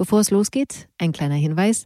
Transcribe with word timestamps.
Bevor 0.00 0.20
es 0.20 0.30
losgeht, 0.30 0.88
ein 0.96 1.12
kleiner 1.12 1.34
Hinweis. 1.34 1.84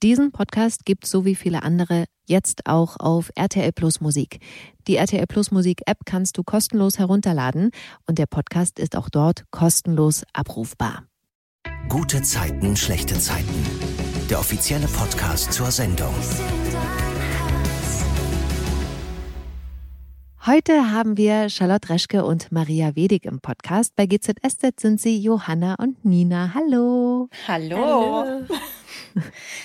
Diesen 0.00 0.30
Podcast 0.30 0.84
gibt 0.84 1.04
so 1.04 1.24
wie 1.24 1.34
viele 1.34 1.64
andere 1.64 2.04
jetzt 2.24 2.64
auch 2.64 3.00
auf 3.00 3.32
RTL 3.34 3.72
Plus 3.72 4.00
Musik. 4.00 4.38
Die 4.86 4.94
RTL 4.94 5.26
Plus 5.26 5.50
Musik 5.50 5.80
App 5.86 5.98
kannst 6.04 6.38
du 6.38 6.44
kostenlos 6.44 7.00
herunterladen 7.00 7.72
und 8.06 8.18
der 8.20 8.26
Podcast 8.26 8.78
ist 8.78 8.94
auch 8.94 9.08
dort 9.08 9.46
kostenlos 9.50 10.22
abrufbar. 10.32 11.08
Gute 11.88 12.22
Zeiten, 12.22 12.76
schlechte 12.76 13.18
Zeiten. 13.18 13.66
Der 14.30 14.38
offizielle 14.38 14.86
Podcast 14.86 15.52
zur 15.52 15.72
Sendung. 15.72 16.14
Heute 20.46 20.92
haben 20.92 21.16
wir 21.16 21.48
Charlotte 21.48 21.88
Reschke 21.88 22.24
und 22.24 22.52
Maria 22.52 22.94
Wedig 22.94 23.24
im 23.24 23.40
Podcast. 23.40 23.96
Bei 23.96 24.06
GZSZ 24.06 24.78
sind 24.78 25.00
sie 25.00 25.18
Johanna 25.18 25.74
und 25.74 26.04
Nina. 26.04 26.52
Hallo. 26.54 27.28
Hallo. 27.48 28.24
Hallo. 28.24 28.46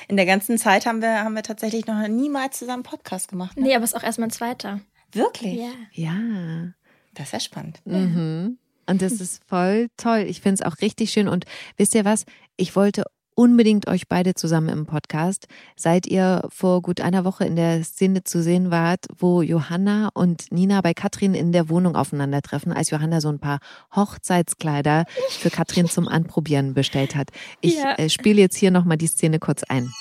In 0.08 0.18
der 0.18 0.26
ganzen 0.26 0.58
Zeit 0.58 0.88
haben 0.88 1.04
wir, 1.04 1.24
haben 1.24 1.36
wir 1.36 1.44
tatsächlich 1.44 1.86
noch 1.86 2.08
niemals 2.08 2.58
zusammen 2.58 2.82
Podcast 2.82 3.28
gemacht. 3.28 3.58
Ne? 3.58 3.68
Nee, 3.68 3.76
aber 3.76 3.84
es 3.84 3.92
ist 3.92 3.96
auch 3.96 4.02
erstmal 4.02 4.30
ein 4.30 4.32
zweiter. 4.32 4.82
Wirklich? 5.12 5.60
Ja. 5.60 5.70
Ja. 5.92 6.74
Das 7.14 7.28
ist 7.28 7.34
ja 7.34 7.40
spannend. 7.42 7.80
Mhm. 7.86 8.58
Und 8.88 9.04
das 9.04 9.22
ist 9.22 9.44
voll 9.46 9.88
toll. 9.98 10.26
Ich 10.28 10.42
finde 10.42 10.64
es 10.64 10.68
auch 10.68 10.82
richtig 10.82 11.12
schön. 11.12 11.28
Und 11.28 11.46
wisst 11.78 11.94
ihr 11.94 12.06
was? 12.06 12.26
Ich 12.58 12.76
wollte 12.76 13.04
unbedingt 13.36 13.88
euch 13.88 14.08
beide 14.08 14.34
zusammen 14.34 14.70
im 14.70 14.86
Podcast. 14.86 15.48
Seit 15.76 16.08
ihr 16.08 16.48
vor 16.50 16.82
gut 16.82 17.02
einer 17.02 17.26
Woche 17.26 17.46
in 17.46 17.56
der 17.56 17.84
Szene 17.84 18.24
zu 18.24 18.42
sehen 18.42 18.72
wart, 18.72 19.06
wo 19.18 19.42
Johanna 19.42 20.10
und 20.14 20.52
Nina 20.52 20.82
bei 20.82 20.94
Katrin 20.94 21.34
in 21.34 21.52
der 21.52 21.70
Wohnung 21.70 21.96
aufeinandertreffen, 21.96 22.72
als 22.72 22.90
Johanna 22.90 23.22
so 23.22 23.30
ein 23.30 23.40
paar 23.40 23.60
Hochzeitskleider 23.96 25.06
für 25.30 25.50
Katrin 25.50 25.88
zum 25.88 26.08
Anprobieren 26.08 26.74
bestellt 26.74 27.16
hat. 27.16 27.30
Ich 27.62 27.76
ja. 27.76 27.96
äh, 27.96 28.10
spiele 28.10 28.42
jetzt 28.42 28.56
hier 28.56 28.72
nochmal 28.72 28.98
die 28.98 29.08
Szene 29.08 29.40
kurz 29.40 29.64
ein. 29.64 29.92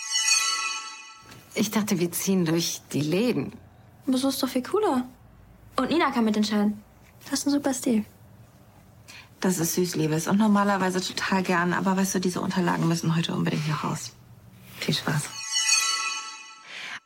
Ich 1.55 1.70
dachte, 1.70 1.98
wir 1.98 2.12
ziehen 2.12 2.45
durch 2.45 2.81
die 2.92 3.01
Läden. 3.01 3.53
Aber 4.06 4.19
so 4.19 4.28
ist 4.28 4.42
doch 4.42 4.48
viel 4.48 4.62
cooler. 4.62 5.05
Und 5.77 5.91
Nina 5.91 6.11
kann 6.11 6.25
mitentscheiden. 6.25 6.83
Das 7.25 7.41
ist 7.41 7.47
ein 7.47 7.51
super 7.51 7.75
Stil. 7.75 8.05
Das 9.41 9.58
ist 9.58 9.74
süß, 9.74 9.96
Liebes. 9.96 10.28
Und 10.28 10.38
normalerweise 10.38 11.00
total 11.00 11.42
gern. 11.42 11.72
Aber 11.72 11.96
weißt 11.96 12.14
du, 12.14 12.19
diese 12.20 12.41
Unterlagen 12.41 12.86
müssen 12.86 13.16
heute 13.16 13.34
unbedingt 13.34 13.66
noch 13.69 13.84
raus. 13.84 14.12
Viel 14.78 14.94
Spaß. 14.94 15.30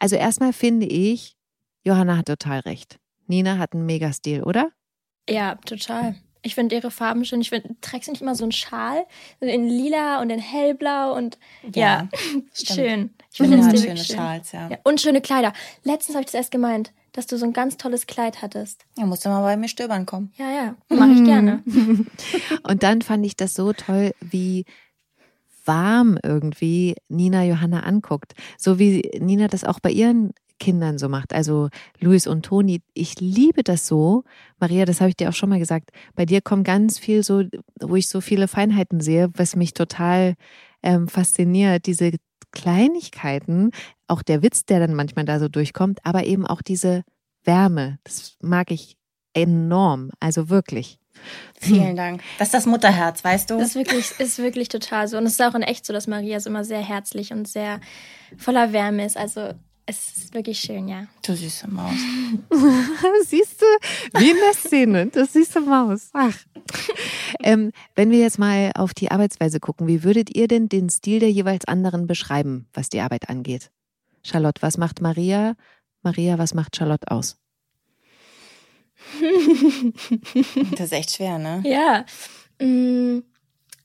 Also 0.01 0.17
erstmal 0.17 0.53
finde 0.53 0.87
ich, 0.87 1.37
Johanna 1.85 2.17
hat 2.17 2.27
total 2.27 2.61
recht. 2.61 2.99
Nina 3.27 3.59
hat 3.59 3.73
einen 3.73 3.87
Megastil, 3.87 4.43
oder? 4.43 4.71
Ja, 5.29 5.55
total. 5.65 6.17
Ich 6.43 6.55
finde 6.55 6.75
ihre 6.75 6.91
Farben 6.91 7.25
schön. 7.25 7.41
Ich 7.41 7.51
finde, 7.51 7.75
trägst 7.81 8.09
du 8.09 8.13
nicht 8.13 8.21
immer 8.21 8.35
so 8.35 8.45
einen 8.45 8.53
Schal? 8.53 9.07
In 9.41 9.67
lila 9.67 10.21
und 10.21 10.29
in 10.29 10.41
hellblau 10.41 11.17
und 11.17 11.39
ja, 11.75 11.81
ja 11.81 12.09
schön. 12.53 13.15
Ich 13.31 13.39
finde 13.39 13.57
ja, 13.59 13.71
schöne 13.71 13.97
schön. 13.97 14.17
Schals, 14.17 14.53
ja. 14.53 14.69
ja. 14.69 14.79
Und 14.83 15.01
schöne 15.01 15.23
Kleider. 15.23 15.53
Letztens 15.85 16.17
habe 16.17 16.23
ich 16.23 16.27
das 16.27 16.35
erst 16.35 16.51
gemeint 16.51 16.93
dass 17.15 17.27
du 17.27 17.39
so 17.39 17.47
ein 17.47 17.53
ganz 17.53 17.77
tolles 17.77 18.07
Kleid 18.07 18.43
hattest. 18.43 18.85
Ja, 18.99 19.07
musst 19.07 19.25
du 19.25 19.29
mal 19.31 19.41
bei 19.41 19.57
mir 19.57 19.69
stöbern 19.69 20.05
kommen. 20.05 20.33
Ja, 20.37 20.51
ja, 20.51 20.75
mache 20.95 21.13
ich 21.13 21.25
gerne. 21.25 21.63
Und 22.69 22.83
dann 22.83 23.03
fand 23.03 23.25
ich 23.25 23.37
das 23.37 23.55
so 23.55 23.73
toll, 23.73 24.13
wie 24.21 24.65
warm 25.65 26.19
irgendwie 26.23 26.97
Nina 27.09 27.45
Johanna 27.45 27.81
anguckt. 27.81 28.35
So 28.59 28.79
wie 28.79 29.11
Nina 29.21 29.47
das 29.47 29.65
auch 29.65 29.79
bei 29.81 29.91
ihren 29.91 30.33
Kindern 30.59 30.99
so 30.99 31.09
macht. 31.09 31.33
Also 31.33 31.69
Luis 32.01 32.27
und 32.27 32.45
Toni, 32.45 32.83
ich 32.95 33.21
liebe 33.21 33.63
das 33.63 33.87
so. 33.87 34.25
Maria, 34.59 34.85
das 34.85 35.01
habe 35.01 35.11
ich 35.11 35.17
dir 35.17 35.29
auch 35.29 35.35
schon 35.35 35.51
mal 35.51 35.59
gesagt. 35.61 35.91
Bei 36.17 36.27
dir 36.27 36.41
kommt 36.41 36.65
ganz 36.65 36.99
viel 36.99 37.23
so, 37.23 37.45
wo 37.81 37.95
ich 37.97 38.09
so 38.09 38.21
viele 38.21 38.49
Feinheiten 38.49 39.01
sehe, 39.01 39.31
was 39.37 39.57
mich 39.57 39.73
total 39.73 40.35
ähm, 40.83 41.07
fasziniert. 41.07 41.87
Diese 41.87 42.13
Kleinigkeiten, 42.55 43.71
auch 44.09 44.23
der 44.23 44.43
Witz, 44.43 44.65
der 44.65 44.81
dann 44.81 44.95
manchmal 44.95 45.25
da 45.25 45.39
so 45.39 45.49
durchkommt, 45.49 46.01
aber 46.05 46.25
eben 46.25 46.47
auch 46.47 46.63
diese 46.63 47.05
Wärme. 47.45 47.99
Das 48.05 48.37
mag 48.41 48.71
ich 48.71 48.97
enorm, 49.35 50.11
also 50.21 50.49
wirklich. 50.49 50.99
Vielen. 51.61 51.97
Dank. 51.97 52.23
Das 52.39 52.49
ist 52.49 52.55
das 52.55 52.67
Mutterherz, 52.67 53.23
weißt 53.23 53.51
du? 53.51 53.59
Das 53.59 53.69
ist 53.69 53.75
wirklich, 53.77 54.13
ist 54.19 54.39
wirklich 54.39 54.69
total 54.69 55.09
so. 55.09 55.17
Und 55.17 55.27
es 55.27 55.33
ist 55.33 55.43
auch 55.43 55.55
in 55.55 55.63
echt 55.63 55.87
so, 55.87 55.93
dass 55.93 56.07
Maria 56.07 56.41
so 56.41 56.51
immer 56.51 56.65
sehr 56.65 56.81
herzlich 56.81 57.33
und 57.33 57.47
sehr 57.47 57.81
voller 58.37 58.73
Wärme 58.73 59.05
ist. 59.05 59.17
Also 59.17 59.55
es 59.87 60.17
ist 60.17 60.35
wirklich 60.35 60.59
schön, 60.61 60.89
ja. 60.89 61.07
Du 61.25 61.37
süße 61.37 61.71
Maus. 61.71 61.95
Siehst 63.27 63.61
du, 63.61 63.67
wie 64.19 64.31
in 64.31 64.37
der 64.37 64.55
Szene, 64.55 65.07
das 65.09 65.33
süße 65.35 65.61
Maus. 65.61 66.11
Ach. 66.15 66.37
Ähm, 67.43 67.73
wenn 67.95 68.11
wir 68.11 68.19
jetzt 68.19 68.39
mal 68.39 68.73
auf 68.75 68.95
die 68.95 69.11
Arbeitsweise 69.11 69.61
gucken, 69.61 69.87
wie 69.87 70.03
würdet 70.03 70.35
ihr 70.35 70.49
denn 70.49 70.69
den 70.69 70.89
Stil 70.89 71.21
der 71.21 71.31
jeweils 71.31 71.67
anderen 71.67 72.07
beschreiben, 72.07 72.67
was 72.73 72.89
die 72.89 73.01
Arbeit 73.01 73.29
angeht? 73.29 73.71
Charlotte, 74.23 74.63
was 74.63 74.79
macht 74.79 75.03
Maria? 75.03 75.55
Maria, 76.03 76.39
was 76.39 76.55
macht 76.55 76.77
Charlotte 76.77 77.11
aus? 77.11 77.37
das 80.73 80.81
ist 80.81 80.93
echt 80.93 81.11
schwer, 81.11 81.39
ne? 81.39 81.63
Ja. 81.67 82.07
Mm, 82.59 83.23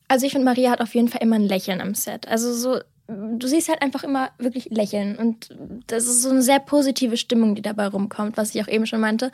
also 0.08 0.26
ich 0.26 0.32
finde, 0.32 0.46
Maria 0.46 0.72
hat 0.72 0.82
auf 0.82 0.96
jeden 0.96 1.10
Fall 1.10 1.22
immer 1.22 1.36
ein 1.36 1.44
Lächeln 1.44 1.82
am 1.82 1.94
Set. 1.94 2.28
Also 2.28 2.54
so 2.54 2.80
du 3.10 3.48
siehst 3.48 3.70
halt 3.70 3.82
einfach 3.82 4.04
immer 4.04 4.30
wirklich 4.38 4.70
lächeln. 4.70 5.18
Und 5.18 5.50
das 5.88 6.06
ist 6.06 6.22
so 6.22 6.30
eine 6.30 6.42
sehr 6.42 6.60
positive 6.60 7.18
Stimmung, 7.18 7.56
die 7.56 7.62
dabei 7.62 7.88
rumkommt, 7.88 8.38
was 8.38 8.54
ich 8.54 8.64
auch 8.64 8.68
eben 8.68 8.86
schon 8.86 9.00
meinte. 9.00 9.32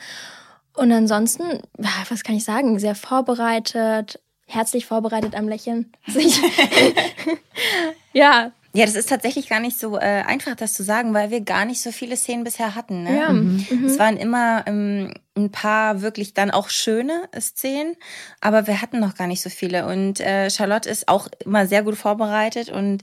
Und 0.74 0.92
ansonsten, 0.92 1.60
was 2.08 2.22
kann 2.22 2.36
ich 2.36 2.44
sagen, 2.44 2.78
sehr 2.78 2.94
vorbereitet, 2.94 4.20
herzlich 4.46 4.86
vorbereitet 4.86 5.34
am 5.34 5.48
Lächeln. 5.48 5.92
ja. 8.12 8.52
Ja, 8.72 8.84
das 8.84 8.94
ist 8.94 9.08
tatsächlich 9.08 9.48
gar 9.48 9.60
nicht 9.60 9.78
so 9.78 9.96
äh, 9.96 10.22
einfach, 10.26 10.54
das 10.54 10.74
zu 10.74 10.82
sagen, 10.82 11.14
weil 11.14 11.30
wir 11.30 11.40
gar 11.40 11.64
nicht 11.64 11.80
so 11.80 11.92
viele 11.92 12.14
Szenen 12.14 12.44
bisher 12.44 12.74
hatten. 12.74 13.04
Ne? 13.04 13.18
Ja. 13.18 13.32
Mhm. 13.32 13.86
Es 13.86 13.98
waren 13.98 14.18
immer 14.18 14.64
ähm, 14.66 15.14
ein 15.34 15.50
paar 15.50 16.02
wirklich 16.02 16.34
dann 16.34 16.50
auch 16.50 16.68
schöne 16.68 17.22
Szenen, 17.40 17.96
aber 18.42 18.66
wir 18.66 18.82
hatten 18.82 19.00
noch 19.00 19.14
gar 19.14 19.28
nicht 19.28 19.40
so 19.40 19.48
viele. 19.48 19.86
Und 19.86 20.20
äh, 20.20 20.50
Charlotte 20.50 20.90
ist 20.90 21.08
auch 21.08 21.28
immer 21.42 21.66
sehr 21.66 21.82
gut 21.84 21.96
vorbereitet 21.96 22.68
und 22.68 23.00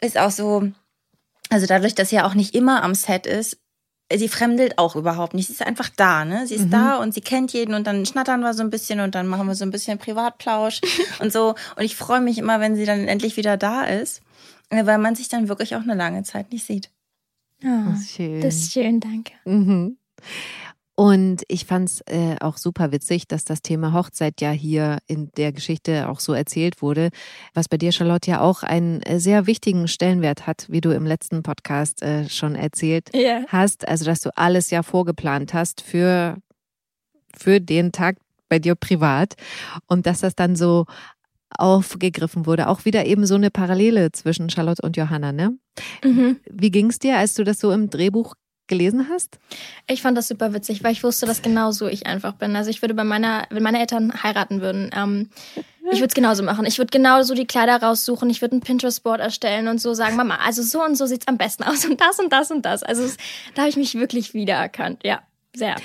ist 0.00 0.18
auch 0.18 0.30
so, 0.30 0.70
also 1.48 1.66
dadurch, 1.66 1.94
dass 1.94 2.10
sie 2.10 2.16
ja 2.16 2.26
auch 2.26 2.34
nicht 2.34 2.54
immer 2.54 2.82
am 2.82 2.94
Set 2.94 3.26
ist, 3.26 3.58
sie 4.12 4.28
fremdelt 4.28 4.78
auch 4.78 4.96
überhaupt 4.96 5.34
nicht. 5.34 5.46
Sie 5.46 5.52
ist 5.52 5.62
einfach 5.62 5.88
da, 5.88 6.24
ne? 6.24 6.46
Sie 6.46 6.56
ist 6.56 6.66
mhm. 6.66 6.70
da 6.70 6.96
und 6.96 7.14
sie 7.14 7.20
kennt 7.20 7.52
jeden 7.52 7.74
und 7.74 7.86
dann 7.86 8.04
schnattern 8.06 8.40
wir 8.40 8.54
so 8.54 8.62
ein 8.62 8.70
bisschen 8.70 9.00
und 9.00 9.14
dann 9.14 9.26
machen 9.26 9.46
wir 9.46 9.54
so 9.54 9.64
ein 9.64 9.70
bisschen 9.70 9.98
Privatplausch 9.98 10.80
und 11.20 11.32
so. 11.32 11.54
Und 11.76 11.84
ich 11.84 11.96
freue 11.96 12.20
mich 12.20 12.38
immer, 12.38 12.60
wenn 12.60 12.74
sie 12.74 12.86
dann 12.86 13.06
endlich 13.06 13.36
wieder 13.36 13.56
da 13.56 13.82
ist, 13.82 14.22
äh, 14.70 14.84
weil 14.86 14.98
man 14.98 15.14
sich 15.14 15.28
dann 15.28 15.48
wirklich 15.48 15.76
auch 15.76 15.82
eine 15.82 15.94
lange 15.94 16.22
Zeit 16.24 16.52
nicht 16.52 16.66
sieht. 16.66 16.90
Oh, 17.62 17.90
das 17.90 18.00
ist 18.00 18.10
schön. 18.10 18.40
Das 18.40 18.54
ist 18.54 18.72
schön, 18.72 19.00
danke. 19.00 19.32
Mhm. 19.44 19.98
Und 21.00 21.44
ich 21.48 21.64
fand 21.64 21.88
es 21.88 22.02
äh, 22.02 22.36
auch 22.40 22.58
super 22.58 22.92
witzig, 22.92 23.26
dass 23.26 23.46
das 23.46 23.62
Thema 23.62 23.94
Hochzeit 23.94 24.42
ja 24.42 24.50
hier 24.50 24.98
in 25.06 25.30
der 25.38 25.50
Geschichte 25.50 26.10
auch 26.10 26.20
so 26.20 26.34
erzählt 26.34 26.82
wurde, 26.82 27.08
was 27.54 27.70
bei 27.70 27.78
dir, 27.78 27.90
Charlotte, 27.90 28.30
ja 28.30 28.42
auch 28.42 28.62
einen 28.62 29.00
äh, 29.04 29.18
sehr 29.18 29.46
wichtigen 29.46 29.88
Stellenwert 29.88 30.46
hat, 30.46 30.66
wie 30.68 30.82
du 30.82 30.90
im 30.90 31.06
letzten 31.06 31.42
Podcast 31.42 32.02
äh, 32.02 32.28
schon 32.28 32.54
erzählt 32.54 33.08
yeah. 33.14 33.44
hast. 33.48 33.88
Also, 33.88 34.04
dass 34.04 34.20
du 34.20 34.28
alles 34.36 34.68
ja 34.68 34.82
vorgeplant 34.82 35.54
hast 35.54 35.80
für, 35.80 36.36
für 37.34 37.62
den 37.62 37.92
Tag 37.92 38.18
bei 38.50 38.58
dir 38.58 38.74
privat 38.74 39.36
und 39.86 40.04
dass 40.04 40.20
das 40.20 40.34
dann 40.34 40.54
so 40.54 40.84
aufgegriffen 41.56 42.44
wurde. 42.44 42.68
Auch 42.68 42.84
wieder 42.84 43.06
eben 43.06 43.24
so 43.24 43.36
eine 43.36 43.50
Parallele 43.50 44.12
zwischen 44.12 44.50
Charlotte 44.50 44.82
und 44.82 44.98
Johanna, 44.98 45.32
ne? 45.32 45.56
Mhm. 46.04 46.40
Wie 46.50 46.70
ging 46.70 46.90
es 46.90 46.98
dir, 46.98 47.16
als 47.16 47.32
du 47.32 47.42
das 47.42 47.58
so 47.58 47.72
im 47.72 47.88
Drehbuch 47.88 48.34
gelesen 48.70 49.08
hast? 49.10 49.38
Ich 49.86 50.00
fand 50.00 50.16
das 50.16 50.28
super 50.28 50.54
witzig, 50.54 50.82
weil 50.82 50.92
ich 50.92 51.04
wusste, 51.04 51.26
dass 51.26 51.42
genau 51.42 51.72
so 51.72 51.86
ich 51.86 52.06
einfach 52.06 52.32
bin. 52.32 52.56
Also 52.56 52.70
ich 52.70 52.80
würde 52.80 52.94
bei 52.94 53.04
meiner, 53.04 53.46
wenn 53.50 53.62
meine 53.62 53.80
Eltern 53.80 54.22
heiraten 54.22 54.62
würden, 54.62 54.90
ähm, 54.96 55.28
ich 55.92 55.98
würde 55.98 56.06
es 56.06 56.14
genauso 56.14 56.42
machen. 56.42 56.64
Ich 56.66 56.78
würde 56.78 56.90
genauso 56.90 57.34
die 57.34 57.46
Kleider 57.46 57.82
raussuchen. 57.82 58.30
Ich 58.30 58.40
würde 58.40 58.56
ein 58.56 58.60
Pinterest-Board 58.60 59.20
erstellen 59.20 59.68
und 59.68 59.80
so 59.80 59.92
sagen, 59.92 60.16
Mama, 60.16 60.36
also 60.36 60.62
so 60.62 60.82
und 60.82 60.96
so 60.96 61.04
sieht's 61.06 61.26
am 61.26 61.36
besten 61.36 61.64
aus 61.64 61.84
und 61.84 62.00
das 62.00 62.18
und 62.18 62.32
das 62.32 62.50
und 62.50 62.64
das. 62.64 62.82
Also 62.82 63.02
es, 63.02 63.16
da 63.54 63.62
habe 63.62 63.70
ich 63.70 63.76
mich 63.76 63.94
wirklich 63.96 64.32
wiedererkannt. 64.32 65.00
Ja, 65.04 65.22
sehr. 65.54 65.76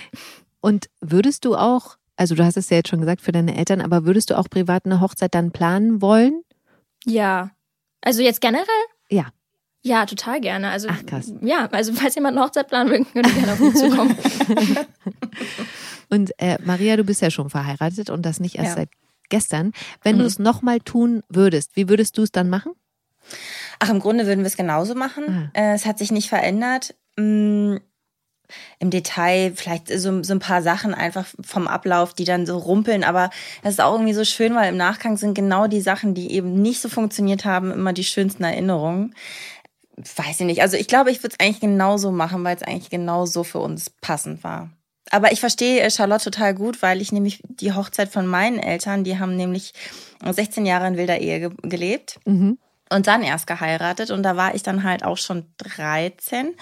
Und 0.61 0.89
würdest 1.01 1.43
du 1.43 1.55
auch, 1.55 1.97
also 2.15 2.35
du 2.35 2.45
hast 2.45 2.55
es 2.55 2.69
ja 2.69 2.77
jetzt 2.77 2.89
schon 2.89 3.01
gesagt 3.01 3.21
für 3.21 3.31
deine 3.31 3.57
Eltern, 3.57 3.81
aber 3.81 4.05
würdest 4.05 4.29
du 4.29 4.37
auch 4.37 4.49
privat 4.49 4.85
eine 4.85 5.01
Hochzeit 5.01 5.33
dann 5.33 5.51
planen 5.51 6.01
wollen? 6.01 6.43
Ja. 7.05 7.51
Also 8.01 8.21
jetzt 8.21 8.41
generell? 8.41 8.65
Ja. 9.09 9.29
Ja, 9.85 10.07
total 10.07 10.41
gerne. 10.41 10.71
Also, 10.71 10.87
Ach, 10.89 11.05
krass. 11.05 11.31
Ja, 11.41 11.67
also 11.71 11.93
falls 11.93 12.15
jemand 12.15 12.35
eine 12.35 12.43
Hochzeit 12.43 12.67
planen 12.67 12.89
will, 12.89 13.05
könnt 13.05 13.27
ihr 13.27 13.33
gerne 13.33 13.53
auf 13.53 13.59
mich 13.59 13.75
zukommen. 13.75 14.17
und 16.09 16.31
äh, 16.39 16.57
Maria, 16.65 16.97
du 16.97 17.03
bist 17.03 17.21
ja 17.21 17.29
schon 17.29 17.51
verheiratet 17.51 18.09
und 18.09 18.25
das 18.25 18.39
nicht 18.39 18.55
erst 18.55 18.69
ja. 18.69 18.75
seit 18.77 18.89
gestern. 19.29 19.73
Wenn 20.01 20.15
mhm. 20.15 20.21
du 20.21 20.25
es 20.25 20.39
nochmal 20.39 20.79
tun 20.79 21.21
würdest, 21.29 21.75
wie 21.75 21.87
würdest 21.87 22.17
du 22.17 22.23
es 22.23 22.31
dann 22.31 22.49
machen? 22.49 22.71
Ach, 23.77 23.89
im 23.89 23.99
Grunde 23.99 24.25
würden 24.25 24.39
wir 24.39 24.47
es 24.47 24.57
genauso 24.57 24.95
machen. 24.95 25.51
Ah. 25.53 25.59
Äh, 25.59 25.75
es 25.75 25.85
hat 25.85 25.99
sich 25.99 26.11
nicht 26.11 26.29
verändert. 26.29 26.95
Mm, 27.15 27.75
im 28.79 28.89
Detail 28.89 29.53
vielleicht 29.55 29.87
so, 29.87 30.23
so 30.23 30.33
ein 30.33 30.39
paar 30.39 30.63
Sachen 30.63 30.95
einfach 30.95 31.27
vom 31.43 31.67
Ablauf, 31.67 32.13
die 32.13 32.25
dann 32.25 32.47
so 32.47 32.57
rumpeln. 32.57 33.03
Aber 33.03 33.29
das 33.63 33.73
ist 33.73 33.81
auch 33.81 33.93
irgendwie 33.93 34.13
so 34.13 34.25
schön, 34.25 34.55
weil 34.55 34.69
im 34.69 34.77
Nachgang 34.77 35.17
sind 35.17 35.35
genau 35.35 35.67
die 35.67 35.81
Sachen, 35.81 36.15
die 36.15 36.31
eben 36.31 36.61
nicht 36.61 36.81
so 36.81 36.89
funktioniert 36.89 37.45
haben, 37.45 37.71
immer 37.71 37.93
die 37.93 38.03
schönsten 38.03 38.43
Erinnerungen. 38.43 39.13
Weiß 39.97 40.41
ich 40.41 40.45
nicht. 40.45 40.61
Also 40.61 40.77
ich 40.77 40.87
glaube, 40.87 41.11
ich 41.11 41.23
würde 41.23 41.35
es 41.37 41.45
eigentlich 41.45 41.61
genauso 41.61 42.11
machen, 42.11 42.43
weil 42.43 42.55
es 42.55 42.63
eigentlich 42.63 42.89
genau 42.89 43.25
so 43.25 43.43
für 43.43 43.59
uns 43.59 43.89
passend 43.89 44.43
war. 44.43 44.69
Aber 45.11 45.31
ich 45.31 45.39
verstehe 45.39 45.89
Charlotte 45.91 46.23
total 46.23 46.55
gut, 46.55 46.81
weil 46.81 47.01
ich 47.01 47.11
nämlich 47.11 47.41
die 47.47 47.73
Hochzeit 47.73 48.09
von 48.09 48.25
meinen 48.25 48.59
Eltern, 48.59 49.03
die 49.03 49.19
haben 49.19 49.35
nämlich 49.35 49.73
16 50.27 50.65
Jahre 50.65 50.87
in 50.87 50.97
wilder 50.97 51.19
Ehe 51.19 51.39
ge 51.39 51.49
gelebt. 51.61 52.19
Mhm 52.25 52.57
und 52.89 53.07
dann 53.07 53.23
erst 53.23 53.47
geheiratet 53.47 54.11
und 54.11 54.23
da 54.23 54.35
war 54.35 54.53
ich 54.53 54.63
dann 54.63 54.83
halt 54.83 55.03
auch 55.03 55.17
schon 55.17 55.45
13 55.57 56.53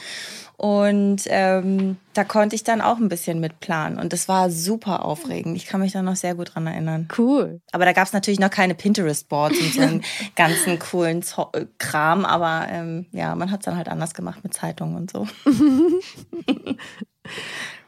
und 0.58 1.24
ähm, 1.28 1.98
da 2.14 2.24
konnte 2.24 2.56
ich 2.56 2.64
dann 2.64 2.82
auch 2.82 2.98
ein 2.98 3.10
bisschen 3.10 3.40
mitplanen 3.40 4.00
und 4.00 4.14
das 4.14 4.28
war 4.30 4.50
super 4.50 5.04
aufregend. 5.04 5.58
Ich 5.58 5.66
kann 5.66 5.82
mich 5.82 5.92
da 5.92 6.02
noch 6.02 6.16
sehr 6.16 6.36
gut 6.36 6.56
dran 6.56 6.68
erinnern. 6.68 7.08
Cool. 7.18 7.60
Aber 7.72 7.86
da 7.86 7.92
gab 7.92 8.08
es 8.08 8.14
natürlich 8.14 8.40
noch 8.40 8.50
keine 8.50 8.76
Pinterest-Boards 8.76 9.60
und 9.60 9.74
so 9.74 9.82
einen 9.82 10.04
ganzen 10.36 10.80
coolen 10.80 11.24
Zo 11.24 11.52
Kram, 11.80 12.24
aber 12.24 12.68
ähm, 12.70 13.08
ja, 13.12 13.36
man 13.36 13.52
hat 13.52 13.62
es 13.62 13.66
dann 13.66 13.76
halt 13.76 13.90
anders 13.90 14.14
gemacht 14.14 14.44
mit 14.44 14.54
Zeitungen 14.54 14.96
und 14.96 15.12
so. 15.12 15.28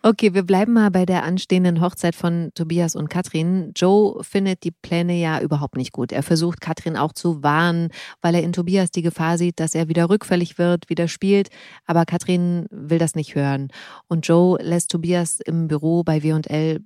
Okay, 0.08 0.36
wir 0.36 0.44
bleiben 0.44 0.74
mal 0.74 0.92
bei 0.92 1.04
der 1.04 1.24
anstehenden 1.24 1.82
Hochzeit 1.82 2.14
von 2.14 2.52
Tobias 2.54 2.96
und 2.96 3.10
Katrin. 3.10 3.72
Joe 3.76 4.24
findet 4.24 4.64
die 4.64 4.70
Pläne 4.70 5.16
ja 5.20 5.42
überhaupt 5.42 5.78
nicht 5.78 5.94
gut. 5.94 6.12
Er 6.12 6.22
versucht 6.22 6.62
Katrin 6.62 6.96
auch 6.96 7.12
zu 7.12 7.42
warnen, 7.42 7.90
weil 8.22 8.36
er 8.36 8.44
in 8.44 8.54
Tobias 8.54 8.92
die 8.92 9.02
Gefahr 9.02 9.40
sieht, 9.40 9.60
dass 9.60 9.74
er 9.74 9.88
wieder 9.88 10.08
rückfällig 10.08 10.60
wird, 10.60 10.92
wieder 10.92 11.08
spielt. 11.08 11.50
Aber 11.88 12.06
Katrin 12.06 12.68
will 12.70 13.00
das 13.00 13.16
nicht 13.16 13.34
hören. 13.34 13.70
Und 14.08 14.28
Joe 14.28 14.62
lässt 14.62 14.92
Tobias 14.92 15.40
im 15.40 15.68
Büro 15.68 16.04
bei 16.04 16.22
W&L 16.22 16.82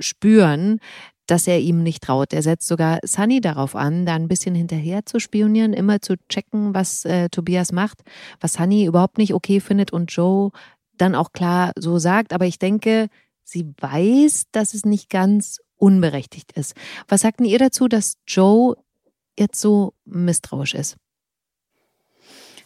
spüren, 0.00 0.80
dass 1.28 1.46
er 1.46 1.60
ihm 1.60 1.84
nicht 1.84 2.02
traut. 2.02 2.32
Er 2.32 2.42
setzt 2.42 2.66
sogar 2.66 2.98
Sunny 3.04 3.40
darauf 3.40 3.76
an, 3.76 4.04
da 4.04 4.14
ein 4.14 4.26
bisschen 4.26 4.56
hinterher 4.56 5.06
zu 5.06 5.20
spionieren, 5.20 5.74
immer 5.74 6.00
zu 6.00 6.16
checken, 6.28 6.74
was 6.74 7.04
äh, 7.04 7.28
Tobias 7.28 7.70
macht, 7.70 8.02
was 8.40 8.54
Sunny 8.54 8.84
überhaupt 8.86 9.18
nicht 9.18 9.34
okay 9.34 9.60
findet 9.60 9.92
und 9.92 10.10
Joe 10.10 10.50
dann 10.98 11.14
auch 11.14 11.32
klar 11.32 11.72
so 11.78 11.98
sagt. 11.98 12.32
Aber 12.32 12.46
ich 12.46 12.58
denke, 12.58 13.08
sie 13.44 13.72
weiß, 13.80 14.46
dass 14.52 14.74
es 14.74 14.84
nicht 14.84 15.10
ganz 15.10 15.60
unberechtigt 15.76 16.52
ist. 16.52 16.74
Was 17.06 17.22
sagten 17.22 17.44
ihr 17.44 17.58
dazu, 17.58 17.88
dass 17.88 18.18
Joe 18.26 18.76
jetzt 19.38 19.60
so 19.60 19.94
misstrauisch 20.04 20.74
ist? 20.74 20.96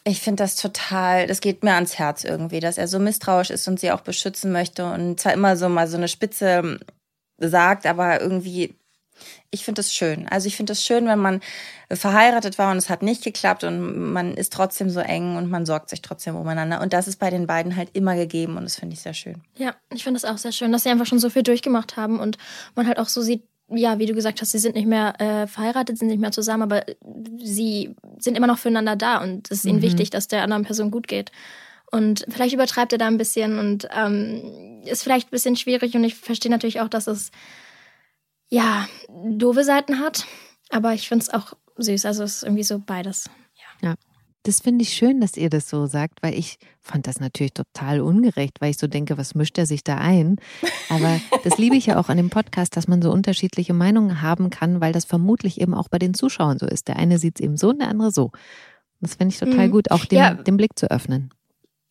Ich 0.05 0.21
finde 0.21 0.43
das 0.43 0.57
total, 0.57 1.29
das 1.29 1.41
geht 1.41 1.63
mir 1.63 1.75
ans 1.75 1.99
Herz 1.99 2.25
irgendwie, 2.25 2.59
dass 2.59 2.77
er 2.77 2.89
so 2.89 2.99
misstrauisch 2.99 3.51
ist 3.51 3.69
und 3.69 3.79
sie 3.79 3.93
auch 3.93 4.01
beschützen 4.01 4.51
möchte 4.51 4.91
und 4.91 5.21
zwar 5.21 5.33
immer 5.33 5.57
so 5.57 5.69
mal 5.69 5.87
so 5.87 5.97
eine 5.97 6.09
Spitze 6.09 6.81
sagt, 7.39 7.87
aber 7.87 8.21
irgendwie 8.21 8.75
ich 9.51 9.65
finde 9.65 9.81
es 9.81 9.93
schön. 9.93 10.27
Also 10.29 10.47
ich 10.47 10.57
finde 10.57 10.73
es 10.73 10.85
schön, 10.85 11.07
wenn 11.07 11.19
man 11.19 11.41
verheiratet 11.91 12.59
war 12.59 12.71
und 12.71 12.79
es 12.79 12.89
hat 12.89 13.03
nicht 13.03 13.23
geklappt 13.23 13.65
und 13.65 14.13
man 14.13 14.37
ist 14.37 14.53
trotzdem 14.53 14.91
so 14.91 15.01
eng 15.01 15.37
und 15.37 15.51
man 15.51 15.67
sorgt 15.67 15.91
sich 15.91 16.03
trotzdem 16.03 16.37
umeinander. 16.37 16.81
Und 16.81 16.93
das 16.93 17.09
ist 17.09 17.19
bei 17.19 17.31
den 17.31 17.47
beiden 17.47 17.77
halt 17.77 17.91
immer 17.93 18.17
gegeben 18.17 18.57
und 18.57 18.65
das 18.65 18.77
finde 18.77 18.95
ich 18.95 19.01
sehr 19.01 19.15
schön. 19.15 19.43
Ja, 19.57 19.75
ich 19.93 20.05
finde 20.05 20.19
es 20.19 20.25
auch 20.25 20.39
sehr 20.39 20.53
schön, 20.53 20.73
dass 20.73 20.85
sie 20.85 20.91
einfach 20.91 21.07
schon 21.07 21.19
so 21.19 21.31
viel 21.31 21.43
durchgemacht 21.43 21.97
haben 21.97 22.19
und 22.19 22.39
man 22.75 22.87
halt 22.87 22.99
auch 22.99 23.09
so 23.09 23.21
sieht, 23.21 23.45
ja, 23.69 23.99
wie 23.99 24.07
du 24.07 24.15
gesagt 24.15 24.41
hast, 24.41 24.53
sie 24.53 24.59
sind 24.59 24.75
nicht 24.75 24.87
mehr 24.87 25.21
äh, 25.21 25.47
verheiratet, 25.47 25.99
sind 25.99 26.09
nicht 26.09 26.21
mehr 26.21 26.33
zusammen, 26.33 26.63
aber 26.63 26.85
sie 27.39 27.95
sind 28.19 28.37
immer 28.37 28.47
noch 28.47 28.59
füreinander 28.59 28.97
da 28.97 29.23
und 29.23 29.51
es 29.51 29.59
ist 29.59 29.65
ihnen 29.65 29.79
mhm. 29.79 29.83
wichtig, 29.83 30.11
dass 30.11 30.29
der 30.29 30.43
anderen 30.43 30.65
Person 30.65 30.91
gut 30.91 31.09
geht. 31.09 31.33
Und 31.91 32.25
vielleicht 32.31 32.55
übertreibt 32.55 32.93
er 32.93 32.99
da 32.99 33.07
ein 33.07 33.19
bisschen 33.19 33.59
und 33.59 33.87
ähm, 33.95 34.83
ist 34.87 35.03
vielleicht 35.03 35.29
ein 35.29 35.31
bisschen 35.31 35.57
schwierig 35.57 35.95
und 35.95 36.05
ich 36.05 36.15
verstehe 36.15 36.51
natürlich 36.51 36.81
auch, 36.81 36.89
dass 36.89 37.07
es 37.07 37.31
ja, 38.53 38.87
doofe 39.09 39.65
Seiten 39.65 39.99
hat. 39.99 40.27
Aber 40.69 40.93
ich 40.93 41.09
finde 41.09 41.23
es 41.23 41.31
auch 41.33 41.55
süß. 41.79 42.05
Also 42.05 42.23
es 42.23 42.37
ist 42.37 42.43
irgendwie 42.43 42.63
so 42.63 42.79
beides. 42.79 43.31
Ja. 43.57 43.89
ja. 43.89 43.95
Das 44.43 44.61
finde 44.61 44.83
ich 44.83 44.93
schön, 44.93 45.21
dass 45.21 45.37
ihr 45.37 45.49
das 45.49 45.71
so 45.71 45.87
sagt, 45.87 46.23
weil 46.23 46.35
ich 46.35 46.59
fand 46.81 47.07
das 47.07 47.19
natürlich 47.19 47.55
total 47.55 48.01
ungerecht, 48.01 48.61
weil 48.61 48.71
ich 48.71 48.79
so 48.79 48.89
denke, 48.89 49.17
was 49.17 49.35
mischt 49.35 49.57
er 49.57 49.67
sich 49.67 49.85
da 49.85 49.97
ein? 49.97 50.37
Aber 50.91 51.19
das 51.45 51.57
liebe 51.57 51.77
ich 51.77 51.87
ja 51.87 51.99
auch 51.99 52.11
an 52.11 52.19
dem 52.19 52.29
Podcast, 52.29 52.77
dass 52.77 52.89
man 52.89 53.01
so 53.01 53.11
unterschiedliche 53.11 53.73
Meinungen 53.73 54.21
haben 54.21 54.51
kann, 54.51 54.81
weil 54.81 54.93
das 54.93 55.07
vermutlich 55.07 55.61
eben 55.61 55.73
auch 55.73 55.89
bei 55.89 55.99
den 55.99 56.13
Zuschauern 56.13 56.59
so 56.59 56.67
ist. 56.67 56.89
Der 56.89 56.97
eine 56.97 57.19
sieht 57.19 57.41
es 57.41 57.45
eben 57.45 57.57
so 57.57 57.71
und 57.71 57.79
der 57.79 57.89
andere 57.89 58.11
so. 58.11 58.33
Das 59.01 59.15
finde 59.15 59.33
ich 59.33 59.41
total 59.41 59.69
mhm. 59.69 59.73
gut, 59.73 59.91
auch 59.91 60.05
den, 60.05 60.19
ja. 60.19 60.35
den 60.35 60.59
Blick 60.59 60.79
zu 60.79 60.91
öffnen. 60.91 61.33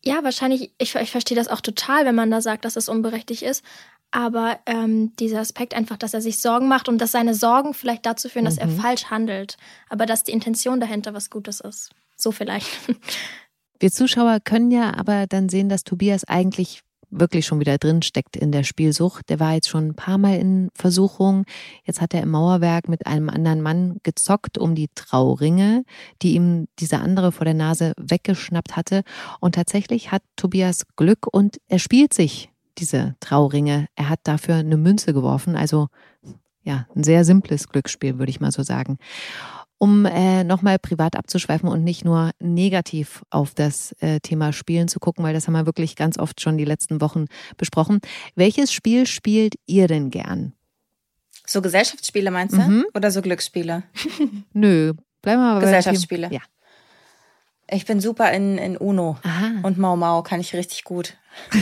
Ja, 0.04 0.22
wahrscheinlich, 0.22 0.72
ich, 0.78 0.94
ich 0.94 1.10
verstehe 1.10 1.36
das 1.36 1.48
auch 1.48 1.60
total, 1.60 2.04
wenn 2.04 2.14
man 2.14 2.30
da 2.30 2.40
sagt, 2.40 2.64
dass 2.64 2.76
es 2.76 2.88
unberechtigt 2.88 3.42
ist 3.42 3.64
aber 4.12 4.60
ähm, 4.66 5.16
dieser 5.16 5.40
Aspekt 5.40 5.74
einfach, 5.74 5.96
dass 5.96 6.14
er 6.14 6.20
sich 6.20 6.40
Sorgen 6.40 6.68
macht 6.68 6.88
und 6.88 6.98
dass 6.98 7.12
seine 7.12 7.34
Sorgen 7.34 7.74
vielleicht 7.74 8.06
dazu 8.06 8.28
führen, 8.28 8.44
dass 8.44 8.58
er 8.58 8.68
mhm. 8.68 8.78
falsch 8.78 9.06
handelt, 9.06 9.56
aber 9.88 10.06
dass 10.06 10.22
die 10.22 10.32
Intention 10.32 10.80
dahinter 10.80 11.14
was 11.14 11.30
Gutes 11.30 11.60
ist. 11.60 11.90
So 12.16 12.30
vielleicht. 12.30 12.68
Wir 13.80 13.90
Zuschauer 13.90 14.38
können 14.44 14.70
ja 14.70 14.94
aber 14.96 15.26
dann 15.26 15.48
sehen, 15.48 15.68
dass 15.68 15.82
Tobias 15.82 16.22
eigentlich 16.24 16.82
wirklich 17.12 17.44
schon 17.46 17.60
wieder 17.60 17.78
drin 17.78 18.02
steckt 18.02 18.36
in 18.36 18.52
der 18.52 18.62
Spielsucht. 18.62 19.28
Der 19.28 19.38
war 19.40 19.54
jetzt 19.54 19.68
schon 19.68 19.88
ein 19.88 19.94
paar 19.94 20.18
Mal 20.18 20.38
in 20.38 20.68
Versuchung. 20.74 21.44
Jetzt 21.84 22.00
hat 22.00 22.14
er 22.14 22.22
im 22.22 22.30
Mauerwerk 22.30 22.88
mit 22.88 23.06
einem 23.06 23.28
anderen 23.28 23.60
Mann 23.60 23.98
gezockt 24.02 24.56
um 24.56 24.74
die 24.74 24.88
Trauringe, 24.94 25.84
die 26.22 26.34
ihm 26.34 26.68
dieser 26.78 27.02
andere 27.02 27.32
vor 27.32 27.44
der 27.44 27.54
Nase 27.54 27.92
weggeschnappt 27.98 28.76
hatte. 28.76 29.02
Und 29.40 29.54
tatsächlich 29.54 30.10
hat 30.10 30.22
Tobias 30.36 30.84
Glück 30.96 31.26
und 31.30 31.58
er 31.68 31.78
spielt 31.78 32.14
sich 32.14 32.51
diese 32.78 33.16
Trauringe. 33.20 33.86
Er 33.94 34.08
hat 34.08 34.20
dafür 34.24 34.56
eine 34.56 34.76
Münze 34.76 35.12
geworfen. 35.12 35.56
Also 35.56 35.88
ja, 36.62 36.86
ein 36.94 37.04
sehr 37.04 37.24
simples 37.24 37.68
Glücksspiel, 37.68 38.18
würde 38.18 38.30
ich 38.30 38.40
mal 38.40 38.52
so 38.52 38.62
sagen. 38.62 38.98
Um 39.78 40.06
äh, 40.06 40.44
nochmal 40.44 40.78
privat 40.78 41.16
abzuschweifen 41.16 41.68
und 41.68 41.82
nicht 41.82 42.04
nur 42.04 42.30
negativ 42.38 43.24
auf 43.30 43.52
das 43.54 43.92
äh, 43.98 44.20
Thema 44.20 44.52
Spielen 44.52 44.86
zu 44.86 45.00
gucken, 45.00 45.24
weil 45.24 45.34
das 45.34 45.48
haben 45.48 45.54
wir 45.54 45.66
wirklich 45.66 45.96
ganz 45.96 46.18
oft 46.18 46.40
schon 46.40 46.56
die 46.56 46.64
letzten 46.64 47.00
Wochen 47.00 47.26
besprochen. 47.56 47.98
Welches 48.36 48.72
Spiel 48.72 49.06
spielt 49.06 49.56
ihr 49.66 49.88
denn 49.88 50.10
gern? 50.10 50.52
So 51.46 51.60
Gesellschaftsspiele 51.60 52.30
meinst 52.30 52.56
du? 52.56 52.60
Mhm. 52.60 52.86
Oder 52.94 53.10
so 53.10 53.22
Glücksspiele? 53.22 53.82
Nö, 54.52 54.92
bleiben 55.20 55.42
wir 55.42 55.54
mal 55.54 55.54
bei 55.54 55.64
Gesellschaftsspiele. 55.66 56.28
Ja. 56.30 56.40
Ich 57.68 57.84
bin 57.84 58.00
super 58.00 58.30
in, 58.32 58.58
in 58.58 58.76
Uno 58.76 59.18
Aha. 59.22 59.60
und 59.62 59.78
Mau 59.78 59.96
Mau 59.96 60.22
kann 60.22 60.40
ich 60.40 60.54
richtig 60.54 60.84
gut. 60.84 61.16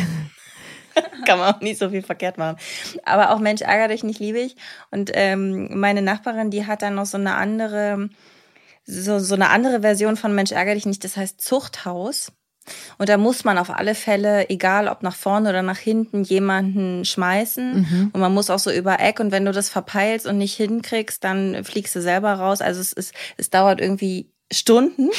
Kann 1.27 1.39
man 1.39 1.55
auch 1.55 1.61
nicht 1.61 1.79
so 1.79 1.91
viel 1.91 2.03
verkehrt 2.03 2.39
machen. 2.39 2.57
Aber 3.05 3.31
auch 3.31 3.39
Mensch, 3.39 3.63
ärger 3.63 3.89
dich 3.89 4.05
nicht, 4.05 4.21
liebe 4.21 4.39
ich. 4.39 4.57
Und 4.91 5.11
ähm, 5.15 5.79
meine 5.79 6.03
Nachbarin, 6.03 6.51
die 6.51 6.67
hat 6.67 6.83
dann 6.83 6.95
noch 6.95 7.07
so 7.07 7.19
eine 7.19 7.35
andere, 7.35 8.11
so, 8.85 9.19
so 9.19 9.35
eine 9.35 9.51
andere 9.51 9.81
Version 9.81 10.17
von 10.17 10.35
Mensch, 10.35 10.53
ärger 10.53 10.75
dich 10.75 10.87
nicht. 10.87 11.05
Das 11.05 11.17
heißt 11.17 11.41
Zuchthaus. 11.41 12.33
Und 12.99 13.09
da 13.09 13.17
muss 13.17 13.45
man 13.45 13.59
auf 13.59 13.71
alle 13.71 13.95
Fälle, 13.95 14.49
egal 14.51 14.89
ob 14.89 15.03
nach 15.03 15.17
vorne 15.17 15.49
oder 15.49 15.63
nach 15.63 15.79
hinten, 15.79 16.23
jemanden 16.23 17.05
schmeißen. 17.05 17.81
Mhm. 17.81 18.11
Und 18.13 18.21
man 18.21 18.33
muss 18.33 18.51
auch 18.51 18.59
so 18.59 18.71
über 18.71 19.01
Eck. 19.01 19.21
Und 19.21 19.33
wenn 19.33 19.45
du 19.45 19.53
das 19.53 19.71
verpeilst 19.71 20.27
und 20.27 20.39
nicht 20.39 20.55
hinkriegst, 20.55 21.25
dann 21.25 21.65
fliegst 21.65 21.95
du 21.95 22.03
selber 22.03 22.33
raus. 22.35 22.61
Also 22.61 22.81
es 22.81 22.93
ist, 22.93 23.15
es 23.37 23.51
dauert 23.51 23.81
irgendwie 23.81 24.31
Stunden. 24.53 25.11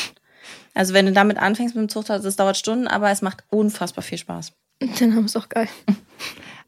Also 0.74 0.94
wenn 0.94 1.06
du 1.06 1.12
damit 1.12 1.38
anfängst 1.38 1.76
mit 1.76 1.82
dem 1.82 1.90
Zuchthaus, 1.90 2.24
es 2.24 2.36
dauert 2.36 2.58
Stunden, 2.58 2.88
aber 2.88 3.12
es 3.12 3.22
macht 3.22 3.44
unfassbar 3.50 4.04
viel 4.04 4.18
Spaß. 4.18 4.54
Der 5.00 5.08
Name 5.08 5.26
ist 5.26 5.38
auch 5.38 5.50
geil. 5.50 5.68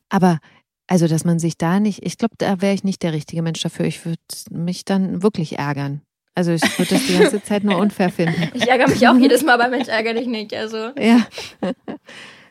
Aber 0.09 0.39
also, 0.87 1.07
dass 1.07 1.25
man 1.25 1.39
sich 1.39 1.57
da 1.57 1.79
nicht, 1.79 2.05
ich 2.05 2.17
glaube, 2.17 2.35
da 2.37 2.61
wäre 2.61 2.73
ich 2.73 2.83
nicht 2.83 3.03
der 3.03 3.13
richtige 3.13 3.41
Mensch 3.41 3.61
dafür. 3.61 3.85
Ich 3.85 4.05
würde 4.05 4.19
mich 4.51 4.85
dann 4.85 5.23
wirklich 5.23 5.57
ärgern. 5.57 6.01
Also 6.35 6.51
ich 6.51 6.61
würde 6.79 6.95
das 6.95 7.05
die 7.05 7.17
ganze 7.17 7.43
Zeit 7.43 7.63
nur 7.63 7.77
unfair 7.77 8.09
finden. 8.09 8.49
Ich 8.53 8.67
ärgere 8.67 8.89
mich 8.89 9.07
auch 9.07 9.17
jedes 9.17 9.43
Mal, 9.43 9.53
aber 9.53 9.69
Mensch, 9.69 9.87
ärgere 9.87 10.15
dich 10.15 10.27
nicht. 10.27 10.53
Also. 10.53 10.91
Ja. 10.97 11.25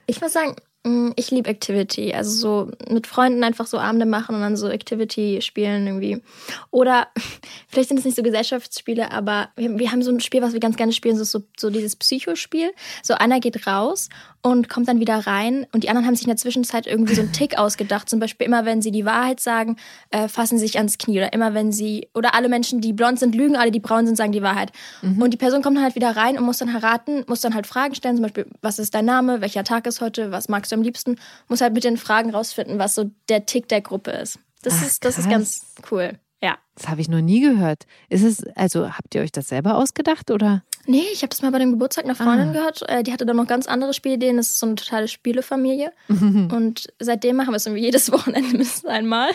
Ich 0.07 0.21
muss 0.21 0.33
sagen, 0.33 0.57
Mm, 0.85 1.11
ich 1.15 1.31
liebe 1.31 1.49
Activity. 1.49 2.13
Also 2.13 2.31
so 2.31 2.71
mit 2.93 3.07
Freunden 3.07 3.45
einfach 3.45 3.67
so 3.67 3.79
Abende 3.79 4.05
machen 4.05 4.35
und 4.35 4.41
dann 4.41 4.57
so 4.57 4.69
Activity 4.69 5.41
spielen 5.41 5.87
irgendwie. 5.87 6.23
Oder 6.71 7.09
vielleicht 7.69 7.89
sind 7.89 7.99
es 7.99 8.05
nicht 8.05 8.17
so 8.17 8.23
Gesellschaftsspiele, 8.23 9.13
aber 9.13 9.51
wir, 9.55 9.79
wir, 9.79 9.93
haben 9.93 10.03
so 10.03 10.11
ein 10.11 10.21
Spiel, 10.21 10.43
was 10.43 10.55
wir 10.55 10.61
ganz 10.61 10.77
gerne 10.77 10.93
spielen, 10.93 11.17
so, 11.17 11.25
so, 11.25 11.45
so 11.57 11.71
dieses 11.71 11.95
Psychospiel. 11.95 12.73
So 13.03 13.15
einer 13.15 13.39
geht 13.39 13.67
raus 13.67 14.09
und 14.43 14.69
kommt 14.69 14.89
dann 14.89 14.99
wieder 14.99 15.27
rein 15.27 15.67
und 15.73 15.85
die 15.85 15.89
anderen 15.89 16.07
haben 16.07 16.17
sich 16.17 16.25
in 16.25 16.31
der 16.31 16.37
Zwischenzeit 16.37 16.87
irgendwie 16.89 17.15
so 17.15 17.23
einen 17.23 17.33
Tick 17.33 17.59
ausgedacht. 17.59 18.09
Zum 18.09 18.19
Beispiel 18.19 18.47
immer, 18.47 18.65
wenn 18.65 18.83
sie 18.83 18.91
die 18.91 19.05
Wahrheit 19.05 19.39
sagen, 19.39 19.77
äh, 20.11 20.27
fassen 20.27 20.59
sie 20.59 20.67
sich 20.67 20.79
ans 20.79 20.99
Knie. 20.99 21.19
Oder 21.19 21.33
immer, 21.33 21.55
wenn 21.55 21.71
sie, 21.71 22.09
oder 22.13 22.35
alle 22.35 22.49
Menschen, 22.49 22.81
die 22.81 22.93
blond 22.93 23.21
sind, 23.21 23.37
lügen, 23.37 23.55
alle, 23.55 23.71
die 23.71 23.79
braun 23.79 24.05
sind, 24.05 24.17
sagen 24.17 24.33
die 24.33 24.43
Wahrheit. 24.43 24.73
Mhm. 25.01 25.23
Und 25.23 25.31
die 25.31 25.37
Person 25.37 25.63
kommt 25.63 25.77
dann 25.77 25.85
halt 25.85 25.95
wieder 25.95 26.17
rein 26.17 26.37
und 26.39 26.45
muss 26.45 26.59
dann 26.59 26.69
erraten, 26.69 27.25
muss 27.29 27.41
dann 27.41 27.55
halt 27.55 27.69
Fragen 27.69 27.95
stellen, 27.95 28.17
zum 28.17 28.25
Beispiel, 28.25 28.47
was 28.63 28.81
ist 28.81 28.95
dein 28.95 29.05
Name, 29.05 29.41
welcher 29.41 29.63
Tag 29.63 29.87
ist 29.87 30.01
heute, 30.01 30.33
was 30.33 30.49
magst 30.49 30.73
du 30.73 30.77
am 30.77 30.83
liebsten? 30.83 31.17
Muss 31.49 31.61
halt 31.61 31.73
mit 31.73 31.85
den 31.85 31.97
Fragen 31.97 32.31
rausfinden, 32.31 32.81
was 32.81 32.97
so 32.97 33.11
der 33.29 33.47
Tick 33.47 33.69
der 33.69 33.81
Gruppe 33.81 34.11
ist. 34.11 34.41
Das, 34.63 34.75
Ach, 34.79 34.87
ist, 34.87 35.05
das 35.05 35.19
ist 35.19 35.31
ganz 35.31 35.67
cool. 35.91 36.19
Ja. 36.43 36.59
Das 36.75 36.89
habe 36.89 37.01
ich 37.01 37.09
noch 37.09 37.21
nie 37.21 37.41
gehört. 37.41 37.85
Ist 38.09 38.25
es, 38.25 38.45
also 38.57 38.91
habt 38.93 39.15
ihr 39.15 39.21
euch 39.23 39.31
das 39.33 39.49
selber 39.49 39.77
ausgedacht 39.77 40.31
oder? 40.31 40.65
Nee, 40.87 41.05
ich 41.13 41.23
habe 41.23 41.29
das 41.29 41.41
mal 41.43 41.53
bei 41.53 41.59
dem 41.61 41.71
Geburtstag 41.73 42.05
einer 42.05 42.17
Freundin 42.17 42.49
Ah. 42.49 42.53
gehört. 42.53 42.83
Äh, 42.89 43.03
Die 43.05 43.13
hatte 43.13 43.25
dann 43.27 43.37
noch 43.37 43.47
ganz 43.47 43.69
andere 43.69 43.95
Spielideen. 43.95 44.37
Das 44.39 44.49
ist 44.49 44.59
so 44.59 44.67
eine 44.67 44.75
totale 44.75 45.07
Spielefamilie. 45.07 45.93
Und 46.09 46.89
seitdem 46.99 47.37
machen 47.37 47.51
wir 47.53 47.57
es 47.57 47.67
irgendwie 47.67 47.85
jedes 47.85 48.11
Wochenende 48.11 48.49
mindestens 48.53 48.85
einmal. 48.87 49.31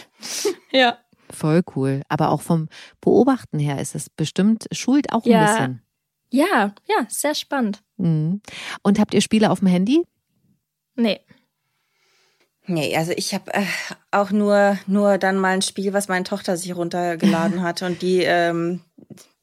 ja. 0.72 0.98
Voll 1.30 1.62
cool. 1.76 2.02
Aber 2.10 2.30
auch 2.32 2.42
vom 2.42 2.68
Beobachten 3.02 3.60
her 3.60 3.80
ist 3.82 3.96
es 3.96 4.10
bestimmt, 4.10 4.66
schult 4.72 5.12
auch 5.14 5.24
ein 5.26 5.32
Ja. 5.32 5.46
bisschen. 5.46 5.82
Ja, 6.30 6.74
ja, 6.88 7.06
sehr 7.08 7.36
spannend. 7.36 7.82
Mhm. 7.98 8.42
Und 8.84 9.00
habt 9.00 9.14
ihr 9.14 9.22
Spiele 9.22 9.50
auf 9.52 9.60
dem 9.60 9.68
Handy? 9.70 10.04
Nee. 10.96 11.22
Nee, 12.68 12.96
also 12.98 13.14
ich 13.16 13.34
habe 13.34 13.54
äh, 13.54 13.66
auch 14.12 14.32
nur, 14.32 14.78
nur 14.88 15.18
dann 15.18 15.38
mal 15.38 15.54
ein 15.54 15.62
Spiel, 15.62 15.94
was 15.94 16.10
meine 16.10 16.26
Tochter 16.26 16.58
sich 16.58 16.76
runtergeladen 16.76 17.62
hat 17.64 17.82
und 17.82 18.02
die, 18.02 18.24
ähm, 18.24 18.82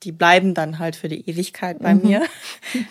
die 0.03 0.13
bleiben 0.13 0.53
dann 0.53 0.79
halt 0.79 0.95
für 0.95 1.09
die 1.09 1.29
Ewigkeit 1.29 1.81
bei 1.81 1.95
mir. 1.95 2.23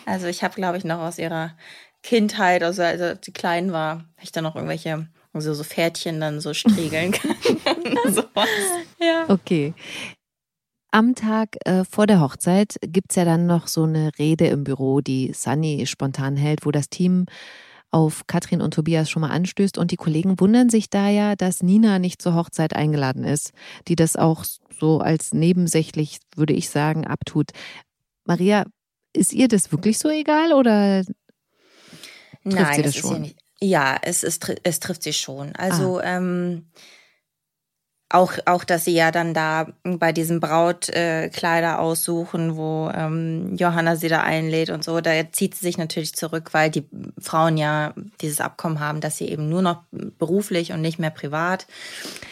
Also 0.05 0.27
ich 0.27 0.43
habe, 0.43 0.55
glaube 0.55 0.77
ich, 0.77 0.85
noch 0.85 0.99
aus 0.99 1.17
ihrer 1.17 1.55
Kindheit, 2.03 2.63
also 2.63 2.83
als 2.83 3.25
sie 3.25 3.33
klein 3.33 3.73
war, 3.73 3.97
habe 3.97 4.05
ich 4.21 4.31
dann 4.31 4.43
noch 4.43 4.55
irgendwelche, 4.55 5.07
also 5.33 5.53
so 5.53 5.63
Pferdchen 5.63 6.21
dann 6.21 6.39
so 6.39 6.53
striegeln 6.53 7.11
kann. 7.11 7.35
Sowas. 8.07 8.47
Ja. 8.99 9.25
Okay. 9.27 9.73
Am 10.91 11.15
Tag 11.15 11.57
äh, 11.65 11.83
vor 11.83 12.07
der 12.07 12.21
Hochzeit 12.21 12.75
gibt's 12.81 13.15
ja 13.15 13.25
dann 13.25 13.45
noch 13.45 13.67
so 13.67 13.83
eine 13.83 14.11
Rede 14.19 14.47
im 14.47 14.63
Büro, 14.63 15.01
die 15.01 15.33
Sunny 15.33 15.85
spontan 15.87 16.37
hält, 16.37 16.65
wo 16.65 16.71
das 16.71 16.87
Team 16.87 17.25
auf 17.93 18.25
Katrin 18.27 18.61
und 18.61 18.73
Tobias 18.73 19.09
schon 19.09 19.21
mal 19.21 19.29
anstößt. 19.29 19.77
Und 19.77 19.91
die 19.91 19.97
Kollegen 19.97 20.39
wundern 20.39 20.69
sich 20.69 20.89
da 20.89 21.09
ja, 21.09 21.35
dass 21.35 21.61
Nina 21.61 21.99
nicht 21.99 22.21
zur 22.21 22.35
Hochzeit 22.35 22.75
eingeladen 22.75 23.23
ist, 23.23 23.51
die 23.87 23.95
das 23.95 24.15
auch 24.15 24.43
so 24.79 24.99
als 24.99 25.33
nebensächlich, 25.33 26.19
würde 26.35 26.53
ich 26.53 26.69
sagen, 26.69 27.05
abtut. 27.05 27.51
Maria, 28.25 28.65
ist 29.13 29.31
ihr 29.31 29.47
das 29.47 29.71
wirklich 29.71 29.99
so 29.99 30.09
egal 30.09 30.53
oder 30.53 31.03
Nein, 32.43 32.75
sie 32.75 32.81
das 32.81 32.93
das 32.93 32.95
ist 32.95 32.97
schon? 32.97 33.13
ja 33.13 33.19
nicht. 33.19 33.39
Ja, 33.61 33.97
es, 34.01 34.23
ist, 34.23 34.45
es 34.63 34.79
trifft 34.79 35.03
sie 35.03 35.13
schon. 35.13 35.55
Also 35.55 36.01
ähm, 36.01 36.65
auch, 38.13 38.33
auch, 38.45 38.63
dass 38.63 38.85
sie 38.85 38.93
ja 38.93 39.11
dann 39.11 39.33
da 39.33 39.67
bei 39.83 40.11
diesem 40.11 40.39
Brautkleider 40.39 41.73
äh, 41.73 41.77
aussuchen, 41.77 42.55
wo 42.55 42.91
ähm, 42.93 43.55
Johanna 43.55 43.95
sie 43.95 44.07
da 44.07 44.21
einlädt 44.21 44.69
und 44.69 44.83
so, 44.83 45.01
da 45.01 45.11
zieht 45.31 45.55
sie 45.55 45.65
sich 45.65 45.77
natürlich 45.79 46.13
zurück, 46.13 46.49
weil 46.53 46.69
die 46.69 46.85
Frauen 47.19 47.57
ja 47.57 47.93
dieses 48.21 48.39
Abkommen 48.39 48.79
haben, 48.79 49.01
dass 49.01 49.17
sie 49.17 49.29
eben 49.29 49.49
nur 49.49 49.63
noch 49.63 49.81
beruflich 49.91 50.71
und 50.73 50.81
nicht 50.81 50.99
mehr 50.99 51.09
privat. 51.09 51.65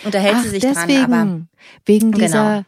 Und 0.04 0.14
da 0.14 0.20
hält 0.20 0.36
Ach, 0.38 0.44
sie 0.44 0.50
sich 0.50 0.62
deswegen, 0.62 1.12
dran, 1.12 1.14
aber 1.14 1.42
wegen 1.86 2.12
Genau. 2.12 2.26
dieser, 2.28 2.66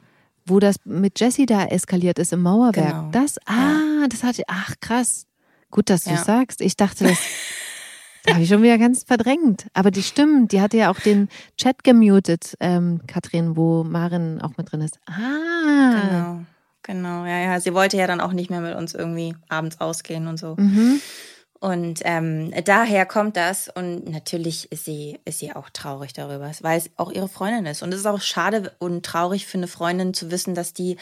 wo 0.47 0.59
das 0.59 0.77
mit 0.83 1.19
Jessie 1.19 1.45
da 1.45 1.65
eskaliert 1.65 2.17
ist 2.17 2.33
im 2.33 2.41
Mauerwerk. 2.41 2.95
Genau. 2.95 3.09
Das, 3.11 3.37
ah, 3.45 4.07
das 4.09 4.23
hatte, 4.23 4.43
ach 4.47 4.73
krass. 4.81 5.27
Gut, 5.69 5.89
dass 5.89 6.05
du 6.05 6.11
Ja. 6.11 6.17
sagst. 6.23 6.61
Ich 6.61 6.77
dachte, 6.77 7.03
das 7.05 7.17
habe 8.29 8.41
ich 8.41 8.49
schon 8.49 8.63
wieder 8.63 8.77
ganz 8.77 9.03
verdrängt. 9.03 9.67
Aber 9.73 9.91
die 9.91 10.03
stimmt, 10.03 10.51
die 10.51 10.61
hatte 10.61 10.77
ja 10.77 10.91
auch 10.91 10.99
den 10.99 11.29
Chat 11.57 11.83
gemutet, 11.83 12.55
ähm, 12.59 13.01
Katrin, 13.07 13.55
wo 13.57 13.83
Marin 13.83 14.41
auch 14.41 14.57
mit 14.57 14.71
drin 14.71 14.81
ist. 14.81 14.99
Ah. 15.05 16.01
Genau, 16.01 16.39
genau, 16.83 17.25
ja, 17.25 17.39
ja. 17.39 17.59
Sie 17.59 17.73
wollte 17.73 17.97
ja 17.97 18.07
dann 18.07 18.21
auch 18.21 18.33
nicht 18.33 18.49
mehr 18.49 18.61
mit 18.61 18.75
uns 18.75 18.93
irgendwie 18.93 19.35
abends 19.49 19.79
ausgehen 19.81 20.27
und 20.27 20.37
so. 20.37 20.55
Mhm. 20.57 21.01
Und 21.63 22.01
ähm, 22.03 22.51
daher 22.65 23.05
kommt 23.05 23.37
das 23.37 23.69
und 23.69 24.09
natürlich 24.09 24.69
ist 24.73 24.83
sie, 24.83 25.17
ist 25.23 25.39
sie 25.39 25.55
auch 25.55 25.69
traurig 25.69 26.11
darüber, 26.11 26.51
weil 26.59 26.77
es 26.77 26.89
auch 26.97 27.09
ihre 27.09 27.29
Freundin 27.29 27.65
ist. 27.67 27.81
Und 27.81 27.93
es 27.93 28.01
ist 28.01 28.05
auch 28.05 28.19
schade 28.19 28.73
und 28.79 29.05
traurig 29.05 29.47
für 29.47 29.57
eine 29.57 29.67
Freundin 29.67 30.13
zu 30.13 30.29
wissen, 30.29 30.55
dass 30.55 30.73
die 30.73 30.97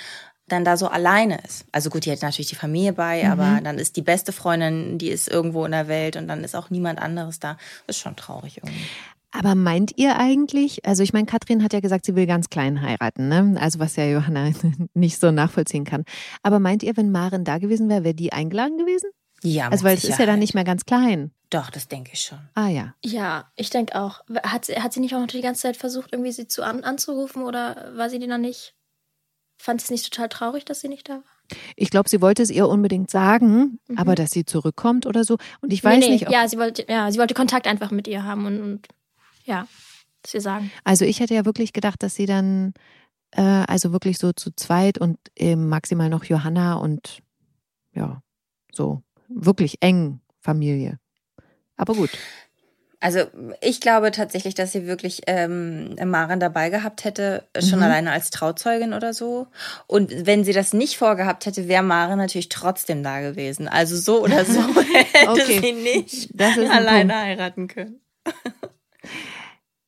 dann 0.51 0.65
da 0.65 0.77
so 0.77 0.87
alleine 0.87 1.39
ist. 1.45 1.65
Also 1.71 1.89
gut, 1.89 2.05
die 2.05 2.11
hat 2.11 2.21
natürlich 2.21 2.49
die 2.49 2.55
Familie 2.55 2.93
bei, 2.93 3.29
aber 3.29 3.59
dann 3.63 3.77
ist 3.77 3.95
die 3.95 4.01
beste 4.01 4.31
Freundin, 4.31 4.97
die 4.97 5.09
ist 5.09 5.27
irgendwo 5.29 5.65
in 5.65 5.71
der 5.71 5.87
Welt 5.87 6.15
und 6.17 6.27
dann 6.27 6.43
ist 6.43 6.55
auch 6.55 6.69
niemand 6.69 6.99
anderes 6.99 7.39
da. 7.39 7.57
Das 7.87 7.97
ist 7.97 8.01
schon 8.01 8.15
traurig 8.15 8.57
irgendwie. 8.57 8.85
Aber 9.31 9.55
meint 9.55 9.97
ihr 9.97 10.17
eigentlich, 10.17 10.85
also 10.85 11.03
ich 11.03 11.13
meine, 11.13 11.25
Katrin 11.25 11.63
hat 11.63 11.71
ja 11.71 11.79
gesagt, 11.79 12.05
sie 12.05 12.15
will 12.15 12.27
ganz 12.27 12.49
klein 12.49 12.81
heiraten, 12.81 13.29
ne? 13.29 13.55
Also 13.59 13.79
was 13.79 13.95
ja 13.95 14.05
Johanna 14.05 14.51
nicht 14.93 15.19
so 15.19 15.31
nachvollziehen 15.31 15.85
kann. 15.85 16.03
Aber 16.43 16.59
meint 16.59 16.83
ihr, 16.83 16.97
wenn 16.97 17.11
Marin 17.11 17.45
da 17.45 17.57
gewesen 17.57 17.87
wäre, 17.87 18.03
wäre 18.03 18.13
die 18.13 18.33
eingeladen 18.33 18.77
gewesen? 18.77 19.09
Ja, 19.43 19.69
Also 19.69 19.85
weil 19.85 19.95
es 19.97 20.03
ist 20.03 20.19
ja 20.19 20.25
dann 20.25 20.39
nicht 20.39 20.53
mehr 20.53 20.65
ganz 20.65 20.85
klein. 20.85 21.31
Doch, 21.49 21.69
das 21.69 21.87
denke 21.87 22.11
ich 22.13 22.21
schon. 22.21 22.39
Ah 22.55 22.67
ja. 22.67 22.93
Ja, 23.03 23.51
ich 23.55 23.69
denke 23.69 23.99
auch. 23.99 24.21
Hat 24.43 24.65
sie, 24.65 24.75
hat 24.75 24.93
sie 24.93 24.99
nicht 24.99 25.15
auch 25.15 25.19
noch 25.19 25.27
die 25.27 25.41
ganze 25.41 25.61
Zeit 25.63 25.77
versucht, 25.77 26.11
irgendwie 26.11 26.31
sie 26.31 26.47
zu 26.47 26.63
an, 26.63 26.83
anzurufen 26.83 27.43
oder 27.43 27.91
war 27.95 28.09
sie 28.09 28.19
die 28.19 28.27
dann 28.27 28.41
nicht? 28.41 28.75
Fand 29.61 29.79
sie 29.81 29.85
es 29.85 29.91
nicht 29.91 30.11
total 30.13 30.29
traurig, 30.29 30.65
dass 30.65 30.81
sie 30.81 30.87
nicht 30.89 31.07
da 31.07 31.13
war? 31.13 31.23
Ich 31.75 31.89
glaube, 31.89 32.09
sie 32.09 32.21
wollte 32.21 32.41
es 32.41 32.49
ihr 32.49 32.67
unbedingt 32.67 33.11
sagen, 33.11 33.79
aber 33.95 34.15
dass 34.15 34.31
sie 34.31 34.45
zurückkommt 34.45 35.05
oder 35.05 35.23
so. 35.23 35.37
Und 35.61 35.71
ich 35.73 35.83
weiß 35.83 35.95
Mhm. 35.95 35.99
nee, 35.99 36.05
nee, 36.07 36.11
nicht, 36.13 36.27
ob, 36.27 36.33
ja, 36.33 36.47
sie 36.47 36.57
wollte, 36.57 36.85
ja, 36.89 37.11
sie 37.11 37.19
wollte 37.19 37.33
Kontakt 37.33 37.67
einfach 37.67 37.91
mit 37.91 38.07
ihr 38.07 38.23
haben 38.23 38.45
und, 38.45 38.61
und 38.61 38.87
ja, 39.43 39.67
dass 40.23 40.33
wir 40.33 40.41
sagen. 40.41 40.71
also 40.83 41.03
ich 41.05 41.19
hätte 41.19 41.33
ja 41.33 41.45
wirklich 41.45 41.73
gedacht, 41.73 42.01
dass 42.03 42.15
sie 42.15 42.25
dann, 42.25 42.73
äh, 43.31 43.41
also 43.41 43.91
wirklich 43.91 44.17
so 44.17 44.31
zu 44.33 44.51
zweit 44.55 44.97
und 44.97 45.17
eben 45.35 45.67
maximal 45.67 46.09
noch 46.09 46.23
Johanna 46.23 46.75
und 46.75 47.19
ja, 47.93 48.21
so 48.71 49.03
wirklich 49.27 49.77
eng 49.81 50.21
Familie. 50.39 50.99
Aber 51.75 51.93
gut. 51.95 52.11
Also 53.01 53.19
ich 53.61 53.81
glaube 53.81 54.11
tatsächlich, 54.11 54.53
dass 54.53 54.71
sie 54.71 54.85
wirklich 54.85 55.23
ähm, 55.27 55.95
Maren 56.05 56.39
dabei 56.39 56.69
gehabt 56.69 57.03
hätte, 57.03 57.43
schon 57.59 57.79
Mhm. 57.79 57.85
alleine 57.85 58.11
als 58.11 58.29
Trauzeugin 58.29 58.93
oder 58.93 59.13
so. 59.13 59.47
Und 59.87 60.25
wenn 60.27 60.43
sie 60.43 60.53
das 60.53 60.71
nicht 60.71 60.97
vorgehabt 60.97 61.45
hätte, 61.47 61.67
wäre 61.67 61.83
Maren 61.83 62.19
natürlich 62.19 62.49
trotzdem 62.49 63.01
da 63.03 63.19
gewesen. 63.21 63.67
Also 63.67 63.97
so 63.97 64.21
oder 64.23 64.45
so 64.45 64.61
hätte 65.13 65.29
Okay. 65.31 65.59
sie 65.61 65.71
nicht 65.73 66.29
alleine 66.69 67.11
Punkt. 67.13 67.25
heiraten 67.25 67.67
können. 67.67 67.99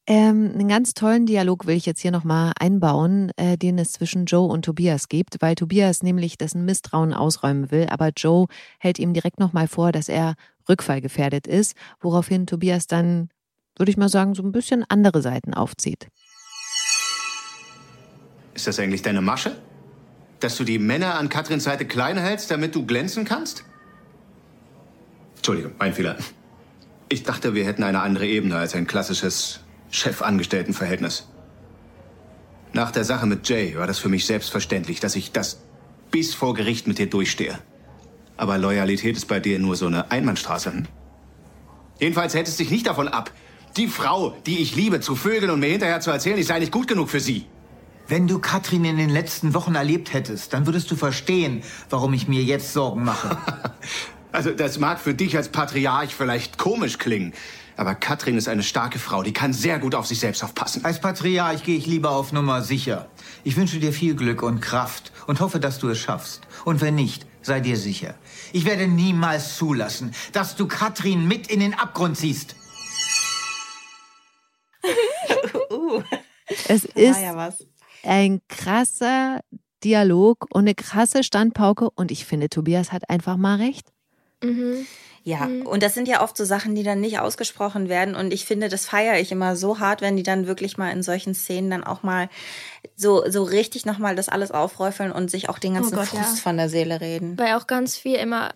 Ähm, 0.05 0.51
einen 0.53 0.67
ganz 0.67 0.93
tollen 0.93 1.25
Dialog 1.25 1.65
will 1.65 1.77
ich 1.77 1.85
jetzt 1.85 2.01
hier 2.01 2.11
nochmal 2.11 2.51
einbauen, 2.59 3.31
äh, 3.37 3.57
den 3.57 3.77
es 3.79 3.93
zwischen 3.93 4.25
Joe 4.25 4.51
und 4.51 4.65
Tobias 4.65 5.07
gibt, 5.07 5.37
weil 5.39 5.55
Tobias 5.55 6.03
nämlich 6.03 6.37
dessen 6.37 6.65
Misstrauen 6.65 7.13
ausräumen 7.13 7.71
will, 7.71 7.87
aber 7.89 8.09
Joe 8.09 8.47
hält 8.79 8.99
ihm 8.99 9.13
direkt 9.13 9.39
nochmal 9.39 9.69
vor, 9.69 9.93
dass 9.93 10.09
er 10.09 10.33
rückfallgefährdet 10.69 11.47
ist, 11.47 11.75
woraufhin 11.99 12.47
Tobias 12.47 12.87
dann, 12.87 13.29
würde 13.77 13.91
ich 13.91 13.97
mal 13.97 14.09
sagen, 14.09 14.35
so 14.35 14.43
ein 14.43 14.51
bisschen 14.51 14.85
andere 14.87 15.21
Seiten 15.21 15.53
aufzieht. 15.53 16.07
Ist 18.53 18.67
das 18.67 18.79
eigentlich 18.79 19.01
deine 19.01 19.21
Masche? 19.21 19.55
Dass 20.39 20.57
du 20.57 20.63
die 20.63 20.79
Männer 20.79 21.15
an 21.15 21.29
Katrins 21.29 21.63
Seite 21.63 21.85
klein 21.85 22.17
hältst, 22.17 22.51
damit 22.51 22.75
du 22.75 22.85
glänzen 22.85 23.25
kannst? 23.25 23.63
Entschuldigung, 25.37 25.73
mein 25.79 25.93
Fehler. 25.93 26.17
Ich 27.09 27.23
dachte, 27.23 27.53
wir 27.53 27.65
hätten 27.65 27.83
eine 27.83 28.01
andere 28.01 28.25
Ebene 28.25 28.57
als 28.57 28.75
ein 28.75 28.87
klassisches 28.87 29.59
Chef-Angestellten-Verhältnis. 29.89 31.27
Nach 32.73 32.91
der 32.91 33.03
Sache 33.03 33.27
mit 33.27 33.47
Jay 33.47 33.77
war 33.77 33.85
das 33.85 33.99
für 33.99 34.09
mich 34.09 34.25
selbstverständlich, 34.25 34.99
dass 34.99 35.15
ich 35.15 35.31
das 35.31 35.61
bis 36.11 36.33
vor 36.33 36.53
Gericht 36.53 36.87
mit 36.87 36.97
dir 36.97 37.07
durchstehe. 37.07 37.59
Aber 38.37 38.57
Loyalität 38.57 39.15
ist 39.15 39.27
bei 39.27 39.39
dir 39.39 39.59
nur 39.59 39.75
so 39.75 39.87
eine 39.87 40.11
Einbahnstraße. 40.11 40.71
Hm? 40.71 40.87
Jedenfalls 41.99 42.33
hält 42.33 42.47
es 42.47 42.57
dich 42.57 42.71
nicht 42.71 42.87
davon 42.87 43.07
ab, 43.07 43.31
die 43.77 43.87
Frau, 43.87 44.35
die 44.45 44.59
ich 44.59 44.75
liebe, 44.75 44.99
zu 44.99 45.15
vögeln 45.15 45.51
und 45.51 45.59
mir 45.59 45.69
hinterher 45.69 45.99
zu 45.99 46.11
erzählen, 46.11 46.37
ich 46.37 46.47
sei 46.47 46.59
nicht 46.59 46.71
gut 46.71 46.87
genug 46.87 47.09
für 47.09 47.19
sie. 47.19 47.45
Wenn 48.07 48.27
du 48.27 48.39
Katrin 48.39 48.85
in 48.85 48.97
den 48.97 49.09
letzten 49.09 49.53
Wochen 49.53 49.75
erlebt 49.75 50.13
hättest, 50.13 50.53
dann 50.53 50.65
würdest 50.65 50.91
du 50.91 50.95
verstehen, 50.95 51.63
warum 51.89 52.13
ich 52.13 52.27
mir 52.27 52.43
jetzt 52.43 52.73
Sorgen 52.73 53.03
mache. 53.03 53.37
Also, 54.33 54.49
das 54.49 54.79
mag 54.79 54.99
für 54.99 55.13
dich 55.13 55.37
als 55.37 55.49
Patriarch 55.49 56.15
vielleicht 56.15 56.57
komisch 56.57 56.97
klingen, 56.97 57.33
aber 57.77 57.93
Katrin 57.93 58.35
ist 58.35 58.47
eine 58.47 58.63
starke 58.63 58.97
Frau, 58.97 59.21
die 59.21 59.31
kann 59.31 59.53
sehr 59.53 59.77
gut 59.77 59.93
auf 59.93 60.07
sich 60.07 60.19
selbst 60.19 60.43
aufpassen. 60.43 60.83
Als 60.83 60.99
Patriarch 60.99 61.63
gehe 61.63 61.77
ich 61.77 61.85
lieber 61.85 62.09
auf 62.09 62.31
Nummer 62.31 62.63
sicher. 62.63 63.09
Ich 63.43 63.57
wünsche 63.57 63.77
dir 63.77 63.93
viel 63.93 64.15
Glück 64.15 64.41
und 64.41 64.59
Kraft 64.59 65.11
und 65.27 65.39
hoffe, 65.39 65.59
dass 65.59 65.77
du 65.77 65.87
es 65.89 65.99
schaffst. 65.99 66.41
Und 66.65 66.81
wenn 66.81 66.95
nicht, 66.95 67.27
sei 67.43 67.59
dir 67.59 67.77
sicher. 67.77 68.15
Ich 68.53 68.65
werde 68.65 68.87
niemals 68.87 69.57
zulassen, 69.57 70.13
dass 70.31 70.55
du 70.55 70.67
Katrin 70.67 71.27
mit 71.27 71.47
in 71.47 71.59
den 71.59 71.73
Abgrund 71.73 72.17
ziehst. 72.17 72.55
Es 76.67 76.83
ist 76.83 77.21
ja 77.21 77.35
was. 77.37 77.65
ein 78.03 78.41
krasser 78.49 79.39
Dialog 79.83 80.45
und 80.53 80.61
eine 80.61 80.75
krasse 80.75 81.23
Standpauke 81.23 81.89
und 81.89 82.11
ich 82.11 82.25
finde, 82.25 82.49
Tobias 82.49 82.91
hat 82.91 83.09
einfach 83.09 83.37
mal 83.37 83.57
recht. 83.57 83.91
Mhm. 84.43 84.85
Ja, 85.25 85.47
und 85.63 85.81
das 85.81 85.93
sind 85.93 86.07
ja 86.09 86.21
oft 86.21 86.35
so 86.35 86.43
Sachen, 86.43 86.75
die 86.75 86.83
dann 86.83 86.99
nicht 86.99 87.19
ausgesprochen 87.19 87.87
werden. 87.87 88.13
Und 88.13 88.33
ich 88.33 88.45
finde, 88.45 88.67
das 88.67 88.85
feiere 88.85 89.19
ich 89.19 89.31
immer 89.31 89.55
so 89.55 89.79
hart, 89.79 90.01
wenn 90.01 90.17
die 90.17 90.23
dann 90.23 90.47
wirklich 90.47 90.77
mal 90.77 90.89
in 90.91 91.01
solchen 91.01 91.33
Szenen 91.33 91.69
dann 91.69 91.83
auch 91.85 92.03
mal 92.03 92.27
so, 92.97 93.23
so 93.29 93.43
richtig 93.43 93.85
nochmal 93.85 94.15
das 94.17 94.27
alles 94.27 94.51
aufräufeln 94.51 95.11
und 95.13 95.31
sich 95.31 95.47
auch 95.47 95.59
den 95.59 95.75
ganzen 95.75 95.93
Oh 95.93 95.97
Gott, 95.99 96.07
Frust 96.09 96.35
ja. 96.37 96.41
von 96.41 96.57
der 96.57 96.67
Seele 96.67 96.99
reden. 96.99 97.37
Weil 97.39 97.53
auch 97.53 97.67
ganz 97.67 97.95
viel 97.97 98.15
immer. 98.15 98.51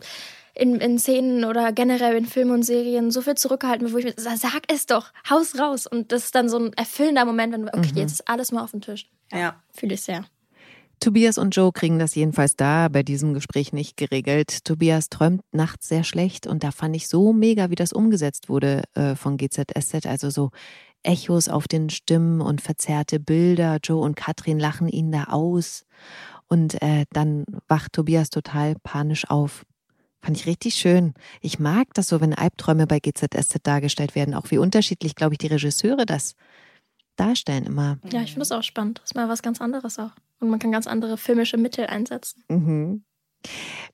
in, 0.53 0.75
in 0.81 0.99
Szenen 0.99 1.45
oder 1.45 1.71
generell 1.71 2.17
in 2.17 2.25
Filmen 2.25 2.51
und 2.51 2.63
Serien 2.63 3.11
so 3.11 3.21
viel 3.21 3.35
zurückgehalten 3.35 3.85
wird, 3.85 3.93
wo 3.93 3.97
ich 3.99 4.05
mir 4.05 4.13
sag, 4.17 4.37
sag 4.37 4.61
es 4.67 4.87
doch, 4.87 5.13
haus 5.29 5.57
raus. 5.57 5.87
Und 5.87 6.11
das 6.11 6.25
ist 6.25 6.35
dann 6.35 6.49
so 6.49 6.57
ein 6.59 6.73
erfüllender 6.73 7.23
Moment, 7.25 7.53
wenn 7.53 7.61
du, 7.67 7.73
okay, 7.73 7.91
Mhm. 7.93 7.97
jetzt 7.99 8.11
ist 8.13 8.27
alles 8.27 8.51
mal 8.51 8.63
auf 8.63 8.71
dem 8.71 8.81
Tisch. 8.81 9.07
Ja. 9.31 9.61
Fühle 9.71 9.93
ich 9.93 10.01
sehr. 10.01 10.25
Tobias 10.99 11.37
und 11.37 11.55
Joe 11.55 11.71
kriegen 11.71 11.99
das 11.99 12.15
jedenfalls 12.15 12.55
da 12.55 12.87
bei 12.87 13.03
diesem 13.03 13.33
Gespräch 13.33 13.71
nicht 13.71 13.97
geregelt. 13.97 14.65
Tobias 14.65 15.09
träumt 15.09 15.41
nachts 15.51 15.87
sehr 15.87 16.03
schlecht 16.03 16.47
und 16.47 16.63
da 16.63 16.71
fand 16.71 16.95
ich 16.95 17.07
so 17.07 17.33
mega, 17.33 17.69
wie 17.69 17.75
das 17.75 17.93
umgesetzt 17.93 18.49
wurde 18.49 18.83
äh, 18.95 19.15
von 19.15 19.37
GZSZ. 19.37 20.07
Also 20.07 20.29
so 20.29 20.49
Echos 21.03 21.49
auf 21.49 21.67
den 21.67 21.89
Stimmen 21.89 22.41
und 22.41 22.61
verzerrte 22.61 23.19
Bilder. 23.19 23.77
Joe 23.83 24.01
und 24.01 24.15
Katrin 24.15 24.59
lachen 24.59 24.87
ihn 24.89 25.11
da 25.11 25.25
aus. 25.25 25.85
Und 26.47 26.81
äh, 26.81 27.05
dann 27.11 27.45
wacht 27.67 27.93
Tobias 27.93 28.29
total 28.29 28.75
panisch 28.81 29.29
auf. 29.29 29.65
Fand 30.21 30.37
ich 30.37 30.47
richtig 30.47 30.75
schön. 30.75 31.13
Ich 31.41 31.59
mag 31.59 31.93
das 31.93 32.07
so, 32.07 32.19
wenn 32.21 32.33
Albträume 32.33 32.87
bei 32.87 32.99
GZSZ 32.99 33.59
dargestellt 33.63 34.15
werden. 34.15 34.33
Auch 34.33 34.49
wie 34.49 34.57
unterschiedlich, 34.57 35.15
glaube 35.15 35.35
ich, 35.35 35.37
die 35.37 35.47
Regisseure 35.47 36.05
das 36.05 36.33
darstellen 37.19 37.65
immer. 37.65 37.97
Ja, 38.11 38.21
ich 38.21 38.29
finde 38.29 38.39
das 38.39 38.51
auch 38.51 38.63
spannend. 38.63 38.99
Das 38.99 39.11
ist 39.11 39.15
mal 39.15 39.29
was 39.29 39.41
ganz 39.41 39.61
anderes 39.61 39.99
auch. 39.99 40.11
Und 40.39 40.49
man 40.49 40.59
kann 40.59 40.71
ganz 40.71 40.87
andere 40.87 41.17
filmische 41.17 41.57
Mittel 41.57 41.87
einsetzen. 41.87 42.43
Mhm. 42.47 43.03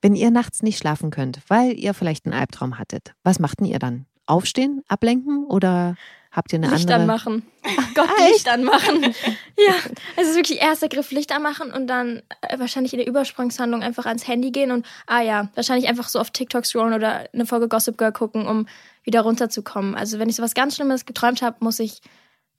Wenn 0.02 0.16
ihr 0.16 0.32
nachts 0.32 0.62
nicht 0.62 0.78
schlafen 0.78 1.10
könnt, 1.10 1.40
weil 1.48 1.78
ihr 1.78 1.94
vielleicht 1.94 2.26
einen 2.26 2.34
Albtraum 2.34 2.78
hattet, 2.78 3.14
was 3.24 3.40
macht 3.40 3.60
denn 3.60 3.68
ihr 3.68 3.80
dann? 3.80 4.06
Aufstehen, 4.26 4.82
ablenken 4.88 5.46
oder 5.46 5.96
habt 6.32 6.54
ihr 6.54 6.58
eine 6.58 6.70
Licht 6.70 6.90
andere? 6.90 7.02
anmachen. 7.02 7.44
Ach 7.64 7.94
Gott, 7.94 8.10
Licht 8.32 8.48
anmachen. 8.50 9.04
ja, 9.04 9.74
es 10.16 10.30
ist 10.30 10.36
wirklich 10.36 10.62
erster 10.62 10.88
Griff 10.88 11.12
Licht 11.12 11.34
anmachen 11.34 11.72
und 11.72 11.88
dann 11.88 12.22
äh, 12.42 12.58
wahrscheinlich 12.58 12.94
in 12.94 13.00
der 13.00 13.08
Übersprungshandlung 13.08 13.84
einfach 13.84 14.06
ans 14.06 14.28
Handy 14.28 14.52
gehen 14.52 14.72
und, 14.72 14.86
ah 15.08 15.22
ja, 15.22 15.50
wahrscheinlich 15.56 15.90
einfach 15.90 16.08
so 16.08 16.20
auf 16.20 16.32
TikTok 16.32 16.66
scrollen 16.66 16.94
oder 16.94 17.28
eine 17.34 17.46
Folge 17.46 17.68
Gossip 17.68 17.98
Girl 17.98 18.14
gucken, 18.14 18.48
um 18.48 18.66
wieder 19.04 19.22
runterzukommen. 19.22 19.96
Also 19.96 20.20
wenn 20.20 20.30
ich 20.30 20.38
so 20.38 20.44
was 20.44 20.54
ganz 20.54 20.76
Schlimmes 20.76 21.06
geträumt 21.06 21.42
habe, 21.42 21.58
muss 21.60 21.80
ich 21.80 22.02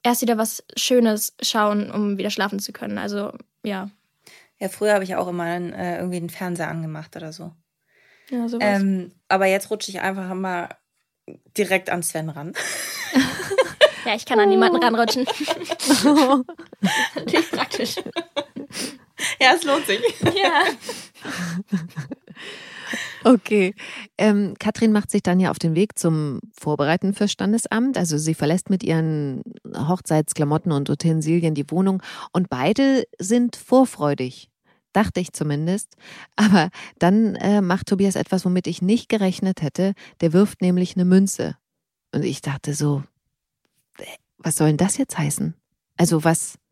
erst 0.05 0.23
wieder 0.23 0.39
was 0.39 0.63
Schönes 0.77 1.35
schauen, 1.43 1.91
um 1.91 2.17
wieder 2.19 2.31
schlafen 2.31 2.61
zu 2.61 2.73
können. 2.73 2.99
Also 2.99 3.33
ja, 3.65 3.91
Ja, 4.61 4.69
früher 4.69 4.95
habe 4.95 5.03
ich 5.05 5.17
auch 5.17 5.27
immer 5.27 5.47
äh, 5.57 5.97
irgendwie 5.97 6.21
den 6.21 6.31
Fernseher 6.31 6.69
angemacht 6.69 7.17
oder 7.17 7.33
so. 7.33 7.51
ja 8.31 8.47
sowas. 8.49 8.81
Ähm, 8.81 9.11
aber 9.29 9.47
jetzt 9.47 9.71
rutsche 9.71 9.91
ich 9.91 10.01
einfach 10.01 10.31
immer 10.31 10.69
direkt 11.57 11.91
an 11.91 12.03
Sven 12.03 12.29
ran. 12.29 12.53
ja, 14.05 14.15
ich 14.15 14.27
kann 14.27 14.39
an 14.39 14.51
niemanden 14.51 14.83
ranrutschen. 14.83 15.25
Natürlich 17.15 17.51
praktisch. 17.51 17.97
Ja, 19.41 19.55
es 19.57 19.65
lohnt 19.65 19.87
sich. 19.87 20.01
Ja. 20.35 20.65
Okay. 23.25 23.75
Ähm, 24.19 24.55
Katrin 24.59 24.93
macht 24.93 25.11
sich 25.11 25.23
dann 25.23 25.41
ja 25.41 25.51
auf 25.51 25.59
den 25.59 25.75
Weg 25.75 25.99
zum 25.99 26.41
Vorbereiten 26.53 27.15
fürs 27.15 27.33
Standesamt. 27.33 27.97
Also 27.97 28.19
sie 28.19 28.35
verlässt 28.35 28.71
mit 28.71 28.83
ihren 28.83 29.43
Hochzeitsklamotten 29.77 30.73
und 30.73 30.91
Utensilien 30.91 31.55
die 31.55 31.71
Wohnung 31.71 32.03
und 32.33 32.49
beide 32.51 33.05
sind 33.19 33.57
vorfreudig. 33.57 34.51
Dachte 34.93 35.21
ich 35.21 35.33
zumindest. 35.33 35.95
Aber 36.37 36.71
dann 36.99 37.35
äh, 37.37 37.61
macht 37.61 37.89
Tobias 37.89 38.15
etwas, 38.15 38.45
womit 38.45 38.67
ich 38.67 38.81
nicht 38.81 39.09
gerechnet 39.09 39.63
hätte. 39.63 39.95
Der 40.21 40.33
wirft 40.33 40.61
nämlich 40.63 40.95
eine 40.95 41.05
Münze. 41.05 41.57
Und 42.15 42.25
ich 42.25 42.43
dachte 42.43 42.75
so, 42.75 43.03
was 44.39 44.57
soll 44.57 44.69
denn 44.69 44.77
das 44.77 44.97
jetzt 44.97 45.19
heißen? 45.19 45.55
Also 45.97 46.25
was, 46.25 46.55
wa- 46.55 46.64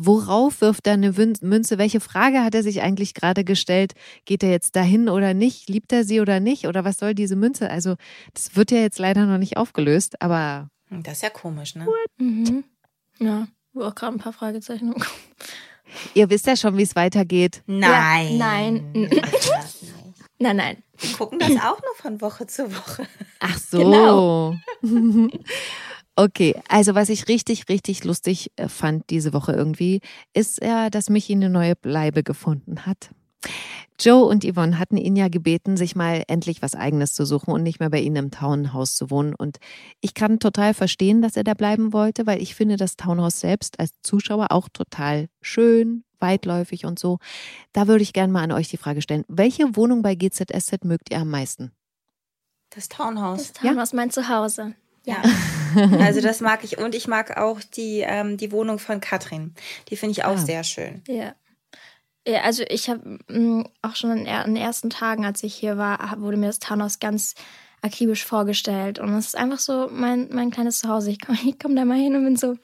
worauf 0.00 0.60
wirft 0.60 0.86
er 0.86 0.94
eine 0.94 1.12
Münze? 1.12 1.78
Welche 1.78 2.00
Frage 2.00 2.42
hat 2.44 2.54
er 2.54 2.62
sich 2.62 2.82
eigentlich 2.82 3.14
gerade 3.14 3.44
gestellt? 3.44 3.94
Geht 4.24 4.42
er 4.42 4.50
jetzt 4.50 4.76
dahin 4.76 5.08
oder 5.08 5.34
nicht? 5.34 5.68
Liebt 5.68 5.92
er 5.92 6.04
sie 6.04 6.20
oder 6.20 6.40
nicht? 6.40 6.66
Oder 6.66 6.84
was 6.84 6.98
soll 6.98 7.14
diese 7.14 7.36
Münze? 7.36 7.70
Also 7.70 7.96
das 8.34 8.56
wird 8.56 8.70
ja 8.70 8.78
jetzt 8.78 8.98
leider 8.98 9.26
noch 9.26 9.38
nicht 9.38 9.56
aufgelöst, 9.56 10.20
aber 10.20 10.68
Das 10.90 11.14
ist 11.14 11.22
ja 11.22 11.30
komisch, 11.30 11.74
ne? 11.74 11.86
Mhm. 12.18 12.64
Ja, 13.20 13.48
wo 13.72 13.82
auch 13.82 13.96
gerade 13.96 14.14
ein 14.14 14.20
paar 14.20 14.32
Fragezeichen 14.32 14.94
ihr 16.14 16.30
wisst 16.30 16.46
ja 16.46 16.56
schon, 16.56 16.76
wie 16.76 16.82
es 16.82 16.94
weitergeht. 16.94 17.62
Nein. 17.66 18.36
Ja, 18.36 18.46
nein. 18.46 19.10
Nein, 20.38 20.56
nein. 20.56 20.82
Wir 20.98 21.16
gucken 21.16 21.38
das 21.38 21.50
auch 21.56 21.80
nur 21.82 21.94
von 21.96 22.20
Woche 22.20 22.46
zu 22.46 22.74
Woche. 22.74 23.06
Ach 23.40 23.58
so. 23.58 23.78
Genau. 23.78 24.54
Okay, 26.18 26.60
also 26.68 26.96
was 26.96 27.10
ich 27.10 27.28
richtig, 27.28 27.68
richtig 27.68 28.02
lustig 28.02 28.50
äh, 28.56 28.66
fand 28.66 29.08
diese 29.08 29.32
Woche 29.32 29.52
irgendwie, 29.52 30.00
ist 30.34 30.60
ja, 30.60 30.90
dass 30.90 31.10
Michi 31.10 31.32
eine 31.32 31.48
neue 31.48 31.76
Bleibe 31.76 32.24
gefunden 32.24 32.86
hat. 32.86 33.10
Joe 34.00 34.24
und 34.24 34.44
Yvonne 34.44 34.80
hatten 34.80 34.96
ihn 34.96 35.14
ja 35.14 35.28
gebeten, 35.28 35.76
sich 35.76 35.94
mal 35.94 36.24
endlich 36.26 36.60
was 36.60 36.74
Eigenes 36.74 37.14
zu 37.14 37.24
suchen 37.24 37.52
und 37.52 37.62
nicht 37.62 37.78
mehr 37.78 37.90
bei 37.90 38.00
ihnen 38.00 38.16
im 38.16 38.30
Townhaus 38.32 38.96
zu 38.96 39.12
wohnen. 39.12 39.32
Und 39.32 39.58
ich 40.00 40.12
kann 40.12 40.40
total 40.40 40.74
verstehen, 40.74 41.22
dass 41.22 41.36
er 41.36 41.44
da 41.44 41.54
bleiben 41.54 41.92
wollte, 41.92 42.26
weil 42.26 42.42
ich 42.42 42.56
finde 42.56 42.76
das 42.76 42.96
Townhaus 42.96 43.38
selbst 43.38 43.78
als 43.78 43.92
Zuschauer 44.02 44.48
auch 44.50 44.68
total 44.68 45.28
schön, 45.40 46.02
weitläufig 46.18 46.84
und 46.84 46.98
so. 46.98 47.18
Da 47.72 47.86
würde 47.86 48.02
ich 48.02 48.12
gerne 48.12 48.32
mal 48.32 48.42
an 48.42 48.50
euch 48.50 48.66
die 48.66 48.76
Frage 48.76 49.02
stellen, 49.02 49.24
welche 49.28 49.76
Wohnung 49.76 50.02
bei 50.02 50.16
GZSZ 50.16 50.82
mögt 50.82 51.12
ihr 51.12 51.20
am 51.20 51.30
meisten? 51.30 51.70
Das 52.70 52.88
Townhouse. 52.88 53.52
Das 53.52 53.62
Townhouse 53.62 53.92
mein 53.92 54.10
Zuhause. 54.10 54.74
Ja. 55.06 55.22
Also 56.00 56.20
das 56.20 56.40
mag 56.40 56.64
ich. 56.64 56.78
Und 56.78 56.94
ich 56.94 57.08
mag 57.08 57.36
auch 57.36 57.60
die, 57.60 58.00
ähm, 58.06 58.36
die 58.36 58.52
Wohnung 58.52 58.78
von 58.78 59.00
Katrin. 59.00 59.54
Die 59.88 59.96
finde 59.96 60.12
ich 60.12 60.24
auch 60.24 60.36
Ah. 60.36 60.38
sehr 60.38 60.64
schön. 60.64 61.02
Ja. 61.08 61.34
Ja, 62.26 62.42
also 62.42 62.62
ich 62.68 62.90
habe 62.90 63.18
auch 63.82 63.96
schon 63.96 64.10
in, 64.10 64.26
in 64.26 64.54
den 64.54 64.56
ersten 64.56 64.90
Tagen, 64.90 65.24
als 65.24 65.42
ich 65.42 65.54
hier 65.54 65.78
war, 65.78 66.20
wurde 66.20 66.36
mir 66.36 66.46
das 66.48 66.58
Townhouse 66.58 66.98
ganz 66.98 67.34
akribisch 67.80 68.24
vorgestellt. 68.24 68.98
Und 68.98 69.14
es 69.16 69.28
ist 69.28 69.36
einfach 69.36 69.58
so 69.58 69.88
mein, 69.90 70.28
mein 70.32 70.50
kleines 70.50 70.80
Zuhause. 70.80 71.10
Ich 71.10 71.20
komme 71.20 71.38
ich 71.46 71.58
komm 71.58 71.74
da 71.76 71.84
mal 71.84 71.96
hin 71.98 72.14
und 72.16 72.24
bin 72.24 72.36
so, 72.36 72.56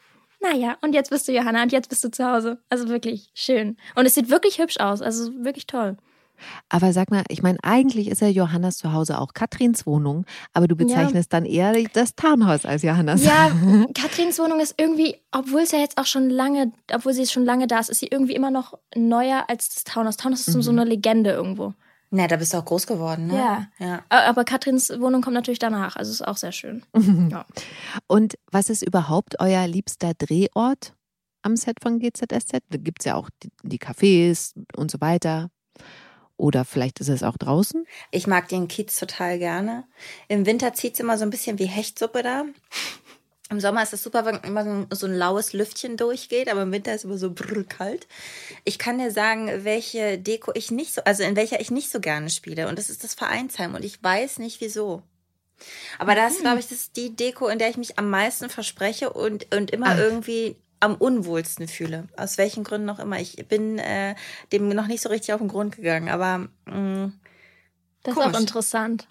naja, 0.43 0.77
und 0.83 0.93
jetzt 0.93 1.09
bist 1.11 1.27
du 1.29 1.33
Johanna 1.33 1.63
und 1.63 1.73
jetzt 1.73 1.89
bist 1.89 2.05
du 2.05 2.11
zu 2.11 2.27
Hause. 2.31 2.59
Also 2.69 2.89
wirklich 2.89 3.31
schön. 3.35 3.77
Und 3.95 4.05
es 4.05 4.15
sieht 4.15 4.29
wirklich 4.29 4.59
hübsch 4.59 4.79
aus. 4.79 5.01
Also 5.01 5.33
wirklich 5.43 5.67
toll. 5.67 5.97
Aber 6.69 6.93
sag 6.93 7.11
mal, 7.11 7.25
ich 7.29 7.43
meine, 7.43 7.59
eigentlich 7.63 8.09
ist 8.09 8.21
ja 8.21 8.29
Johannas 8.29 8.77
Zuhause 8.79 9.19
auch 9.21 9.33
Katrins 9.35 9.87
Wohnung, 9.87 10.25
aber 10.53 10.67
du 10.69 10.77
bezeichnest 10.77 11.33
dann 11.33 11.45
eher 11.45 11.75
das 11.93 12.15
Townhaus 12.15 12.65
als 12.67 12.83
Johannas. 12.83 13.25
Ja, 13.25 13.51
Katrins 13.95 14.39
Wohnung 14.39 14.61
ist 14.61 14.75
irgendwie, 14.79 15.17
obwohl 15.33 15.61
es 15.63 15.73
ja 15.73 15.79
jetzt 15.79 15.99
auch 15.99 16.07
schon 16.07 16.31
lange, 16.31 16.73
obwohl 16.93 17.13
sie 17.13 17.27
schon 17.27 17.45
lange 17.45 17.67
da 17.67 17.79
ist, 17.79 17.91
ist 17.91 18.01
sie 18.01 18.09
irgendwie 18.09 18.35
immer 18.35 18.51
noch 18.51 18.79
neuer 18.97 19.45
als 19.49 19.69
das 19.75 19.85
Townhouse. 19.85 20.17
Townhouse 20.17 20.41
ist 20.49 20.53
so- 20.53 20.63
so 20.63 20.71
eine 20.71 20.85
Legende 20.85 21.31
irgendwo. 21.31 21.75
Na, 22.11 22.29
da 22.29 22.37
bist 22.37 22.55
du 22.55 22.59
auch 22.59 22.65
groß 22.65 22.87
geworden, 22.87 23.27
ne? 23.27 23.37
Ja. 23.37 23.67
ja. 23.85 24.03
Aber 24.09 24.45
Katrins 24.45 24.89
Wohnung 25.01 25.21
kommt 25.21 25.35
natürlich 25.35 25.59
danach, 25.59 25.97
also 25.97 26.13
ist 26.13 26.23
auch 26.27 26.37
sehr 26.37 26.53
schön. 26.53 26.85
Ja. 27.31 27.45
Und 28.07 28.35
was 28.53 28.71
ist 28.71 28.83
überhaupt 28.87 29.41
euer 29.41 29.67
liebster 29.67 30.13
Drehort 30.15 30.95
am 31.43 31.57
Set 31.57 31.79
von 31.83 31.99
GZSZ? 31.99 32.59
Da 32.71 32.79
gibt 32.79 33.01
es 33.01 33.07
ja 33.07 33.17
auch 33.17 33.31
die, 33.43 33.51
die 33.65 33.79
Cafés 33.79 34.53
und 34.77 34.93
so 34.93 35.01
weiter. 35.01 35.51
Oder 36.37 36.65
vielleicht 36.65 37.01
ist 37.01 37.09
es 37.09 37.23
auch 37.23 37.37
draußen? 37.37 37.87
Ich 38.11 38.27
mag 38.27 38.49
den 38.49 38.67
Kiez 38.69 38.99
total 38.99 39.39
gerne. 39.39 39.85
Im 40.29 40.47
Winter 40.47 40.75
zieht 40.75 40.95
es 40.95 41.01
immer 41.01 41.17
so 41.17 41.25
ein 41.25 41.31
bisschen 41.31 41.59
wie 41.59 41.67
Hechtsuppe 41.67 42.23
da. 42.23 42.45
Im 43.51 43.61
Sommer 43.61 43.83
ist 43.83 43.93
es 43.93 44.03
super, 44.03 44.25
wenn 44.25 44.37
immer 44.39 44.87
so 44.91 45.07
ein, 45.07 45.15
laues 45.15 45.53
Lüftchen 45.53 45.97
durchgeht, 45.97 46.49
aber 46.49 46.63
im 46.63 46.73
Winter 46.73 46.93
ist 46.93 47.05
es 47.05 47.05
immer 47.05 47.19
so 47.19 47.33
kalt. 47.69 48.09
Ich 48.65 48.79
kann 48.79 48.99
dir 48.99 49.11
sagen, 49.11 49.51
welche 49.65 50.19
Deko 50.19 50.51
ich 50.55 50.71
nicht 50.71 50.95
so, 50.95 51.05
also 51.05 51.23
in 51.23 51.37
welcher 51.37 51.61
ich 51.61 51.71
nicht 51.71 51.91
so 51.91 52.01
gerne 52.01 52.31
spiele. 52.31 52.69
Und 52.69 52.79
das 52.79 52.91
ist 52.91 53.05
das 53.05 53.15
Vereinsheim. 53.15 53.75
Und 53.75 53.85
ich 53.85 54.03
weiß 54.03 54.39
nicht 54.39 54.61
wieso. 54.61 55.03
Aber 55.99 56.15
das, 56.15 56.41
glaube 56.41 56.59
ich, 56.59 56.67
das 56.67 56.79
ist 56.79 56.97
die 56.97 57.15
Deko, 57.15 57.49
in 57.49 57.59
der 57.59 57.69
ich 57.69 57.77
mich 57.77 57.99
am 57.99 58.11
meisten 58.11 58.49
verspreche 58.49 59.13
und, 59.13 59.55
und 59.55 59.71
immer 59.71 59.91
Ach. 59.91 59.99
irgendwie 59.99 60.57
am 60.85 60.95
unwohlsten 60.95 61.69
fühle. 61.69 62.09
Aus 62.17 62.39
welchen 62.39 62.65
Gründen 62.65 62.89
auch 62.91 62.99
immer. 62.99 63.19
Ich 63.21 63.37
bin 63.49 63.79
äh, 63.79 64.15
dem 64.53 64.69
noch 64.69 64.87
nicht 64.87 65.03
so 65.03 65.09
richtig 65.09 65.35
auf 65.35 65.41
den 65.41 65.49
Grund 65.49 65.77
gegangen, 65.77 66.09
aber 66.09 66.49
mh, 66.67 67.13
Das 68.03 68.15
ist 68.15 68.21
Komisch. 68.21 68.37
auch 68.37 68.41
interessant. 68.41 69.09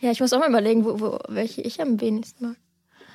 Ja, 0.00 0.10
ich 0.10 0.20
muss 0.20 0.32
auch 0.32 0.40
mal 0.40 0.48
überlegen, 0.48 0.84
wo, 0.84 1.00
wo, 1.00 1.18
welche 1.28 1.60
ich 1.62 1.80
am 1.80 2.00
wenigsten 2.00 2.44
mag. 2.48 2.56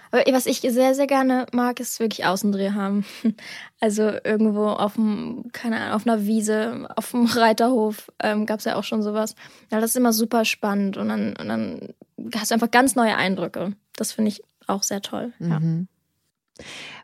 Aber 0.09 0.23
was 0.33 0.45
ich 0.45 0.61
sehr, 0.61 0.95
sehr 0.95 1.05
gerne 1.07 1.47
mag, 1.51 1.81
ist 1.81 1.99
wirklich 1.99 2.25
Außendreh 2.25 2.71
haben. 2.71 3.05
Also 3.79 4.09
irgendwo 4.23 4.69
auf 4.69 4.95
dem, 4.95 5.51
keine 5.53 5.79
Ahnung, 5.79 5.93
auf 5.93 6.07
einer 6.07 6.25
Wiese, 6.25 6.87
auf 6.95 7.11
dem 7.11 7.25
Reiterhof 7.25 8.11
ähm, 8.23 8.45
gab 8.47 8.57
es 8.59 8.65
ja 8.65 8.75
auch 8.75 8.83
schon 8.83 9.03
sowas. 9.03 9.35
Ja, 9.71 9.79
das 9.79 9.91
ist 9.91 9.97
immer 9.97 10.13
super 10.13 10.45
spannend 10.45 10.97
und 10.97 11.09
dann, 11.09 11.35
und 11.35 11.47
dann 11.47 11.93
hast 12.33 12.49
du 12.49 12.55
einfach 12.55 12.71
ganz 12.71 12.95
neue 12.95 13.15
Eindrücke. 13.15 13.73
Das 13.95 14.13
finde 14.13 14.29
ich 14.29 14.41
auch 14.65 14.81
sehr 14.81 15.01
toll. 15.03 15.33
Ja. 15.39 15.59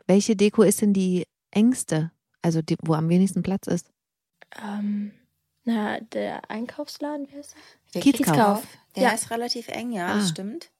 Welche 0.06 0.36
Deko 0.36 0.62
ist 0.62 0.80
denn 0.82 0.92
die 0.92 1.24
engste? 1.50 2.10
Also 2.42 2.60
die, 2.62 2.76
wo 2.82 2.94
am 2.94 3.08
wenigsten 3.08 3.42
Platz 3.42 3.66
ist? 3.66 3.90
Ähm, 4.62 5.12
na, 5.64 5.98
der 6.00 6.50
Einkaufsladen, 6.50 7.26
wie 7.30 7.36
heißt 7.36 7.54
der? 7.94 8.02
Kiezkauf. 8.02 8.26
Kiezkauf. 8.26 8.66
Der 8.96 9.02
Ja. 9.04 9.10
ist 9.10 9.30
relativ 9.30 9.68
eng, 9.68 9.92
ja, 9.92 10.08
Ah. 10.08 10.14
das 10.18 10.28
stimmt. 10.28 10.70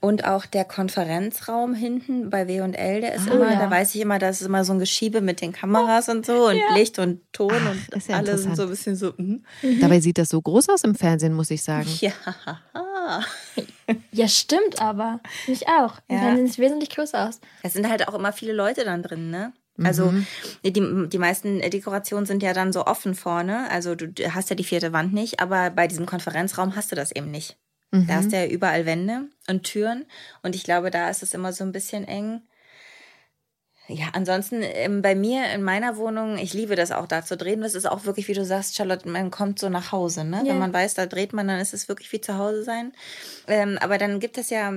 Und 0.00 0.24
auch 0.24 0.46
der 0.46 0.64
Konferenzraum 0.64 1.74
hinten 1.74 2.30
bei 2.30 2.46
W&L, 2.46 3.00
der 3.00 3.14
ist 3.14 3.28
Ah, 3.28 3.32
immer, 3.34 3.50
ja. 3.52 3.58
da 3.58 3.68
weiß 3.68 3.96
ich 3.96 4.00
immer, 4.00 4.20
das 4.20 4.40
ist 4.40 4.46
immer 4.46 4.64
so 4.64 4.72
ein 4.72 4.78
Geschiebe 4.78 5.20
mit 5.20 5.40
den 5.40 5.52
Kameras 5.52 6.08
und 6.08 6.24
so 6.24 6.46
und 6.46 6.56
Ja. 6.56 6.74
Licht 6.74 7.00
und 7.00 7.20
Ton 7.32 7.50
Ach, 7.52 7.70
und 7.72 7.96
ist 7.96 8.08
ja 8.08 8.16
alle 8.18 8.38
sind 8.38 8.54
so 8.54 8.62
ein 8.62 8.68
bisschen 8.68 8.94
so, 8.94 9.12
mhm. 9.16 9.44
Dabei 9.80 9.98
sieht 10.00 10.18
das 10.18 10.28
so 10.28 10.40
groß 10.40 10.68
aus 10.68 10.84
im 10.84 10.94
Fernsehen, 10.94 11.34
muss 11.34 11.50
ich 11.50 11.64
sagen. 11.64 11.88
ja. 12.00 12.12
Ja, 14.12 14.28
stimmt 14.28 14.80
aber. 14.80 15.20
Ich 15.46 15.66
auch. 15.68 15.98
Ja. 16.08 16.16
Ja. 16.16 16.20
Dann 16.24 16.36
sieht 16.36 16.48
es 16.50 16.58
wesentlich 16.58 16.90
größer 16.90 17.28
aus. 17.28 17.40
Es 17.62 17.72
sind 17.72 17.88
halt 17.88 18.06
auch 18.08 18.14
immer 18.14 18.32
viele 18.32 18.52
Leute 18.52 18.84
dann 18.84 19.02
drin, 19.02 19.30
ne? 19.30 19.52
Also 19.80 20.12
die, 20.64 20.72
die 20.72 21.18
meisten 21.18 21.60
Dekorationen 21.60 22.26
sind 22.26 22.42
ja 22.42 22.52
dann 22.52 22.72
so 22.72 22.84
offen 22.86 23.14
vorne. 23.14 23.70
Also 23.70 23.94
du 23.94 24.10
hast 24.34 24.50
ja 24.50 24.56
die 24.56 24.64
vierte 24.64 24.92
Wand 24.92 25.12
nicht, 25.12 25.38
aber 25.40 25.70
bei 25.70 25.86
diesem 25.86 26.04
Konferenzraum 26.04 26.74
hast 26.74 26.90
du 26.90 26.96
das 26.96 27.12
eben 27.12 27.30
nicht. 27.30 27.56
Da 27.90 28.14
hast 28.16 28.32
du 28.32 28.36
ja 28.36 28.44
überall 28.44 28.84
Wände 28.84 29.28
und 29.48 29.62
Türen. 29.62 30.04
Und 30.42 30.54
ich 30.54 30.64
glaube, 30.64 30.90
da 30.90 31.08
ist 31.08 31.22
es 31.22 31.32
immer 31.32 31.52
so 31.52 31.64
ein 31.64 31.72
bisschen 31.72 32.04
eng. 32.06 32.42
Ja, 33.88 34.08
ansonsten 34.12 34.60
ähm, 34.62 35.00
bei 35.00 35.14
mir 35.14 35.50
in 35.54 35.62
meiner 35.62 35.96
Wohnung, 35.96 36.36
ich 36.36 36.52
liebe 36.52 36.76
das 36.76 36.92
auch 36.92 37.06
da 37.06 37.24
zu 37.24 37.36
drehen. 37.36 37.62
Das 37.62 37.74
ist 37.74 37.86
auch 37.86 38.04
wirklich, 38.04 38.28
wie 38.28 38.34
du 38.34 38.44
sagst, 38.44 38.76
Charlotte, 38.76 39.08
man 39.08 39.30
kommt 39.30 39.58
so 39.58 39.70
nach 39.70 39.92
Hause. 39.92 40.24
Ne? 40.24 40.42
Ja. 40.44 40.52
Wenn 40.52 40.58
man 40.58 40.72
weiß, 40.72 40.94
da 40.94 41.06
dreht 41.06 41.32
man, 41.32 41.48
dann 41.48 41.58
ist 41.58 41.72
es 41.72 41.88
wirklich 41.88 42.12
wie 42.12 42.20
zu 42.20 42.36
Hause 42.36 42.64
sein. 42.64 42.92
Ähm, 43.46 43.78
aber 43.80 43.96
dann 43.96 44.20
gibt 44.20 44.36
es 44.36 44.50
ja 44.50 44.74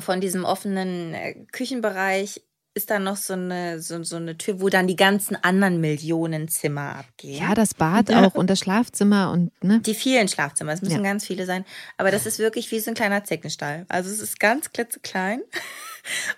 von 0.00 0.20
diesem 0.20 0.44
offenen 0.44 1.14
äh, 1.14 1.34
Küchenbereich 1.52 2.40
ist 2.76 2.90
da 2.90 2.98
noch 2.98 3.16
so 3.16 3.34
eine, 3.34 3.80
so, 3.80 4.02
so 4.02 4.16
eine 4.16 4.36
Tür, 4.36 4.60
wo 4.60 4.68
dann 4.68 4.88
die 4.88 4.96
ganzen 4.96 5.36
anderen 5.36 5.80
Millionen 5.80 6.48
Zimmer 6.48 6.96
abgehen. 6.96 7.40
Ja, 7.40 7.54
das 7.54 7.72
Bad 7.72 8.12
auch 8.12 8.34
und 8.34 8.50
das 8.50 8.58
Schlafzimmer 8.58 9.30
und 9.30 9.52
ne? 9.62 9.78
Die 9.80 9.94
vielen 9.94 10.26
Schlafzimmer, 10.26 10.72
es 10.72 10.82
müssen 10.82 10.96
Ja. 10.96 11.02
ganz 11.02 11.24
viele 11.24 11.46
sein. 11.46 11.64
Aber 11.98 12.10
das 12.10 12.26
ist 12.26 12.40
wirklich 12.40 12.72
wie 12.72 12.80
so 12.80 12.90
ein 12.90 12.94
kleiner 12.94 13.22
Zeckenstall. 13.22 13.86
Also 13.88 14.10
es 14.10 14.18
ist 14.18 14.40
ganz 14.40 14.72
klitzeklein. 14.72 15.42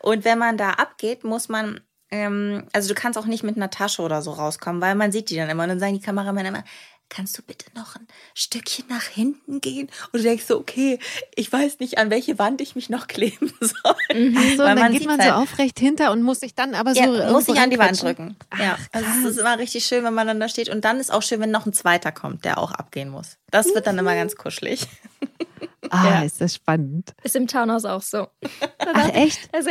Und 0.00 0.24
wenn 0.24 0.38
man 0.38 0.56
da 0.56 0.70
abgeht, 0.70 1.24
muss 1.24 1.48
man, 1.48 1.80
ähm, 2.10 2.64
also 2.72 2.88
du 2.88 2.94
kannst 2.94 3.18
auch 3.18 3.26
nicht 3.26 3.42
mit 3.44 3.56
einer 3.56 3.70
Tasche 3.70 4.02
oder 4.02 4.22
so 4.22 4.32
rauskommen, 4.32 4.80
weil 4.80 4.94
man 4.94 5.12
sieht 5.12 5.30
die 5.30 5.36
dann 5.36 5.48
immer. 5.50 5.64
Und 5.64 5.70
dann 5.70 5.80
sagen 5.80 5.94
die 5.94 6.00
Kameramänner 6.04 6.48
immer, 6.50 6.64
kannst 7.08 7.38
du 7.38 7.42
bitte 7.42 7.66
noch 7.76 7.94
ein 7.94 8.08
Stückchen 8.34 8.84
nach 8.88 9.04
hinten 9.04 9.60
gehen? 9.60 9.86
Und 10.06 10.14
du 10.18 10.22
denkst 10.22 10.44
so, 10.44 10.58
okay, 10.58 10.98
ich 11.36 11.52
weiß 11.52 11.78
nicht, 11.78 11.98
an 11.98 12.10
welche 12.10 12.36
Wand 12.40 12.60
ich 12.60 12.74
mich 12.74 12.88
noch 12.90 13.06
kleben 13.08 13.52
soll. 13.60 13.72
Ach 13.84 13.94
so, 14.10 14.14
Weil 14.14 14.56
dann 14.56 14.78
man 14.78 14.92
geht 14.92 15.06
man 15.06 15.20
halt- 15.20 15.30
so 15.30 15.36
aufrecht 15.36 15.78
hinter 15.78 16.10
und 16.10 16.22
muss 16.22 16.40
sich 16.40 16.54
dann 16.56 16.74
aber 16.74 16.94
so 16.94 17.00
Ja, 17.00 17.06
muss 17.06 17.18
irgendwo 17.20 17.54
ich 17.54 17.60
an 17.60 17.70
die 17.70 17.78
Wand 17.78 18.02
drücken. 18.02 18.36
Ja, 18.58 18.76
also 18.90 19.08
es 19.20 19.24
ist 19.32 19.38
immer 19.38 19.56
richtig 19.58 19.84
schön, 19.86 20.02
wenn 20.02 20.14
man 20.14 20.26
dann 20.26 20.40
da 20.40 20.48
steht. 20.48 20.68
Und 20.68 20.84
dann 20.84 20.98
ist 20.98 21.12
auch 21.12 21.22
schön, 21.22 21.38
wenn 21.40 21.52
noch 21.52 21.64
ein 21.66 21.72
zweiter 21.72 22.10
kommt, 22.10 22.44
der 22.44 22.58
auch 22.58 22.72
abgehen 22.72 23.08
muss. 23.08 23.36
Das 23.52 23.66
wird 23.72 23.86
dann 23.86 23.98
immer 23.98 24.14
ganz 24.16 24.34
kuschelig. 24.34 24.86
Ah, 25.90 26.04
Ja. 26.20 26.22
ist 26.22 26.40
das 26.40 26.54
spannend. 26.54 27.12
Ist 27.22 27.36
im 27.36 27.46
Townhouse 27.46 27.84
auch 27.84 28.02
so. 28.02 28.26
Ach, 28.78 29.08
echt? 29.14 29.48
Also, 29.52 29.70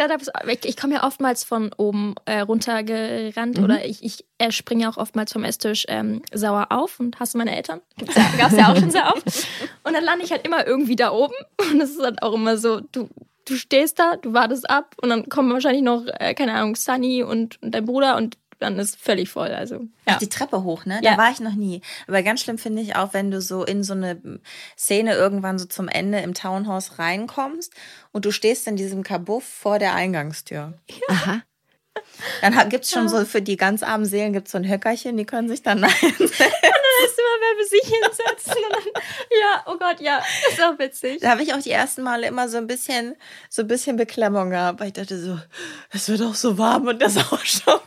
ich 0.50 0.66
ich 0.66 0.78
komme 0.78 0.96
ja 0.96 1.04
oftmals 1.04 1.44
von 1.44 1.72
oben 1.78 2.16
äh, 2.26 2.40
runtergerannt 2.40 3.58
Mhm. 3.58 3.64
oder 3.64 3.86
ich, 3.86 4.04
ich 4.04 4.26
äh, 4.38 4.52
springe 4.52 4.84
ja 4.84 4.90
auch 4.90 4.98
oftmals 4.98 5.32
vom 5.34 5.44
Esstisch 5.44 5.86
ähm, 5.88 6.22
sauer 6.34 6.68
auf 6.72 7.00
und 7.00 7.20
hasse 7.20 7.38
meine 7.38 7.56
Eltern. 7.56 7.82
Gibt's 7.98 8.16
ja, 8.16 8.26
gab's 8.38 8.56
ja 8.56 8.72
auch 8.72 8.76
schon 8.78 8.92
sehr 8.92 9.08
oft. 9.14 9.26
Und 9.84 9.94
dann 9.94 10.04
lande 10.04 10.26
ich 10.26 10.32
halt 10.32 10.46
immer 10.46 10.66
irgendwie 10.66 10.96
da 10.96 11.12
oben 11.12 11.34
und 11.72 11.82
es 11.82 11.92
ist 11.92 12.02
halt 12.04 12.22
auch 12.22 12.34
immer 12.34 12.58
so, 12.58 12.82
du, 12.92 13.10
du 13.48 13.56
stehst 13.56 14.00
da, 14.00 14.16
du 14.18 14.34
wartest 14.34 14.70
ab 14.70 14.96
und 15.02 15.10
dann 15.10 15.30
kommen 15.30 15.52
wahrscheinlich 15.54 15.84
noch, 15.84 16.06
äh, 16.20 16.34
keine 16.34 16.54
Ahnung, 16.54 16.76
Sunny 16.76 17.24
und, 17.24 17.62
und 17.62 17.72
dein 17.74 17.86
Bruder 17.86 18.18
und 18.18 18.38
dann 18.60 18.80
ist 18.80 18.96
völlig 19.00 19.30
voll. 19.30 19.50
Also, 19.50 19.82
Ach, 20.06 20.14
ja. 20.14 20.18
die 20.20 20.30
Treppe 20.30 20.64
hoch, 20.64 20.86
ne? 20.86 21.00
Ja. 21.04 21.12
Da 21.12 21.18
war 21.18 21.32
ich 21.32 21.40
noch 21.40 21.54
nie. 21.56 21.82
Aber 22.08 22.22
ganz 22.24 22.42
schlimm 22.42 22.58
finde 22.58 22.82
ich 22.82 22.96
auch, 22.96 23.14
wenn 23.14 23.32
du 23.32 23.42
so 23.42 23.64
in 23.64 23.84
so 23.84 23.94
eine 23.94 24.20
Szene 24.78 25.14
irgendwann 25.16 25.60
so 25.60 25.66
zum 25.66 25.88
Ende 25.88 26.20
im 26.20 26.34
Townhouse 26.34 27.00
reinkommst 27.00 27.74
und 28.12 28.26
du 28.26 28.32
stehst 28.32 28.68
in 28.68 28.76
diesem 28.76 29.04
Kabuff 29.04 29.44
vor 29.44 29.80
der 29.80 29.94
Eingangstür. 29.96 30.74
Aha. 31.10 31.42
Dann 32.42 32.56
ha- 32.56 32.66
gibt's 32.66 32.92
schon 32.92 33.08
so 33.10 33.24
für 33.26 33.42
die 33.42 33.56
ganz 33.58 33.82
armen 33.82 34.06
Seelen 34.06 34.34
gibt's 34.34 34.52
so 34.52 34.58
ein 34.58 34.70
Höckerchen, 34.70 35.16
die 35.18 35.26
können 35.26 35.48
sich 35.48 35.62
dann 35.64 35.84
einsetzen. 35.84 36.30
Für 37.60 37.68
sich 37.68 37.82
hinsetzen 37.84 38.54
und 38.64 38.76
dann, 38.76 39.04
ja, 39.42 39.64
oh 39.68 39.78
Gott, 39.80 40.00
ja, 40.02 40.22
ist 40.50 40.62
auch 40.62 40.78
witzig. 40.80 41.20
Da 41.22 41.32
habe 41.32 41.44
ich 41.44 41.54
auch 41.54 41.62
die 41.62 41.72
ersten 41.72 42.04
Male 42.04 42.28
immer 42.28 42.48
so 42.50 42.58
ein 42.58 42.68
bisschen, 42.68 43.16
so 43.50 43.62
ein 43.64 43.68
bisschen 43.68 43.96
Beklemmung 43.98 44.50
gehabt, 44.50 44.80
weil 44.80 44.88
ich 44.88 44.94
dachte 44.94 45.20
so, 45.20 45.40
es 45.92 46.08
wird 46.10 46.22
auch 46.22 46.36
so 46.36 46.58
warm 46.58 46.88
und 46.88 47.02
das 47.02 47.18
auch 47.18 47.44
schon. 47.46 47.80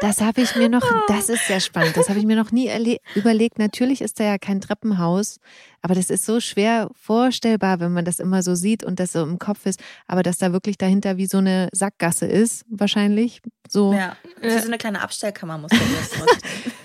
Das 0.00 0.20
habe 0.20 0.40
ich 0.40 0.56
mir 0.56 0.68
noch, 0.68 0.82
das 1.06 1.28
ist 1.28 1.46
sehr 1.46 1.60
spannend. 1.60 1.96
Das 1.96 2.08
habe 2.08 2.18
ich 2.18 2.24
mir 2.24 2.34
noch 2.34 2.50
nie 2.50 2.68
erle- 2.68 2.98
überlegt. 3.14 3.58
Natürlich 3.58 4.00
ist 4.00 4.18
da 4.18 4.24
ja 4.24 4.38
kein 4.38 4.60
Treppenhaus, 4.60 5.38
aber 5.80 5.94
das 5.94 6.10
ist 6.10 6.24
so 6.24 6.40
schwer 6.40 6.88
vorstellbar, 7.00 7.78
wenn 7.78 7.92
man 7.92 8.04
das 8.04 8.18
immer 8.18 8.42
so 8.42 8.54
sieht 8.56 8.82
und 8.82 8.98
das 8.98 9.12
so 9.12 9.22
im 9.22 9.38
Kopf 9.38 9.64
ist. 9.66 9.80
Aber 10.08 10.22
dass 10.24 10.38
da 10.38 10.52
wirklich 10.52 10.76
dahinter 10.78 11.18
wie 11.18 11.26
so 11.26 11.38
eine 11.38 11.68
Sackgasse 11.72 12.26
ist, 12.26 12.64
wahrscheinlich. 12.68 13.42
So. 13.68 13.92
Ja, 13.92 14.16
so 14.42 14.66
eine 14.66 14.78
kleine 14.78 15.02
Abstellkammer 15.02 15.58
muss 15.58 15.70
man. 15.70 15.80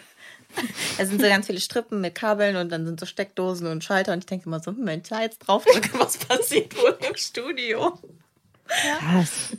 Da 0.97 1.05
sind 1.05 1.21
so 1.21 1.27
ganz 1.27 1.45
viele 1.47 1.59
Strippen 1.59 2.01
mit 2.01 2.15
Kabeln 2.15 2.55
und 2.55 2.69
dann 2.71 2.85
sind 2.85 2.99
so 2.99 3.05
Steckdosen 3.05 3.67
und 3.67 3.83
Schalter 3.83 4.13
und 4.13 4.19
ich 4.19 4.25
denke 4.25 4.45
immer 4.47 4.59
so, 4.59 4.71
hm, 4.71 4.85
wenn 4.85 5.01
ich 5.01 5.07
da 5.09 5.21
jetzt 5.21 5.39
drauf 5.39 5.63
drücke, 5.65 5.99
was 5.99 6.17
passiert 6.17 6.75
wohl 6.77 6.97
im 7.07 7.15
Studio? 7.15 7.97
Krass. 8.99 9.57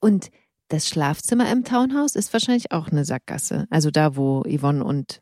Und 0.00 0.30
das 0.68 0.88
Schlafzimmer 0.88 1.50
im 1.50 1.64
Townhouse 1.64 2.14
ist 2.14 2.32
wahrscheinlich 2.32 2.72
auch 2.72 2.88
eine 2.88 3.04
Sackgasse. 3.04 3.66
Also 3.70 3.90
da, 3.90 4.16
wo 4.16 4.42
Yvonne 4.44 4.84
und. 4.84 5.20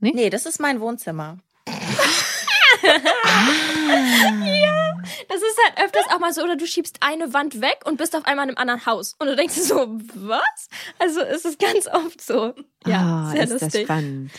Nee, 0.00 0.30
das 0.30 0.46
ist 0.46 0.60
mein 0.60 0.80
Wohnzimmer. 0.80 1.38
Das 5.28 5.36
ist 5.42 5.58
halt 5.64 5.84
öfters 5.84 6.04
auch 6.12 6.18
mal 6.18 6.32
so, 6.32 6.42
oder 6.42 6.56
du 6.56 6.66
schiebst 6.66 6.98
eine 7.00 7.32
Wand 7.32 7.60
weg 7.60 7.80
und 7.84 7.96
bist 7.98 8.14
auf 8.16 8.26
einmal 8.26 8.44
in 8.48 8.56
einem 8.56 8.58
anderen 8.58 8.86
Haus. 8.86 9.14
Und 9.18 9.26
du 9.28 9.36
denkst 9.36 9.54
dir 9.54 9.62
so, 9.62 9.98
was? 10.14 10.68
Also 10.98 11.20
es 11.20 11.44
ist 11.44 11.58
ganz 11.58 11.86
oft 11.86 12.20
so. 12.20 12.54
Ja, 12.86 13.26
Ah, 13.26 13.30
sehr 13.32 13.44
ist 13.44 13.52
das 13.52 13.62
lustig. 13.62 13.84
spannend. 13.84 14.30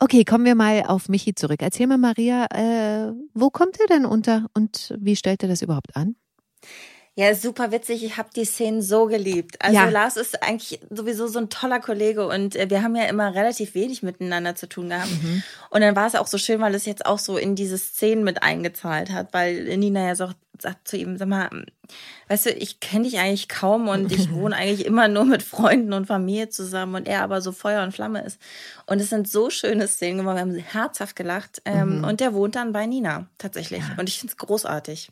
Okay, 0.00 0.24
kommen 0.24 0.44
wir 0.44 0.54
mal 0.54 0.82
auf 0.86 1.08
Michi 1.08 1.34
zurück. 1.34 1.62
Erzähl 1.62 1.86
mal, 1.86 1.98
Maria, 1.98 2.46
äh, 2.52 3.12
wo 3.32 3.50
kommt 3.50 3.80
er 3.80 3.86
denn 3.86 4.04
unter 4.04 4.46
und 4.52 4.94
wie 5.00 5.16
stellt 5.16 5.42
er 5.42 5.48
das 5.48 5.62
überhaupt 5.62 5.96
an? 5.96 6.16
Ja, 7.16 7.32
super 7.36 7.70
witzig. 7.70 8.02
Ich 8.02 8.16
habe 8.16 8.30
die 8.34 8.44
Szenen 8.44 8.82
so 8.82 9.06
geliebt. 9.06 9.62
Also 9.62 9.76
Ja. 9.76 9.88
Lars 9.88 10.16
ist 10.16 10.42
eigentlich 10.42 10.80
sowieso 10.90 11.28
so 11.28 11.38
ein 11.38 11.48
toller 11.48 11.78
Kollege 11.78 12.26
und 12.26 12.56
äh, 12.56 12.68
wir 12.68 12.82
haben 12.82 12.96
ja 12.96 13.04
immer 13.04 13.34
relativ 13.34 13.74
wenig 13.76 14.02
miteinander 14.02 14.56
zu 14.56 14.68
tun 14.68 14.88
gehabt. 14.88 15.10
Und 15.70 15.80
dann 15.80 15.94
war 15.94 16.08
es 16.08 16.16
auch 16.16 16.26
so 16.26 16.38
schön, 16.38 16.60
weil 16.60 16.74
es 16.74 16.86
jetzt 16.86 17.06
auch 17.06 17.20
so 17.20 17.36
in 17.36 17.54
diese 17.54 17.78
Szenen 17.78 18.24
mit 18.24 18.42
eingezahlt 18.42 19.12
hat, 19.12 19.32
weil 19.32 19.76
Nina 19.76 20.06
ja 20.08 20.16
so 20.16 20.30
sagt 20.60 20.88
zu 20.88 20.96
ihm, 20.96 21.16
sag 21.16 21.28
mal, 21.28 21.50
weißt 22.28 22.46
du, 22.46 22.50
ich 22.50 22.80
kenne 22.80 23.04
dich 23.04 23.18
eigentlich 23.18 23.48
kaum 23.48 23.88
und 23.88 24.10
ich 24.12 24.30
wohne 24.32 24.56
eigentlich 24.56 24.84
immer 24.84 25.06
nur 25.08 25.24
mit 25.24 25.42
Freunden 25.42 25.92
und 25.92 26.06
Familie 26.06 26.48
zusammen 26.48 26.96
und 26.96 27.08
er 27.08 27.22
aber 27.22 27.40
so 27.40 27.52
Feuer 27.52 27.82
und 27.84 27.92
Flamme 27.92 28.24
ist. 28.24 28.40
Und 28.86 29.00
es 29.00 29.10
sind 29.10 29.28
so 29.28 29.50
schöne 29.50 29.86
Szenen 29.86 30.18
geworden. 30.18 30.36
Wir 30.36 30.40
haben 30.42 30.56
herzhaft 30.56 31.16
gelacht 31.16 31.62
ähm, 31.64 32.04
und 32.04 32.20
der 32.20 32.34
wohnt 32.34 32.56
dann 32.56 32.72
bei 32.72 32.86
Nina 32.86 33.26
tatsächlich. 33.38 33.82
Und 33.98 34.08
ich 34.08 34.18
finde 34.18 34.32
es 34.32 34.36
großartig. 34.36 35.10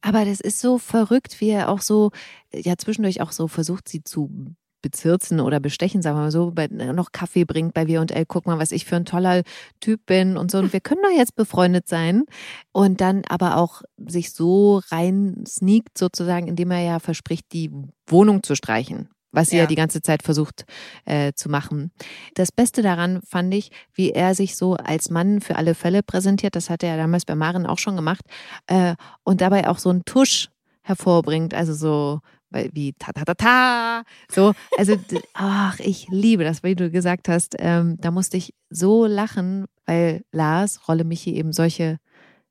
Aber 0.00 0.24
das 0.24 0.40
ist 0.40 0.60
so 0.60 0.78
verrückt, 0.78 1.40
wie 1.40 1.50
er 1.50 1.68
auch 1.68 1.80
so, 1.80 2.10
ja, 2.52 2.76
zwischendurch 2.76 3.20
auch 3.20 3.32
so 3.32 3.48
versucht, 3.48 3.88
sie 3.88 4.02
zu 4.04 4.54
bezirzen 4.80 5.40
oder 5.40 5.60
bestechen, 5.60 6.02
sagen 6.02 6.16
wir 6.16 6.22
mal 6.22 6.30
so, 6.30 6.52
bei, 6.52 6.68
noch 6.68 7.12
Kaffee 7.12 7.44
bringt 7.44 7.74
bei 7.74 7.86
wir 7.86 8.00
und 8.00 8.12
L, 8.12 8.24
guck 8.26 8.46
mal, 8.46 8.58
was 8.58 8.72
ich 8.72 8.84
für 8.84 8.96
ein 8.96 9.04
toller 9.04 9.42
Typ 9.80 10.06
bin 10.06 10.36
und 10.36 10.50
so. 10.50 10.58
Und 10.58 10.72
wir 10.72 10.80
können 10.80 11.02
doch 11.02 11.16
jetzt 11.16 11.34
befreundet 11.34 11.88
sein. 11.88 12.24
Und 12.72 13.00
dann 13.00 13.22
aber 13.28 13.56
auch 13.56 13.82
sich 13.96 14.32
so 14.32 14.80
rein 14.90 15.44
sneakt 15.46 15.98
sozusagen, 15.98 16.48
indem 16.48 16.70
er 16.70 16.80
ja 16.80 16.98
verspricht, 17.00 17.52
die 17.52 17.70
Wohnung 18.06 18.42
zu 18.42 18.54
streichen. 18.54 19.08
Was 19.30 19.50
sie 19.50 19.56
ja, 19.56 19.62
Ja. 19.62 19.66
die 19.66 19.74
ganze 19.74 20.00
Zeit 20.00 20.22
versucht 20.22 20.64
äh, 21.04 21.32
zu 21.34 21.48
machen. 21.50 21.92
Das 22.34 22.50
Beste 22.50 22.80
daran 22.82 23.20
fand 23.22 23.52
ich, 23.54 23.70
wie 23.92 24.10
er 24.10 24.34
sich 24.34 24.56
so 24.56 24.74
als 24.76 25.10
Mann 25.10 25.40
für 25.40 25.56
alle 25.56 25.74
Fälle 25.74 26.02
präsentiert. 26.02 26.56
Das 26.56 26.70
hat 26.70 26.82
er 26.82 26.90
ja 26.90 26.96
damals 26.96 27.24
bei 27.26 27.34
Maren 27.34 27.66
auch 27.66 27.78
schon 27.78 27.96
gemacht. 27.96 28.24
Äh, 28.66 28.94
und 29.24 29.40
dabei 29.40 29.68
auch 29.68 29.78
so 29.78 29.90
einen 29.90 30.04
Tusch 30.04 30.48
hervorbringt. 30.82 31.52
Also 31.52 31.74
so 31.74 32.20
wie 32.50 32.94
ta 32.94 33.12
ta 33.12 33.24
ta 33.24 33.34
ta. 33.34 34.02
So, 34.30 34.54
also 34.78 34.96
ach, 35.34 35.78
ich 35.80 36.06
liebe 36.08 36.44
das, 36.44 36.62
wie 36.62 36.74
du 36.74 36.90
gesagt 36.90 37.28
hast. 37.28 37.56
Ähm, 37.58 37.96
da 38.00 38.10
musste 38.10 38.38
ich 38.38 38.54
so 38.70 39.04
lachen, 39.04 39.66
weil 39.84 40.22
Lars, 40.32 40.88
Rolle 40.88 41.04
Michi, 41.04 41.34
eben 41.34 41.52
solche 41.52 41.98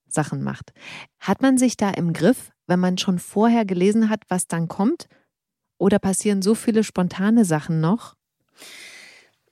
Sachen 0.07 0.43
macht. 0.43 0.71
Hat 1.19 1.41
man 1.41 1.57
sich 1.57 1.77
da 1.77 1.89
im 1.89 2.13
Griff, 2.13 2.51
wenn 2.67 2.79
man 2.79 2.99
schon 2.99 3.17
vorher 3.17 3.65
gelesen 3.65 4.09
hat, 4.11 4.21
was 4.29 4.45
dann 4.47 4.67
kommt? 4.67 5.07
Oder 5.77 5.99
passieren 5.99 6.41
so 6.41 6.55
viele 6.55 6.83
spontane 6.83 7.45
Sachen 7.45 7.79
noch? 7.79 8.15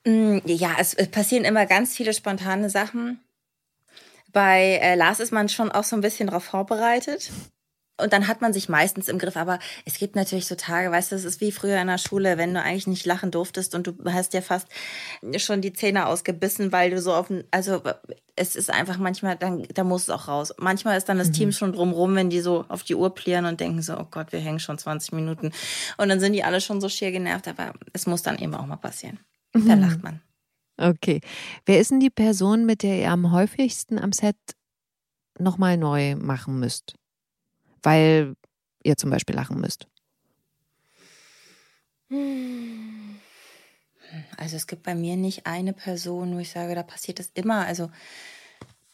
Mm, 0.05 0.39
Ja, 0.45 0.75
es 0.79 0.95
passieren 1.11 1.45
immer 1.45 1.65
ganz 1.65 1.95
viele 1.95 2.13
spontane 2.13 2.69
Sachen. 2.69 3.19
Bei 4.31 4.79
äh, 4.81 4.95
Lars 4.95 5.19
ist 5.19 5.31
man 5.31 5.49
schon 5.49 5.71
auch 5.71 5.83
so 5.83 5.95
ein 5.95 6.01
bisschen 6.01 6.27
darauf 6.27 6.43
vorbereitet. 6.43 7.31
Und 7.97 8.11
dann 8.11 8.27
hat 8.27 8.41
man 8.41 8.51
sich 8.51 8.67
meistens 8.67 9.07
im 9.07 9.19
Griff. 9.19 9.37
Aber 9.37 9.59
es 9.85 9.97
gibt 9.97 10.15
natürlich 10.15 10.47
so 10.47 10.55
Tage, 10.55 10.91
weißt 10.91 11.11
du, 11.11 11.15
es 11.15 11.23
ist 11.23 11.39
wie 11.39 11.51
früher 11.51 11.79
in 11.79 11.87
der 11.87 11.97
Schule, 11.97 12.37
wenn 12.37 12.53
du 12.53 12.61
eigentlich 12.61 12.87
nicht 12.87 13.05
lachen 13.05 13.31
durftest 13.31 13.73
und 13.73 13.87
du 13.87 13.93
hast 14.05 14.33
ja 14.33 14.41
fast 14.41 14.67
schon 15.37 15.61
die 15.61 15.73
Zähne 15.73 16.07
ausgebissen, 16.07 16.71
weil 16.71 16.91
du 16.91 17.01
so 17.01 17.13
auf, 17.13 17.31
also 17.51 17.81
es 18.35 18.55
ist 18.55 18.69
einfach 18.69 18.97
manchmal, 18.97 19.37
dann, 19.37 19.65
da 19.73 19.83
muss 19.83 20.03
es 20.03 20.09
auch 20.09 20.27
raus. 20.27 20.53
Manchmal 20.57 20.97
ist 20.97 21.07
dann 21.07 21.17
das 21.17 21.29
mhm. 21.29 21.33
Team 21.33 21.51
schon 21.53 21.71
drumrum, 21.71 22.15
wenn 22.15 22.29
die 22.29 22.41
so 22.41 22.65
auf 22.67 22.83
die 22.83 22.95
Uhr 22.95 23.15
plieren 23.15 23.45
und 23.45 23.61
denken 23.61 23.81
so, 23.81 23.97
oh 23.97 24.07
Gott, 24.11 24.33
wir 24.33 24.39
hängen 24.39 24.59
schon 24.59 24.77
20 24.77 25.13
Minuten. 25.13 25.51
Und 25.97 26.09
dann 26.09 26.19
sind 26.19 26.33
die 26.33 26.43
alle 26.43 26.59
schon 26.59 26.81
so 26.81 26.89
schier 26.89 27.11
genervt, 27.11 27.47
aber 27.47 27.73
es 27.93 28.07
muss 28.07 28.23
dann 28.23 28.37
eben 28.37 28.55
auch 28.55 28.65
mal 28.65 28.75
passieren. 28.75 29.19
Mhm. 29.53 29.67
Da 29.67 29.73
lacht 29.75 30.03
man. 30.03 30.21
Okay. 30.77 31.21
Wer 31.65 31.79
ist 31.79 31.91
denn 31.91 32.01
die 32.01 32.09
Person, 32.09 32.65
mit 32.65 32.83
der 32.83 32.99
ihr 32.99 33.11
am 33.11 33.31
häufigsten 33.31 33.97
am 33.97 34.11
Set 34.11 34.35
nochmal 35.39 35.77
neu 35.77 36.17
machen 36.17 36.59
müsst? 36.59 36.95
Weil 37.83 38.35
ihr 38.83 38.97
zum 38.97 39.09
Beispiel 39.09 39.35
lachen 39.35 39.59
müsst? 39.59 39.87
Also 44.37 44.55
es 44.55 44.67
gibt 44.67 44.83
bei 44.83 44.95
mir 44.95 45.15
nicht 45.15 45.45
eine 45.45 45.73
Person, 45.73 46.35
wo 46.35 46.39
ich 46.39 46.51
sage, 46.51 46.75
da 46.75 46.83
passiert 46.83 47.19
das 47.19 47.31
immer. 47.33 47.65
Also 47.65 47.89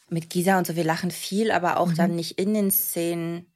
mit 0.10 0.30
Gisa 0.30 0.58
und 0.58 0.68
so, 0.68 0.76
wir 0.76 0.84
lachen 0.84 1.12
viel, 1.12 1.52
aber 1.52 1.78
auch 1.78 1.90
mhm. 1.90 1.96
dann 1.96 2.16
nicht 2.16 2.40
in 2.40 2.54
den 2.54 2.72
Szenen. 2.72 3.52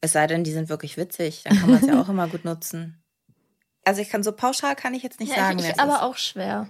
Es 0.00 0.12
sei 0.12 0.26
denn, 0.26 0.44
die 0.44 0.52
sind 0.52 0.68
wirklich 0.68 0.96
witzig, 0.96 1.44
dann 1.44 1.58
kann 1.58 1.70
man 1.70 1.80
es 1.80 1.86
ja 1.86 2.00
auch 2.00 2.08
immer 2.08 2.28
gut 2.28 2.44
nutzen. 2.44 3.02
Also 3.84 4.00
ich 4.00 4.08
kann 4.08 4.22
so 4.22 4.32
pauschal 4.32 4.76
kann 4.76 4.94
ich 4.94 5.02
jetzt 5.02 5.20
nicht 5.20 5.30
ja, 5.30 5.36
sagen. 5.36 5.58
Ich, 5.58 5.78
aber 5.78 5.96
ist. 5.96 6.02
auch 6.02 6.16
schwer. 6.16 6.68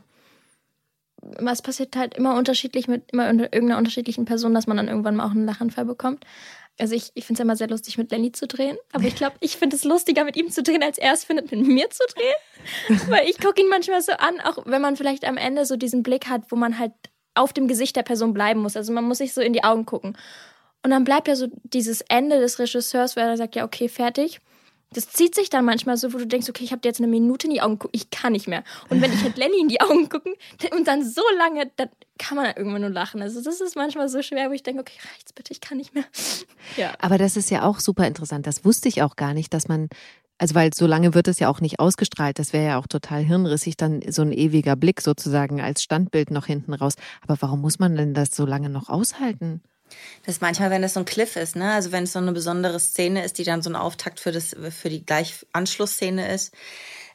Es 1.46 1.62
passiert 1.62 1.96
halt 1.96 2.14
immer 2.14 2.36
unterschiedlich 2.36 2.86
mit 2.86 3.12
immer 3.12 3.26
irgendeiner 3.26 3.78
unterschiedlichen 3.78 4.24
Person, 4.24 4.52
dass 4.52 4.66
man 4.66 4.76
dann 4.76 4.88
irgendwann 4.88 5.16
mal 5.16 5.26
auch 5.26 5.30
einen 5.30 5.46
Lachanfall 5.46 5.84
bekommt. 5.84 6.24
Also 6.78 6.94
ich, 6.94 7.10
ich 7.14 7.24
finde 7.24 7.34
es 7.34 7.38
ja 7.40 7.44
immer 7.44 7.56
sehr 7.56 7.68
lustig, 7.68 7.98
mit 7.98 8.10
Lenny 8.10 8.32
zu 8.32 8.46
drehen. 8.46 8.76
Aber 8.92 9.04
ich 9.04 9.14
glaube, 9.16 9.36
ich 9.40 9.56
finde 9.56 9.76
es 9.76 9.84
lustiger, 9.84 10.24
mit 10.24 10.36
ihm 10.36 10.50
zu 10.50 10.62
drehen, 10.62 10.82
als 10.82 10.98
er 10.98 11.12
es 11.12 11.24
findet, 11.24 11.50
mit 11.50 11.66
mir 11.66 11.90
zu 11.90 12.02
drehen. 12.14 13.00
Weil 13.08 13.28
ich 13.28 13.38
gucke 13.38 13.60
ihn 13.60 13.68
manchmal 13.68 14.02
so 14.02 14.12
an, 14.12 14.40
auch 14.40 14.58
wenn 14.66 14.82
man 14.82 14.96
vielleicht 14.96 15.24
am 15.24 15.36
Ende 15.36 15.66
so 15.66 15.76
diesen 15.76 16.02
Blick 16.02 16.28
hat, 16.28 16.42
wo 16.50 16.56
man 16.56 16.78
halt 16.78 16.92
auf 17.34 17.52
dem 17.52 17.68
Gesicht 17.68 17.96
der 17.96 18.02
Person 18.02 18.32
bleiben 18.32 18.60
muss. 18.60 18.76
Also 18.76 18.92
man 18.92 19.04
muss 19.04 19.18
sich 19.18 19.32
so 19.32 19.40
in 19.40 19.52
die 19.52 19.64
Augen 19.64 19.86
gucken. 19.86 20.16
Und 20.82 20.90
dann 20.90 21.04
bleibt 21.04 21.28
ja 21.28 21.36
so 21.36 21.48
dieses 21.62 22.02
Ende 22.02 22.38
des 22.40 22.58
Regisseurs, 22.58 23.16
wo 23.16 23.20
er 23.20 23.36
sagt, 23.36 23.56
ja, 23.56 23.64
okay, 23.64 23.88
fertig 23.88 24.40
das 24.96 25.08
zieht 25.08 25.34
sich 25.34 25.50
dann 25.50 25.64
manchmal 25.64 25.96
so, 25.96 26.12
wo 26.12 26.18
du 26.18 26.26
denkst, 26.26 26.48
okay, 26.48 26.64
ich 26.64 26.72
habe 26.72 26.80
dir 26.80 26.88
jetzt 26.88 27.00
eine 27.00 27.08
Minute 27.08 27.46
in 27.46 27.52
die 27.52 27.60
Augen 27.60 27.78
gucken, 27.78 27.98
ich 27.98 28.10
kann 28.10 28.32
nicht 28.32 28.48
mehr. 28.48 28.64
Und 28.88 29.02
wenn 29.02 29.12
ich 29.12 29.22
halt 29.22 29.36
Lenny 29.36 29.60
in 29.60 29.68
die 29.68 29.80
Augen 29.80 30.08
gucken 30.08 30.34
und 30.72 30.86
dann 30.88 31.04
so 31.04 31.22
lange, 31.38 31.70
dann 31.76 31.88
kann 32.18 32.36
man 32.36 32.46
irgendwann 32.56 32.80
nur 32.80 32.90
lachen. 32.90 33.20
Also 33.22 33.42
das 33.42 33.60
ist 33.60 33.76
manchmal 33.76 34.08
so 34.08 34.22
schwer, 34.22 34.48
wo 34.48 34.52
ich 34.52 34.62
denke, 34.62 34.80
okay, 34.80 34.98
reicht's 35.12 35.32
bitte, 35.32 35.52
ich 35.52 35.60
kann 35.60 35.78
nicht 35.78 35.94
mehr. 35.94 36.04
Ja. 36.78 36.94
Aber 36.98 37.18
das 37.18 37.36
ist 37.36 37.50
ja 37.50 37.62
auch 37.62 37.78
super 37.78 38.06
interessant. 38.06 38.46
Das 38.46 38.64
wusste 38.64 38.88
ich 38.88 39.02
auch 39.02 39.16
gar 39.16 39.34
nicht, 39.34 39.52
dass 39.52 39.68
man 39.68 39.90
also 40.38 40.54
weil 40.54 40.74
so 40.74 40.86
lange 40.86 41.14
wird 41.14 41.28
es 41.28 41.38
ja 41.38 41.48
auch 41.48 41.60
nicht 41.60 41.78
ausgestrahlt. 41.78 42.38
Das 42.38 42.52
wäre 42.52 42.66
ja 42.66 42.78
auch 42.78 42.86
total 42.86 43.22
hirnrissig, 43.22 43.76
dann 43.76 44.00
so 44.10 44.22
ein 44.22 44.32
ewiger 44.32 44.76
Blick 44.76 45.00
sozusagen 45.00 45.60
als 45.60 45.82
Standbild 45.82 46.30
noch 46.30 46.46
hinten 46.46 46.74
raus. 46.74 46.94
Aber 47.20 47.36
warum 47.40 47.60
muss 47.60 47.78
man 47.78 47.94
denn 47.96 48.14
das 48.14 48.34
so 48.34 48.44
lange 48.44 48.68
noch 48.68 48.88
aushalten? 48.88 49.62
Das 50.26 50.40
manchmal, 50.40 50.70
wenn 50.70 50.82
es 50.82 50.94
so 50.94 51.00
ein 51.00 51.06
Cliff 51.06 51.36
ist, 51.36 51.56
ne? 51.56 51.72
Also 51.72 51.92
wenn 51.92 52.04
es 52.04 52.12
so 52.12 52.18
eine 52.18 52.32
besondere 52.32 52.80
Szene 52.80 53.24
ist, 53.24 53.38
die 53.38 53.44
dann 53.44 53.62
so 53.62 53.70
ein 53.70 53.76
Auftakt 53.76 54.20
für 54.20 54.32
das, 54.32 54.56
für 54.70 54.88
die 54.88 55.04
gleich 55.04 55.46
Anschlussszene 55.52 56.32
ist, 56.32 56.54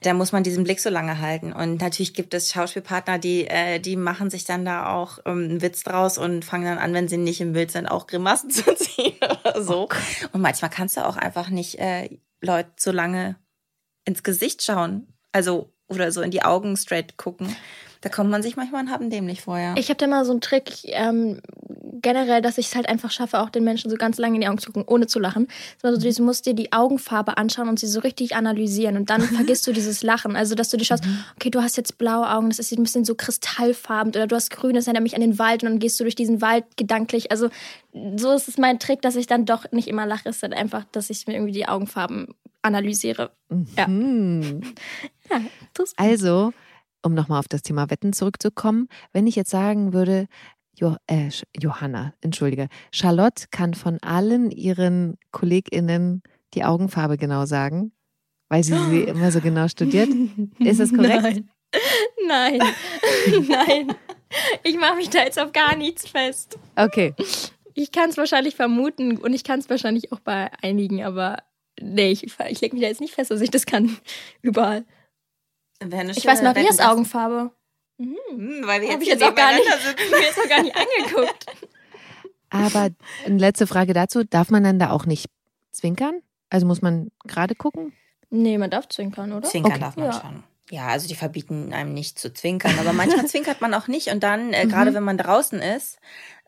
da 0.02 0.14
muss 0.14 0.32
man 0.32 0.44
diesen 0.44 0.64
Blick 0.64 0.80
so 0.80 0.90
lange 0.90 1.20
halten. 1.20 1.52
Und 1.52 1.82
natürlich 1.82 2.14
gibt 2.14 2.34
es 2.34 2.52
Schauspielpartner, 2.52 3.20
die, 3.20 3.48
äh, 3.48 3.80
die 3.80 3.96
machen 3.96 4.30
sich 4.30 4.46
dann 4.46 4.64
da 4.64 4.94
auch 4.94 5.20
ähm, 5.26 5.44
einen 5.44 5.62
Witz 5.62 5.84
draus 5.84 6.18
und 6.18 6.46
fangen 6.46 6.66
dann 6.66 6.78
an, 6.78 6.94
wenn 6.94 7.08
sie 7.08 7.18
nicht 7.18 7.42
im 7.42 7.54
Bild 7.54 7.72
sind, 7.72 7.88
auch 7.88 8.08
Grimassen 8.08 8.50
zu 8.50 8.74
ziehen 8.76 9.18
oder 9.18 9.62
so. 9.62 9.90
Oh 9.92 10.28
und 10.32 10.42
manchmal 10.42 10.72
kannst 10.72 10.98
du 10.98 11.06
auch 11.06 11.18
einfach 11.18 11.50
nicht 11.50 11.80
äh, 11.80 12.10
Leute 12.42 12.72
so 12.78 12.92
lange 12.92 13.36
ins 14.06 14.24
Gesicht 14.24 14.64
schauen. 14.64 15.14
Also, 15.32 15.74
oder 15.88 16.12
so 16.12 16.22
in 16.22 16.32
die 16.32 16.44
Augen 16.44 16.78
straight 16.78 17.18
gucken. 17.18 17.56
Da 18.02 18.10
kommt 18.10 18.30
man 18.30 18.42
sich 18.42 18.56
manchmal 18.56 18.82
ein 18.82 18.92
Happen 18.92 19.10
dämlich 19.10 19.42
vorher. 19.42 19.76
Ich 19.78 19.90
habe 19.90 19.98
da 19.98 20.08
mal 20.08 20.24
so 20.24 20.32
einen 20.32 20.40
Trick, 20.40 20.72
ähm, 20.86 21.42
generell, 22.02 22.42
dass 22.42 22.58
ich 22.58 22.68
es 22.68 22.76
halt 22.76 22.88
einfach 22.88 23.12
schaffe, 23.12 23.40
auch 23.40 23.50
den 23.50 23.64
Menschen 23.64 23.92
so 23.92 23.98
ganz 23.98 24.18
lange 24.18 24.36
in 24.36 24.42
die 24.42 24.48
Augen 24.48 24.58
zu 24.58 24.72
gucken, 24.72 24.88
ohne 24.88 25.08
zu 25.08 25.20
lachen. 25.20 25.48
Also 25.82 26.00
du 26.00 26.24
musst 26.24 26.46
dir 26.46 26.54
die 26.54 26.72
Augenfarbe 26.72 27.38
anschauen 27.38 27.68
und 27.68 27.80
sie 27.80 27.88
so 27.88 28.00
richtig 28.00 28.36
analysieren 28.36 28.96
und 28.96 29.10
dann 29.10 29.22
vergisst 29.36 29.68
du 29.68 29.74
dieses 29.74 30.02
Lachen. 30.04 30.36
Also 30.36 30.56
dass 30.56 30.70
du 30.70 30.78
dir 30.78 30.86
schaust, 30.86 31.06
mhm. 31.06 31.24
okay, 31.36 31.50
du 31.50 31.62
hast 31.62 31.78
jetzt 31.78 31.98
blaue 31.98 32.30
Augen, 32.30 32.50
das 32.50 32.60
ist 32.60 32.72
ein 32.72 32.84
bisschen 32.84 33.06
so 33.06 33.16
kristallfarben 33.16 34.12
oder 34.12 34.28
du 34.28 34.36
hast 34.36 34.50
grün, 34.50 34.76
das 34.76 34.88
erinnert 34.88 35.04
mich 35.04 35.16
an 35.16 35.22
den 35.22 35.38
Wald 35.38 35.64
und 35.64 35.70
dann 35.70 35.80
gehst 35.80 36.00
du 36.00 36.04
durch 36.04 36.16
diesen 36.16 36.42
Wald 36.42 36.66
gedanklich. 36.78 37.32
Also 37.32 37.50
so 38.16 38.32
ist 38.34 38.48
es 38.48 38.58
mein 38.58 38.80
Trick, 38.80 39.02
dass 39.02 39.16
ich 39.16 39.28
dann 39.28 39.46
doch 39.46 39.72
nicht 39.72 39.88
immer 39.88 40.06
lache, 40.06 40.30
ist 40.30 40.42
dann 40.42 40.54
einfach, 40.54 40.86
dass 40.92 41.10
ich 41.10 41.28
mir 41.28 41.34
irgendwie 41.34 41.54
die 41.54 41.68
Augenfarben 41.68 42.34
analysiere. 42.62 43.32
Mhm. 43.50 44.62
Ja. 45.32 45.38
ja 45.38 45.86
also 45.98 46.54
um 47.04 47.14
nochmal 47.14 47.40
auf 47.40 47.48
das 47.48 47.62
Thema 47.62 47.90
Wetten 47.90 48.14
zurückzukommen, 48.14 48.88
wenn 49.14 49.28
ich 49.28 49.36
jetzt 49.36 49.52
sagen 49.52 49.94
würde, 49.94 50.28
jo 50.74 50.96
äh, 51.08 51.30
Johanna, 51.58 52.14
entschuldige, 52.22 52.68
Charlotte 52.92 53.46
kann 53.52 53.74
von 53.74 53.98
allen 54.02 54.52
ihren 54.52 55.18
KollegInnen 55.32 56.22
die 56.54 56.64
Augenfarbe 56.64 57.18
genau 57.18 57.46
sagen, 57.46 57.92
weil 58.50 58.64
sie 58.64 58.78
sie 58.90 59.04
immer 59.08 59.32
so 59.32 59.42
genau 59.42 59.68
studiert. 59.68 60.10
Ist 60.60 60.80
das 60.80 60.94
korrekt? 60.94 61.24
Nein. 61.24 61.50
Nein. 62.28 62.60
Nein. 63.48 63.96
Ich 64.64 64.78
mache 64.78 64.96
mich 64.96 65.10
da 65.10 65.24
jetzt 65.24 65.40
auf 65.40 65.52
gar 65.52 65.76
nichts 65.76 66.08
fest. 66.08 66.58
Okay. 66.76 67.14
Ich 67.74 67.92
kann 67.92 68.10
es 68.10 68.18
wahrscheinlich 68.18 68.56
vermuten 68.56 69.18
und 69.18 69.34
ich 69.34 69.44
kann 69.44 69.60
es 69.60 69.70
wahrscheinlich 69.70 70.12
auch 70.12 70.20
bei 70.20 70.52
einigen, 70.62 71.04
aber 71.04 71.38
nee, 71.82 72.12
ich, 72.12 72.24
ich 72.24 72.62
lege 72.62 72.76
mich 72.76 72.82
da 72.82 72.90
jetzt 72.90 73.02
nicht 73.02 73.14
fest, 73.14 73.32
dass 73.32 73.42
ich 73.42 73.52
das 73.52 73.66
kann. 73.66 73.98
Überall 74.42 74.86
ich 75.82 76.26
weiß 76.26 76.42
Marias 76.42 76.80
Augenfarbe. 76.80 77.52
Mhm. 77.98 78.18
Hm, 78.30 78.62
weil 78.66 78.82
wir 78.82 78.90
jetzt, 78.90 79.02
ich 79.02 79.10
jetzt 79.10 79.24
auch 79.24 79.36
gar 79.36 79.54
nicht, 79.54 79.66
mir 79.66 80.20
jetzt 80.22 80.40
auch 80.40 80.50
gar 80.50 80.64
nicht 80.64 80.76
angeguckt. 80.76 81.46
Aber 82.50 82.90
eine 83.26 83.38
letzte 83.38 83.68
Frage 83.68 83.94
dazu: 83.94 84.24
Darf 84.24 84.50
man 84.50 84.64
dann 84.64 84.80
da 84.80 84.92
auch 84.92 85.06
nicht 85.06 85.28
zwinkern? 85.72 86.22
Also 86.50 86.66
muss 86.66 86.82
man 86.82 87.12
gerade 87.26 87.56
gucken? 87.56 87.94
Nee, 88.30 88.58
man 88.58 88.70
darf 88.70 88.88
zwinkern, 88.88 89.34
oder? 89.34 89.48
Zwinkern 89.48 89.74
okay. 89.74 89.82
darf 89.82 89.96
man 89.98 90.06
ja. 90.06 90.14
schon. 90.14 90.44
Ja, 90.72 90.88
also 90.88 91.08
die 91.08 91.16
verbieten 91.16 91.74
einem 91.74 91.94
nicht 91.94 92.20
zu 92.20 92.32
zwinkern, 92.32 92.78
aber 92.80 92.94
manchmal 92.94 93.26
zwinkert 93.28 93.60
man 93.60 93.74
auch 93.74 93.88
nicht 93.88 94.10
und 94.10 94.22
dann, 94.22 94.54
äh, 94.54 94.66
mhm. 94.66 94.70
gerade 94.70 94.94
wenn 94.94 95.04
man 95.04 95.18
draußen 95.18 95.60
ist 95.62 96.00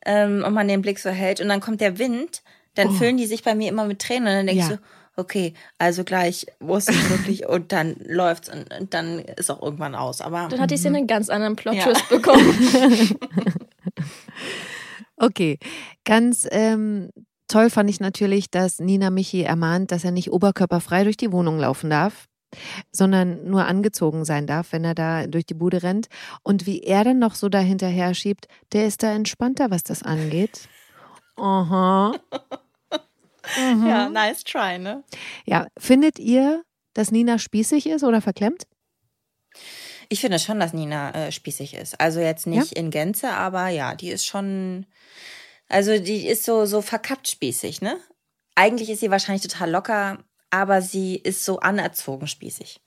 ähm, 0.06 0.44
und 0.46 0.54
man 0.54 0.68
den 0.68 0.82
Blick 0.82 1.00
so 1.00 1.10
hält 1.10 1.42
und 1.42 1.50
dann 1.50 1.60
kommt 1.60 1.82
der 1.82 1.98
Wind, 1.98 2.44
dann 2.76 2.90
oh. 2.90 2.92
füllen 2.92 3.18
die 3.18 3.26
sich 3.26 3.44
bei 3.44 3.56
mir 3.56 3.70
immer 3.70 3.86
mit 3.86 4.00
Tränen 4.00 4.28
und 4.28 4.34
dann 4.34 4.48
denke 4.48 4.62
ja. 4.62 4.68
ich 4.68 4.74
so, 4.74 4.80
okay, 5.16 5.54
also 5.78 6.04
gleich 6.04 6.48
muss 6.60 6.88
ich 6.88 7.10
wirklich 7.10 7.46
und 7.50 7.72
dann 7.72 7.96
läuft's 8.00 8.50
und, 8.50 8.74
und 8.74 8.94
dann 8.94 9.20
ist 9.20 9.50
auch 9.50 9.62
irgendwann 9.62 9.96
aus. 9.96 10.22
Aber 10.22 10.48
dann 10.50 10.60
hatte 10.60 10.76
ich 10.76 10.82
sie 10.82 10.88
einen 10.88 11.08
ganz 11.08 11.30
anderen 11.30 11.56
Plot-Twist 11.56 12.06
ja. 12.10 12.18
bekommen. 12.18 13.18
okay, 15.18 15.60
ganz 16.06 16.48
ähm, 16.52 17.10
toll 17.48 17.70
fand 17.70 17.90
ich 17.90 18.00
natürlich, 18.00 18.50
dass 18.50 18.80
Nina 18.80 19.10
Michi 19.10 19.44
ermahnt, 19.44 19.92
dass 19.92 20.04
er 20.04 20.12
nicht 20.12 20.32
oberkörperfrei 20.32 21.04
durch 21.04 21.18
die 21.18 21.32
Wohnung 21.32 21.60
laufen 21.60 21.90
darf 21.90 22.28
sondern 22.92 23.50
nur 23.50 23.66
angezogen 23.66 24.26
sein 24.26 24.48
darf, 24.48 24.72
wenn 24.72 24.84
er 24.84 24.96
da 24.96 25.28
durch 25.28 25.46
die 25.46 25.54
Bude 25.54 25.84
rennt. 25.84 26.08
Und 26.44 26.66
wie 26.66 26.82
er 26.82 27.04
dann 27.04 27.20
noch 27.20 27.36
so 27.36 27.50
dahinterher 27.50 28.14
schiebt, 28.14 28.48
der 28.74 28.88
ist 28.88 29.04
da 29.04 29.12
entspannter, 29.12 29.72
was 29.72 29.84
das 29.84 30.04
angeht. 30.04 30.68
Aha. 31.38 32.14
Mhm. 33.58 33.88
Ja, 33.88 34.10
nice 34.10 34.44
try, 34.44 34.78
ne? 34.80 35.04
Ja, 35.46 35.68
findet 35.78 36.20
ihr, 36.20 36.64
dass 36.94 37.12
Nina 37.12 37.40
spießig 37.40 37.88
ist 37.88 38.04
oder 38.04 38.22
verklemmt? 38.22 38.64
Ich 40.10 40.20
finde 40.20 40.40
schon, 40.40 40.60
dass 40.60 40.74
Nina 40.74 41.12
äh, 41.12 41.32
spießig 41.32 41.74
ist. 41.74 42.00
Also 42.00 42.20
jetzt 42.20 42.48
nicht 42.48 42.76
ja? 42.76 42.82
in 42.82 42.92
Gänze, 42.92 43.32
aber 43.32 43.70
ja, 43.70 43.96
die 43.96 44.10
ist 44.10 44.26
schon, 44.26 44.86
also 45.70 45.98
die 46.00 46.28
ist 46.28 46.44
so, 46.44 46.66
so 46.66 46.82
verkappt 46.82 47.30
spießig, 47.30 47.82
ne? 47.82 47.98
Eigentlich 48.56 48.90
ist 48.90 49.00
sie 49.00 49.10
wahrscheinlich 49.10 49.44
total 49.44 49.72
locker, 49.72 50.20
aber 50.50 50.82
sie 50.82 51.16
ist 51.16 51.46
so 51.46 51.60
anerzogen 51.60 52.28
spießig. 52.28 52.82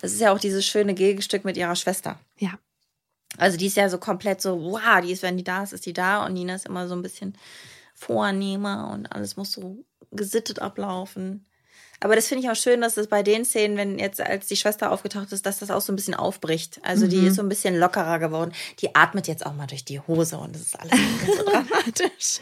Das 0.00 0.12
ist 0.12 0.20
ja 0.20 0.32
auch 0.32 0.38
dieses 0.38 0.64
schöne 0.64 0.94
Gegenstück 0.94 1.44
mit 1.44 1.56
ihrer 1.56 1.74
Schwester. 1.76 2.18
Ja. 2.38 2.58
Also 3.36 3.56
die 3.56 3.66
ist 3.66 3.76
ja 3.76 3.88
so 3.88 3.98
komplett 3.98 4.40
so, 4.40 4.60
wow, 4.62 5.00
die 5.02 5.10
ist, 5.10 5.22
wenn 5.22 5.36
die 5.36 5.44
da 5.44 5.62
ist, 5.64 5.72
ist 5.72 5.86
die 5.86 5.92
da 5.92 6.24
und 6.24 6.34
Nina 6.34 6.54
ist 6.54 6.66
immer 6.66 6.86
so 6.86 6.94
ein 6.94 7.02
bisschen 7.02 7.36
vornehmer 7.94 8.90
und 8.92 9.06
alles 9.06 9.36
muss 9.36 9.52
so 9.52 9.84
gesittet 10.10 10.58
ablaufen. 10.58 11.46
Aber 12.00 12.16
das 12.16 12.26
finde 12.26 12.44
ich 12.44 12.50
auch 12.50 12.56
schön, 12.56 12.80
dass 12.80 12.96
es 12.96 13.06
bei 13.06 13.22
den 13.22 13.44
Szenen, 13.44 13.76
wenn 13.76 13.98
jetzt 13.98 14.20
als 14.20 14.46
die 14.46 14.56
Schwester 14.56 14.92
aufgetaucht 14.92 15.32
ist, 15.32 15.46
dass 15.46 15.60
das 15.60 15.70
auch 15.70 15.80
so 15.80 15.92
ein 15.92 15.96
bisschen 15.96 16.14
aufbricht. 16.14 16.80
Also 16.82 17.06
mhm. 17.06 17.10
die 17.10 17.26
ist 17.26 17.36
so 17.36 17.42
ein 17.42 17.48
bisschen 17.48 17.78
lockerer 17.78 18.18
geworden. 18.18 18.52
Die 18.80 18.94
atmet 18.94 19.26
jetzt 19.26 19.46
auch 19.46 19.54
mal 19.54 19.66
durch 19.66 19.84
die 19.84 20.00
Hose 20.00 20.36
und 20.36 20.54
das 20.54 20.62
ist 20.62 20.78
alles 20.78 20.92
so 21.26 21.44
dramatisch. 21.50 22.40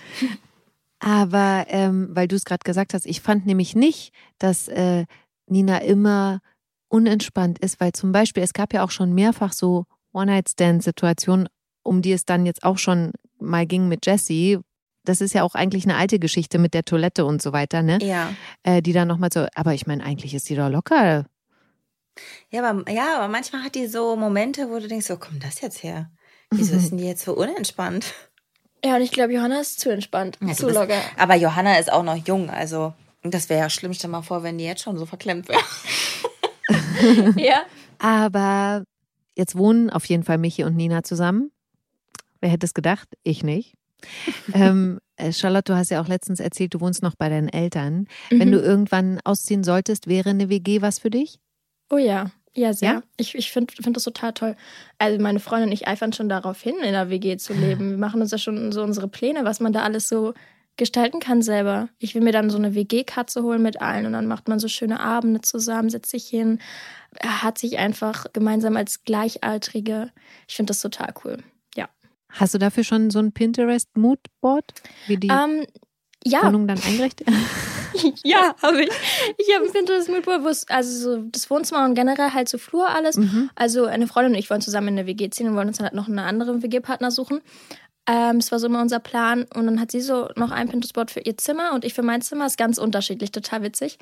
Aber 0.98 1.66
ähm, 1.68 2.08
weil 2.10 2.28
du 2.28 2.36
es 2.36 2.44
gerade 2.44 2.64
gesagt 2.64 2.94
hast, 2.94 3.06
ich 3.06 3.20
fand 3.20 3.46
nämlich 3.46 3.74
nicht, 3.74 4.12
dass 4.38 4.68
äh, 4.68 5.04
Nina 5.46 5.78
immer 5.78 6.40
unentspannt 6.88 7.58
ist, 7.58 7.80
weil 7.80 7.92
zum 7.92 8.12
Beispiel 8.12 8.42
es 8.42 8.52
gab 8.52 8.72
ja 8.72 8.84
auch 8.84 8.90
schon 8.90 9.12
mehrfach 9.12 9.52
so 9.52 9.84
One-Night-Stand-Situationen, 10.12 11.48
um 11.82 12.02
die 12.02 12.12
es 12.12 12.24
dann 12.24 12.46
jetzt 12.46 12.62
auch 12.64 12.78
schon 12.78 13.12
mal 13.38 13.66
ging 13.66 13.88
mit 13.88 14.06
Jessie, 14.06 14.58
das 15.04 15.20
ist 15.20 15.34
ja 15.34 15.42
auch 15.42 15.54
eigentlich 15.54 15.84
eine 15.84 15.96
alte 15.96 16.18
Geschichte 16.18 16.58
mit 16.58 16.74
der 16.74 16.84
Toilette 16.84 17.24
und 17.24 17.42
so 17.42 17.52
weiter, 17.52 17.82
ne? 17.82 17.98
Ja. 18.02 18.32
Äh, 18.62 18.82
die 18.82 18.92
dann 18.92 19.08
nochmal 19.08 19.30
so, 19.32 19.46
aber 19.54 19.74
ich 19.74 19.86
meine, 19.86 20.04
eigentlich 20.04 20.34
ist 20.34 20.48
die 20.48 20.54
doch 20.56 20.68
locker. 20.68 21.26
Ja 22.50 22.68
aber, 22.68 22.90
ja, 22.90 23.16
aber 23.16 23.28
manchmal 23.28 23.62
hat 23.64 23.74
die 23.74 23.86
so 23.86 24.16
Momente, 24.16 24.68
wo 24.70 24.78
du 24.78 24.86
denkst, 24.88 25.08
wo 25.10 25.16
kommt 25.16 25.42
das 25.44 25.60
jetzt 25.60 25.82
her? 25.82 26.10
Wieso 26.50 26.76
ist 26.76 26.90
denn 26.90 26.98
die 26.98 27.06
jetzt 27.06 27.24
so 27.24 27.34
unentspannt? 27.34 28.12
Ja, 28.84 28.96
und 28.96 29.02
ich 29.02 29.12
glaube, 29.12 29.32
Johanna 29.32 29.60
ist 29.60 29.80
zu 29.80 29.90
entspannt, 29.90 30.38
Ja, 30.40 30.52
zu 30.54 30.66
bist- 30.66 30.78
locker. 30.78 31.00
Aber 31.16 31.34
Johanna 31.36 31.78
ist 31.78 31.90
auch 31.92 32.02
noch 32.02 32.16
jung, 32.16 32.50
also 32.50 32.92
das 33.22 33.48
wäre 33.48 33.60
ja 33.60 33.70
schlimm. 33.70 33.94
Stell 33.94 34.10
mal 34.10 34.22
vor, 34.22 34.42
wenn 34.42 34.58
die 34.58 34.64
jetzt 34.64 34.82
schon 34.82 34.98
so 34.98 35.06
verklemmt 35.06 35.48
wäre. 35.48 35.60
ja. 37.36 37.62
Aber 37.98 38.84
jetzt 39.36 39.56
wohnen 39.56 39.90
auf 39.90 40.04
jeden 40.06 40.24
Fall 40.24 40.38
Michi 40.38 40.64
und 40.64 40.76
Nina 40.76 41.02
zusammen. 41.04 41.50
Wer 42.40 42.50
hätte 42.50 42.66
es 42.66 42.74
gedacht? 42.74 43.08
Ich 43.22 43.42
nicht. 43.44 43.74
ähm, 44.54 44.98
äh, 45.16 45.32
Charlotte, 45.32 45.72
du 45.72 45.76
hast 45.78 45.90
ja 45.90 46.00
auch 46.02 46.08
letztens 46.08 46.40
erzählt, 46.40 46.74
du 46.74 46.80
wohnst 46.80 47.02
noch 47.02 47.14
bei 47.14 47.28
deinen 47.28 47.48
Eltern. 47.48 48.06
Wenn 48.30 48.48
Mhm. 48.48 48.52
du 48.52 48.58
irgendwann 48.60 49.20
ausziehen 49.24 49.64
solltest, 49.64 50.06
wäre 50.06 50.30
eine 50.30 50.48
WG 50.48 50.82
was 50.82 50.98
für 50.98 51.10
dich? 51.10 51.38
Oh 51.90 51.98
ja, 51.98 52.30
ja, 52.54 52.72
sehr. 52.72 52.92
Ja? 52.92 53.02
Ich, 53.16 53.34
ich 53.34 53.50
finde 53.52 53.72
find 53.74 53.96
das 53.96 54.04
total 54.04 54.32
toll. 54.32 54.56
Also 54.98 55.20
meine 55.22 55.40
Freundin 55.40 55.68
und 55.70 55.72
ich 55.74 55.86
eifern 55.88 56.12
schon 56.12 56.28
darauf 56.28 56.60
hin, 56.60 56.74
in 56.82 56.92
der 56.92 57.10
WG 57.10 57.36
zu 57.36 57.52
leben. 57.52 57.90
Wir 57.90 57.98
machen 57.98 58.20
uns 58.20 58.30
ja 58.30 58.38
schon 58.38 58.72
so 58.72 58.82
unsere 58.82 59.08
Pläne, 59.08 59.44
was 59.44 59.60
man 59.60 59.72
da 59.72 59.82
alles 59.82 60.08
so 60.08 60.34
gestalten 60.78 61.20
kann 61.20 61.42
selber. 61.42 61.90
Ich 61.98 62.14
will 62.14 62.22
mir 62.22 62.32
dann 62.32 62.48
so 62.48 62.56
eine 62.56 62.74
WG-Katze 62.74 63.42
holen 63.42 63.60
mit 63.62 63.82
allen 63.82 64.06
und 64.06 64.14
dann 64.14 64.26
macht 64.26 64.48
man 64.48 64.58
so 64.58 64.68
schöne 64.68 65.00
Abende 65.00 65.42
zusammen, 65.42 65.90
setzt 65.90 66.10
sich 66.10 66.26
hin, 66.26 66.60
hat 67.22 67.58
sich 67.58 67.76
einfach 67.76 68.24
gemeinsam 68.32 68.78
als 68.78 69.04
Gleichaltrige. 69.04 70.10
Ich 70.48 70.56
finde 70.56 70.70
das 70.70 70.80
total 70.80 71.12
cool. 71.24 71.36
Hast 72.33 72.55
du 72.55 72.59
dafür 72.59 72.85
schon 72.85 73.11
so 73.11 73.18
ein 73.18 73.33
Pinterest-Moodboard, 73.33 74.73
wie 75.07 75.16
die 75.16 75.29
Ähm, 75.29 75.66
ja, 76.25 76.45
Wohnung 76.45 76.66
dann 76.66 76.81
eingerichtet? 76.83 77.29
ja, 78.25 78.55
habe 78.62 78.83
ich. 78.83 78.90
Ich 79.38 79.55
habe 79.55 79.66
ein 79.66 79.73
Pinterest-Moodboard, 79.73 80.45
wo 80.45 80.49
es, 80.49 80.68
also 80.68 81.16
so 81.16 81.23
das 81.31 81.51
Wohnzimmer 81.51 81.85
und 81.85 81.95
generell 81.95 82.33
halt 82.33 82.49
so 82.49 82.59
Flur 82.59 82.88
alles. 82.88 83.16
Mhm. 83.16 83.51
Also 83.55 83.85
eine 83.87 84.07
Freundin 84.07 84.33
und 84.33 84.38
ich 84.38 84.51
wollen 84.51 84.61
zusammen 84.61 84.88
in 84.88 84.99
eine 84.99 85.07
WG 85.07 85.31
ziehen 85.31 85.49
und 85.49 85.57
wollen 85.57 85.68
uns 85.68 85.79
dann 85.79 85.87
halt 85.87 85.95
noch 85.95 86.09
einen 86.09 86.18
anderen 86.18 86.62
WG-Partner 86.62 87.11
suchen. 87.11 87.40
Ähm, 88.07 88.40
das 88.40 88.51
war 88.51 88.59
so 88.59 88.66
immer 88.66 88.81
unser 88.81 88.99
Plan. 88.99 89.47
Und 89.55 89.66
dann 89.66 89.81
hat 89.81 89.90
sie 89.90 90.01
so 90.01 90.29
noch 90.37 90.51
ein 90.51 90.68
Pinterest-Board 90.68 91.11
für 91.11 91.21
ihr 91.21 91.37
Zimmer 91.37 91.73
und 91.75 91.85
ich 91.85 91.95
für 91.95 92.03
mein 92.03 92.23
Zimmer. 92.23 92.47
Ist 92.47 92.57
ganz 92.57 92.79
unterschiedlich, 92.79 93.31
total 93.31 93.62
witzig. 93.62 93.99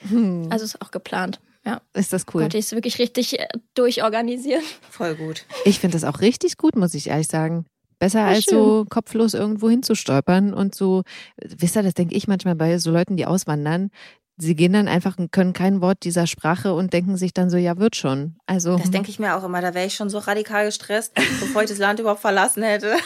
Also 0.51 0.65
ist 0.65 0.81
auch 0.81 0.91
geplant. 0.91 1.41
Ja. 1.65 1.81
Ist 1.93 2.13
das 2.13 2.25
cool? 2.33 2.43
Gott, 2.43 2.55
ich 2.55 2.61
ist 2.61 2.73
wirklich 2.73 2.99
richtig 2.99 3.39
äh, 3.39 3.47
durchorganisiert. 3.75 4.63
Voll 4.89 5.15
gut. 5.15 5.45
Ich 5.65 5.79
finde 5.81 5.99
das 5.99 6.05
auch 6.05 6.21
richtig 6.21 6.57
gut, 6.57 6.75
muss 6.75 6.95
ich 6.95 7.09
ehrlich 7.09 7.29
sagen. 7.29 7.67
Besser 8.01 8.21
Ja, 8.21 8.27
als 8.27 8.45
schön. 8.45 8.55
so 8.59 8.87
kopflos 8.91 9.35
irgendwo 9.35 9.71
hinzustolpern 9.71 10.53
und 10.53 10.75
so, 10.75 11.05
wisst 11.37 11.77
ihr, 11.77 11.85
das 11.85 11.95
denke 11.95 12.17
ich 12.17 12.27
manchmal 12.27 12.57
bei 12.57 12.77
so 12.79 12.91
Leuten, 12.91 13.17
die 13.17 13.27
auswandern. 13.27 13.91
Sie 14.39 14.57
gehen 14.57 14.73
dann 14.73 14.89
einfach 14.89 15.19
und 15.19 15.33
können 15.33 15.53
kein 15.53 15.83
Wort 15.83 15.99
dieser 16.03 16.27
Sprache 16.27 16.73
und 16.75 16.95
denken 16.95 17.17
sich 17.19 17.35
dann 17.35 17.51
so, 17.51 17.59
ja, 17.59 17.77
wird 17.77 17.95
schon. 17.95 18.37
Also, 18.47 18.77
Das 18.79 18.91
denke 18.91 19.11
ich 19.11 19.19
mir 19.19 19.37
auch 19.37 19.45
immer. 19.45 19.61
Da 19.61 19.75
wäre 19.75 19.87
ich 19.87 19.95
schon 19.95 20.09
so 20.09 20.17
radikal 20.19 20.65
gestresst, 20.65 21.15
bevor 21.15 21.63
ich 21.63 21.69
das 21.69 21.77
Land 21.79 22.01
überhaupt 22.01 22.21
verlassen 22.23 22.63
hätte. 22.65 22.95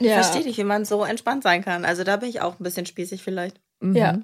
Ich 0.00 0.08
verstehe 0.10 0.42
nicht, 0.42 0.56
wie 0.56 0.64
man 0.64 0.86
so 0.86 1.04
entspannt 1.04 1.42
sein 1.42 1.62
kann. 1.62 1.84
Also 1.84 2.02
da 2.02 2.16
bin 2.16 2.30
ich 2.30 2.40
auch 2.40 2.58
ein 2.58 2.64
bisschen 2.64 2.86
spießig 2.86 3.22
vielleicht. 3.22 3.60
mhm. 3.80 3.94
Ja. 3.94 4.18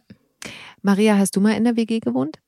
Maria, 0.80 1.18
hast 1.18 1.36
du 1.36 1.40
mal 1.42 1.52
in 1.54 1.64
der 1.64 1.76
WG 1.76 2.00
gewohnt? 2.00 2.38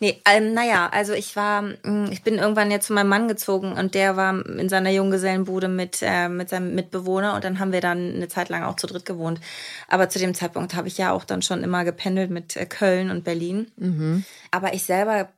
Nee, 0.00 0.22
ähm, 0.26 0.54
naja, 0.54 0.88
also 0.92 1.12
ich 1.12 1.34
war, 1.34 1.62
mh, 1.62 2.10
ich 2.12 2.22
bin 2.22 2.36
irgendwann 2.36 2.70
ja 2.70 2.78
zu 2.78 2.92
meinem 2.92 3.08
Mann 3.08 3.26
gezogen 3.26 3.72
und 3.72 3.94
der 3.94 4.16
war 4.16 4.46
in 4.46 4.68
seiner 4.68 4.90
Junggesellenbude 4.90 5.66
mit, 5.66 5.98
äh, 6.02 6.28
mit 6.28 6.48
seinem 6.50 6.74
Mitbewohner 6.76 7.34
und 7.34 7.42
dann 7.42 7.58
haben 7.58 7.72
wir 7.72 7.80
dann 7.80 8.14
eine 8.14 8.28
Zeit 8.28 8.48
lang 8.48 8.62
auch 8.62 8.76
zu 8.76 8.86
dritt 8.86 9.04
gewohnt. 9.04 9.40
Aber 9.88 10.08
zu 10.08 10.20
dem 10.20 10.34
Zeitpunkt 10.34 10.74
habe 10.74 10.86
ich 10.86 10.98
ja 10.98 11.10
auch 11.10 11.24
dann 11.24 11.42
schon 11.42 11.64
immer 11.64 11.84
gependelt 11.84 12.30
mit 12.30 12.56
äh, 12.56 12.66
Köln 12.66 13.10
und 13.10 13.24
Berlin. 13.24 13.72
Mhm. 13.76 14.24
Aber 14.52 14.72
ich 14.72 14.84
selber, 14.84 15.30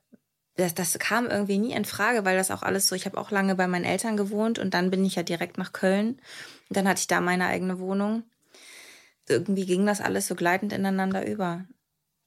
das, 0.57 0.75
das 0.75 0.99
kam 0.99 1.25
irgendwie 1.25 1.57
nie 1.57 1.73
in 1.73 1.85
Frage, 1.85 2.23
weil 2.23 2.37
das 2.37 2.51
auch 2.51 2.61
alles 2.61 2.87
so, 2.87 2.93
ich 2.93 3.05
habe 3.07 3.17
auch 3.17 3.31
lange 3.31 3.55
bei 3.55 3.65
meinen 3.65 3.85
Eltern 3.85 4.15
gewohnt 4.15 4.59
und 4.59 4.75
dann 4.75 4.91
bin 4.91 5.03
ich 5.03 5.15
ja 5.15 5.23
direkt 5.23 5.57
nach 5.57 5.73
Köln. 5.73 6.19
Und 6.69 6.77
dann 6.77 6.87
hatte 6.87 6.99
ich 6.99 7.07
da 7.07 7.19
meine 7.19 7.47
eigene 7.47 7.79
Wohnung. 7.79 8.23
Irgendwie 9.27 9.65
ging 9.65 9.87
das 9.87 10.01
alles 10.01 10.27
so 10.27 10.35
gleitend 10.35 10.71
ineinander 10.71 11.25
über. 11.25 11.65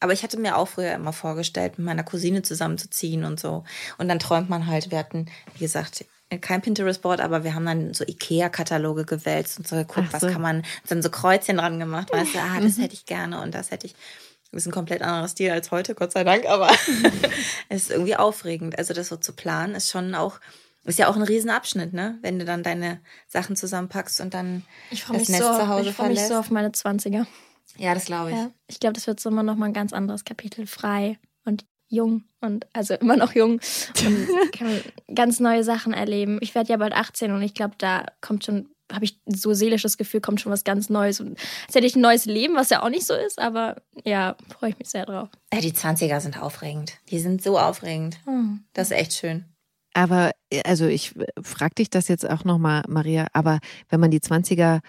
Aber 0.05 0.13
ich 0.13 0.23
hatte 0.23 0.39
mir 0.39 0.59
auch 0.59 0.69
früher 0.69 0.93
immer 0.93 1.15
vorgestellt, 1.15 1.79
mit 1.79 1.87
meiner 1.87 2.03
Cousine 2.03 2.43
zusammenzuziehen 2.43 3.25
und 3.25 3.41
so. 3.41 3.65
Und 3.97 4.07
dann 4.07 4.19
träumt 4.19 4.51
man 4.51 4.67
halt, 4.67 4.91
wir 4.91 4.99
hatten, 4.99 5.31
wie 5.55 5.61
gesagt, 5.61 6.05
kein 6.43 6.61
Pinterest-Board, 6.61 7.23
aber 7.23 7.43
wir 7.43 7.55
haben 7.55 7.65
dann 7.65 7.95
so 7.95 8.05
Ikea-Kataloge 8.05 9.07
gewälzt 9.07 9.57
und 9.59 9.67
so 9.67 9.77
geguckt, 9.77 10.09
so. 10.09 10.13
was 10.13 10.31
kann 10.31 10.43
man, 10.43 10.63
dann 10.89 11.01
so 11.01 11.09
Kreuzchen 11.09 11.57
dran 11.57 11.81
gemacht, 11.81 12.13
weißt 12.13 12.35
du, 12.35 12.39
ah, 12.39 12.61
das 12.61 12.77
hätte 12.77 12.93
ich 12.93 13.07
gerne 13.07 13.41
und 13.41 13.55
das 13.55 13.71
hätte 13.71 13.87
ich. 13.87 13.95
Das 14.53 14.65
ist 14.65 14.67
ein 14.67 14.73
komplett 14.73 15.01
anderer 15.01 15.27
Stil 15.27 15.51
als 15.51 15.71
heute, 15.71 15.95
Gott 15.95 16.13
sei 16.13 16.23
Dank, 16.23 16.45
aber 16.45 16.69
es 17.71 17.85
ist 17.85 17.91
irgendwie 17.91 18.17
aufregend. 18.17 18.79
Also 18.79 18.93
das 18.93 19.09
so 19.09 19.17
zu 19.17 19.33
planen 19.33 19.75
ist 19.75 19.91
schon 19.91 20.15
auch, 20.15 20.39
ist 20.85 20.99
ja 20.99 21.09
auch 21.09 21.17
ein 21.17 21.23
Riesenabschnitt, 21.23 21.95
ne? 21.95 22.19
Wenn 22.21 22.39
du 22.39 22.45
dann 22.45 22.63
deine 22.63 23.01
Sachen 23.27 23.57
zusammenpackst 23.57 24.21
und 24.21 24.35
dann 24.35 24.65
Ich 24.91 25.03
freue 25.03 25.19
das 25.19 25.29
mich, 25.31 25.39
Nest 25.39 25.51
so, 25.51 25.59
zu 25.61 25.69
Hause 25.69 25.89
ich 25.89 25.97
freu 25.97 26.09
mich 26.09 26.19
verlässt. 26.19 26.29
so 26.29 26.39
auf 26.39 26.51
meine 26.51 26.69
20er. 26.69 27.25
Ja, 27.77 27.95
das 27.95 28.07
glaube 28.07 28.31
ich. 28.31 28.37
Ja. 28.37 28.51
Ich 28.69 28.81
glaube, 28.81 28.95
das 28.95 29.07
wird 29.07 29.21
so 29.21 29.31
immer 29.31 29.43
noch 29.43 29.57
mal 29.57 29.67
ein 29.67 29.73
ganz 29.73 29.93
anderes 29.93 30.25
Kapitel. 30.25 30.67
Frei 30.67 31.19
und 31.45 31.65
jung 31.89 32.25
und 32.41 32.67
also 32.73 32.95
immer 33.01 33.17
noch 33.17 33.35
jung 33.35 33.61
und 34.05 34.53
kann 34.53 34.81
ganz 35.15 35.41
neue 35.41 35.65
Sachen 35.65 35.93
erleben. 35.93 36.39
Ich 36.41 36.55
werde 36.55 36.71
ja 36.71 36.77
bald 36.77 36.93
18 36.93 37.33
und 37.33 37.43
ich 37.43 37.55
glaube, 37.55 37.75
da 37.79 38.07
kommt 38.21 38.45
schon, 38.45 38.69
habe 38.93 39.05
ich 39.05 39.21
so 39.27 39.55
seelisches 39.55 39.97
Gefühl, 39.97 40.21
kommt 40.21 40.41
schon 40.41 40.53
was 40.53 40.65
ganz 40.65 40.91
Neues. 40.91 41.21
Und 41.21 41.39
als 41.67 41.75
hätte 41.75 41.87
ich 41.87 41.97
ein 41.97 42.03
neues 42.03 42.27
Leben, 42.27 42.55
was 42.55 42.71
ja 42.71 42.83
auch 42.83 42.91
nicht 42.91 43.07
so 43.07 43.15
ist, 43.15 43.39
aber 43.39 43.83
ja, 44.05 44.37
freue 44.59 44.71
ich 44.71 44.79
mich 44.79 44.91
sehr 44.91 45.07
drauf. 45.07 45.29
Ja, 45.53 45.61
die 45.61 45.73
20er 45.73 46.21
sind 46.21 46.41
aufregend. 46.41 46.95
Die 47.11 47.19
sind 47.19 47.43
so 47.43 47.59
aufregend. 47.59 48.19
Hm. 48.25 48.65
Das 48.73 48.91
ist 48.91 48.97
echt 48.97 49.15
schön. 49.15 49.47
Aber, 49.95 50.33
also 50.67 50.87
ich 50.87 51.15
frage 51.41 51.77
dich 51.77 51.89
das 51.89 52.09
jetzt 52.09 52.29
auch 52.29 52.45
nochmal, 52.45 52.83
Maria, 52.89 53.29
aber 53.33 53.61
wenn 53.89 54.01
man 54.01 54.11
die 54.11 54.19
20er 54.19 54.81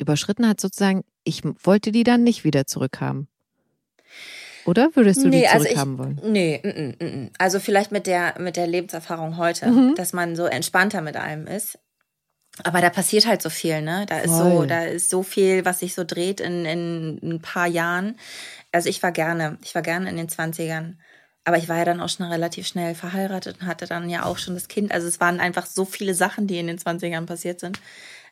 überschritten 0.00 0.48
hat, 0.48 0.60
sozusagen, 0.60 1.04
ich 1.24 1.42
wollte 1.64 1.92
die 1.92 2.04
dann 2.04 2.22
nicht 2.22 2.44
wieder 2.44 2.66
zurückhaben. 2.66 3.28
Oder 4.66 4.90
würdest 4.94 5.24
du 5.24 5.30
die 5.30 5.46
also 5.46 5.64
zurückhaben 5.64 5.98
wollen? 5.98 6.20
Nee, 6.24 6.60
mm, 6.62 7.04
mm, 7.04 7.22
mm. 7.24 7.30
also 7.38 7.60
vielleicht 7.60 7.92
mit 7.92 8.06
der, 8.06 8.38
mit 8.38 8.56
der 8.56 8.66
Lebenserfahrung 8.66 9.36
heute, 9.38 9.70
Mhm. 9.70 9.94
dass 9.94 10.12
man 10.12 10.36
so 10.36 10.44
entspannter 10.44 11.00
mit 11.00 11.16
allem 11.16 11.46
ist. 11.46 11.78
Aber 12.64 12.80
da 12.80 12.90
passiert 12.90 13.26
halt 13.26 13.40
so 13.40 13.48
viel, 13.48 13.80
ne? 13.80 14.04
Da 14.06 14.18
ist 14.18 14.36
so, 14.36 14.50
Voll. 14.50 14.66
da 14.66 14.84
ist 14.84 15.08
so 15.08 15.22
viel, 15.22 15.64
was 15.64 15.78
sich 15.78 15.94
so 15.94 16.04
dreht 16.04 16.40
in, 16.40 16.66
in 16.66 17.18
ein 17.22 17.40
paar 17.40 17.66
Jahren. 17.66 18.18
Also 18.70 18.88
ich 18.88 19.02
war 19.02 19.12
gerne, 19.12 19.56
ich 19.64 19.74
war 19.74 19.82
gerne 19.82 20.10
in 20.10 20.16
den 20.16 20.28
20ern. 20.28 20.96
Aber 21.44 21.56
ich 21.56 21.68
war 21.70 21.78
ja 21.78 21.86
dann 21.86 22.00
auch 22.02 22.10
schon 22.10 22.26
relativ 22.26 22.66
schnell 22.66 22.94
verheiratet 22.94 23.58
und 23.60 23.66
hatte 23.66 23.86
dann 23.86 24.10
ja 24.10 24.24
auch 24.24 24.36
schon 24.36 24.54
das 24.54 24.68
Kind. 24.68 24.92
Also 24.92 25.08
es 25.08 25.20
waren 25.20 25.40
einfach 25.40 25.64
so 25.64 25.86
viele 25.86 26.12
Sachen, 26.14 26.46
die 26.46 26.58
in 26.58 26.66
den 26.66 26.78
20ern 26.78 27.24
passiert 27.24 27.60
sind. 27.60 27.80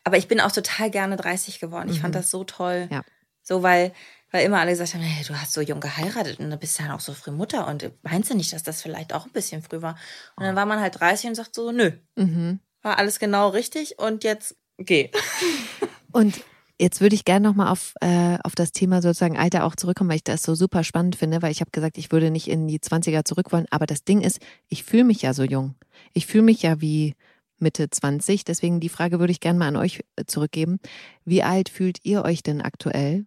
Aber 0.03 0.17
ich 0.17 0.27
bin 0.27 0.39
auch 0.39 0.51
total 0.51 0.89
gerne 0.89 1.15
30 1.17 1.59
geworden. 1.59 1.89
Ich 1.89 1.99
fand 2.01 2.15
das 2.15 2.31
so 2.31 2.43
toll. 2.43 2.87
Ja. 2.91 3.03
So, 3.43 3.63
weil, 3.63 3.93
weil 4.31 4.45
immer 4.45 4.59
alle 4.59 4.71
gesagt 4.71 4.93
haben, 4.93 5.01
hey, 5.01 5.25
du 5.25 5.33
hast 5.35 5.53
so 5.53 5.61
jung 5.61 5.79
geheiratet 5.79 6.39
und 6.39 6.49
du 6.49 6.57
bist 6.57 6.79
ja 6.79 6.93
auch 6.95 6.99
so 6.99 7.13
früh 7.13 7.31
Mutter 7.31 7.67
und 7.67 7.91
meinst 8.03 8.29
du 8.29 8.35
nicht, 8.35 8.53
dass 8.53 8.63
das 8.63 8.81
vielleicht 8.81 9.13
auch 9.13 9.25
ein 9.25 9.31
bisschen 9.31 9.61
früh 9.61 9.81
war? 9.81 9.97
Und 10.35 10.43
dann 10.45 10.55
war 10.55 10.65
man 10.65 10.79
halt 10.79 10.99
30 10.99 11.29
und 11.29 11.35
sagt 11.35 11.55
so, 11.55 11.71
nö, 11.71 11.91
Mhm. 12.15 12.59
war 12.81 12.97
alles 12.97 13.19
genau 13.19 13.49
richtig 13.49 13.99
und 13.99 14.23
jetzt 14.23 14.55
geh. 14.77 15.09
Und 16.11 16.41
jetzt 16.79 17.01
würde 17.01 17.13
ich 17.13 17.23
gerne 17.25 17.47
nochmal 17.47 17.67
auf, 17.67 17.93
äh, 18.01 18.37
auf 18.43 18.55
das 18.55 18.71
Thema 18.71 19.01
sozusagen 19.01 19.37
Alter 19.37 19.63
auch 19.63 19.75
zurückkommen, 19.75 20.09
weil 20.09 20.15
ich 20.17 20.23
das 20.23 20.41
so 20.41 20.55
super 20.55 20.83
spannend 20.83 21.15
finde, 21.15 21.41
weil 21.41 21.51
ich 21.51 21.61
habe 21.61 21.69
gesagt, 21.71 21.97
ich 21.99 22.11
würde 22.11 22.31
nicht 22.31 22.47
in 22.47 22.67
die 22.67 22.79
20er 22.79 23.25
zurück 23.25 23.51
wollen. 23.51 23.67
Aber 23.69 23.85
das 23.85 24.03
Ding 24.05 24.21
ist, 24.21 24.39
ich 24.69 24.83
fühle 24.83 25.03
mich 25.03 25.21
ja 25.21 25.33
so 25.35 25.43
jung. 25.43 25.75
Ich 26.13 26.25
fühle 26.25 26.43
mich 26.43 26.63
ja 26.63 26.81
wie 26.81 27.15
Mitte 27.61 27.89
20. 27.89 28.45
Deswegen 28.45 28.79
die 28.79 28.89
Frage 28.89 29.19
würde 29.19 29.31
ich 29.31 29.39
gerne 29.39 29.59
mal 29.59 29.67
an 29.67 29.75
euch 29.75 30.01
äh, 30.15 30.25
zurückgeben. 30.25 30.79
Wie 31.25 31.43
alt 31.43 31.69
fühlt 31.69 31.99
ihr 32.03 32.23
euch 32.23 32.43
denn 32.43 32.61
aktuell? 32.61 33.25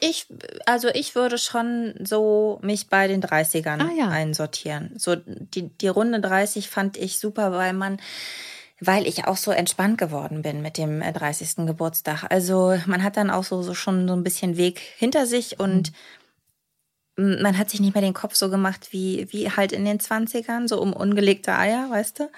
Ich, 0.00 0.26
also 0.64 0.88
ich 0.88 1.14
würde 1.14 1.36
schon 1.36 1.94
so 2.02 2.58
mich 2.62 2.88
bei 2.88 3.08
den 3.08 3.22
30ern 3.22 3.80
Ah, 3.82 3.90
ja. 3.96 4.08
einsortieren. 4.08 4.92
So 4.96 5.16
die, 5.16 5.68
die 5.68 5.88
Runde 5.88 6.20
30 6.20 6.70
fand 6.70 6.96
ich 6.96 7.18
super, 7.18 7.52
weil 7.52 7.74
man, 7.74 7.98
weil 8.80 9.06
ich 9.06 9.26
auch 9.26 9.36
so 9.36 9.50
entspannt 9.50 9.98
geworden 9.98 10.40
bin 10.40 10.62
mit 10.62 10.78
dem 10.78 11.02
äh, 11.02 11.12
30. 11.12 11.66
Geburtstag. 11.66 12.24
Also 12.30 12.74
man 12.86 13.02
hat 13.02 13.18
dann 13.18 13.28
auch 13.30 13.44
so, 13.44 13.62
so 13.62 13.74
schon 13.74 14.08
so 14.08 14.14
ein 14.14 14.24
bisschen 14.24 14.56
Weg 14.56 14.80
hinter 14.96 15.26
sich 15.26 15.60
und 15.60 15.88
m- 15.88 15.94
man 17.16 17.56
hat 17.58 17.70
sich 17.70 17.80
nicht 17.80 17.94
mehr 17.94 18.02
den 18.02 18.14
Kopf 18.14 18.34
so 18.34 18.50
gemacht 18.50 18.88
wie, 18.92 19.26
wie 19.32 19.50
halt 19.50 19.72
in 19.72 19.84
den 19.84 19.98
20ern, 20.00 20.68
so 20.68 20.80
um 20.80 20.92
ungelegte 20.92 21.56
Eier, 21.56 21.88
weißt 21.90 22.20
du? 22.20 22.30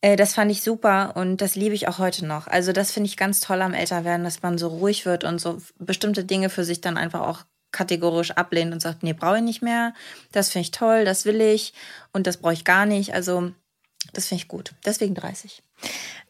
Äh, 0.00 0.16
Das 0.16 0.34
fand 0.34 0.50
ich 0.50 0.62
super 0.62 1.14
und 1.16 1.38
das 1.38 1.54
liebe 1.56 1.74
ich 1.74 1.88
auch 1.88 1.98
heute 1.98 2.26
noch. 2.26 2.46
Also 2.46 2.72
das 2.72 2.92
finde 2.92 3.08
ich 3.08 3.16
ganz 3.16 3.40
toll 3.40 3.60
am 3.62 3.74
Älterwerden, 3.74 4.24
dass 4.24 4.42
man 4.42 4.58
so 4.58 4.68
ruhig 4.68 5.06
wird 5.06 5.24
und 5.24 5.40
so 5.40 5.60
bestimmte 5.78 6.24
Dinge 6.24 6.50
für 6.50 6.64
sich 6.64 6.80
dann 6.80 6.96
einfach 6.96 7.20
auch 7.20 7.44
kategorisch 7.72 8.30
ablehnt 8.30 8.72
und 8.72 8.80
sagt, 8.80 9.02
nee, 9.02 9.12
brauche 9.12 9.36
ich 9.38 9.42
nicht 9.42 9.62
mehr. 9.62 9.92
Das 10.32 10.50
finde 10.50 10.62
ich 10.62 10.70
toll, 10.70 11.04
das 11.04 11.24
will 11.26 11.40
ich 11.40 11.74
und 12.12 12.26
das 12.26 12.38
brauche 12.38 12.54
ich 12.54 12.64
gar 12.64 12.86
nicht. 12.86 13.12
Also 13.14 13.52
Das 14.14 14.26
finde 14.28 14.42
ich 14.42 14.48
gut. 14.48 14.72
Deswegen 14.86 15.14
30. 15.14 15.62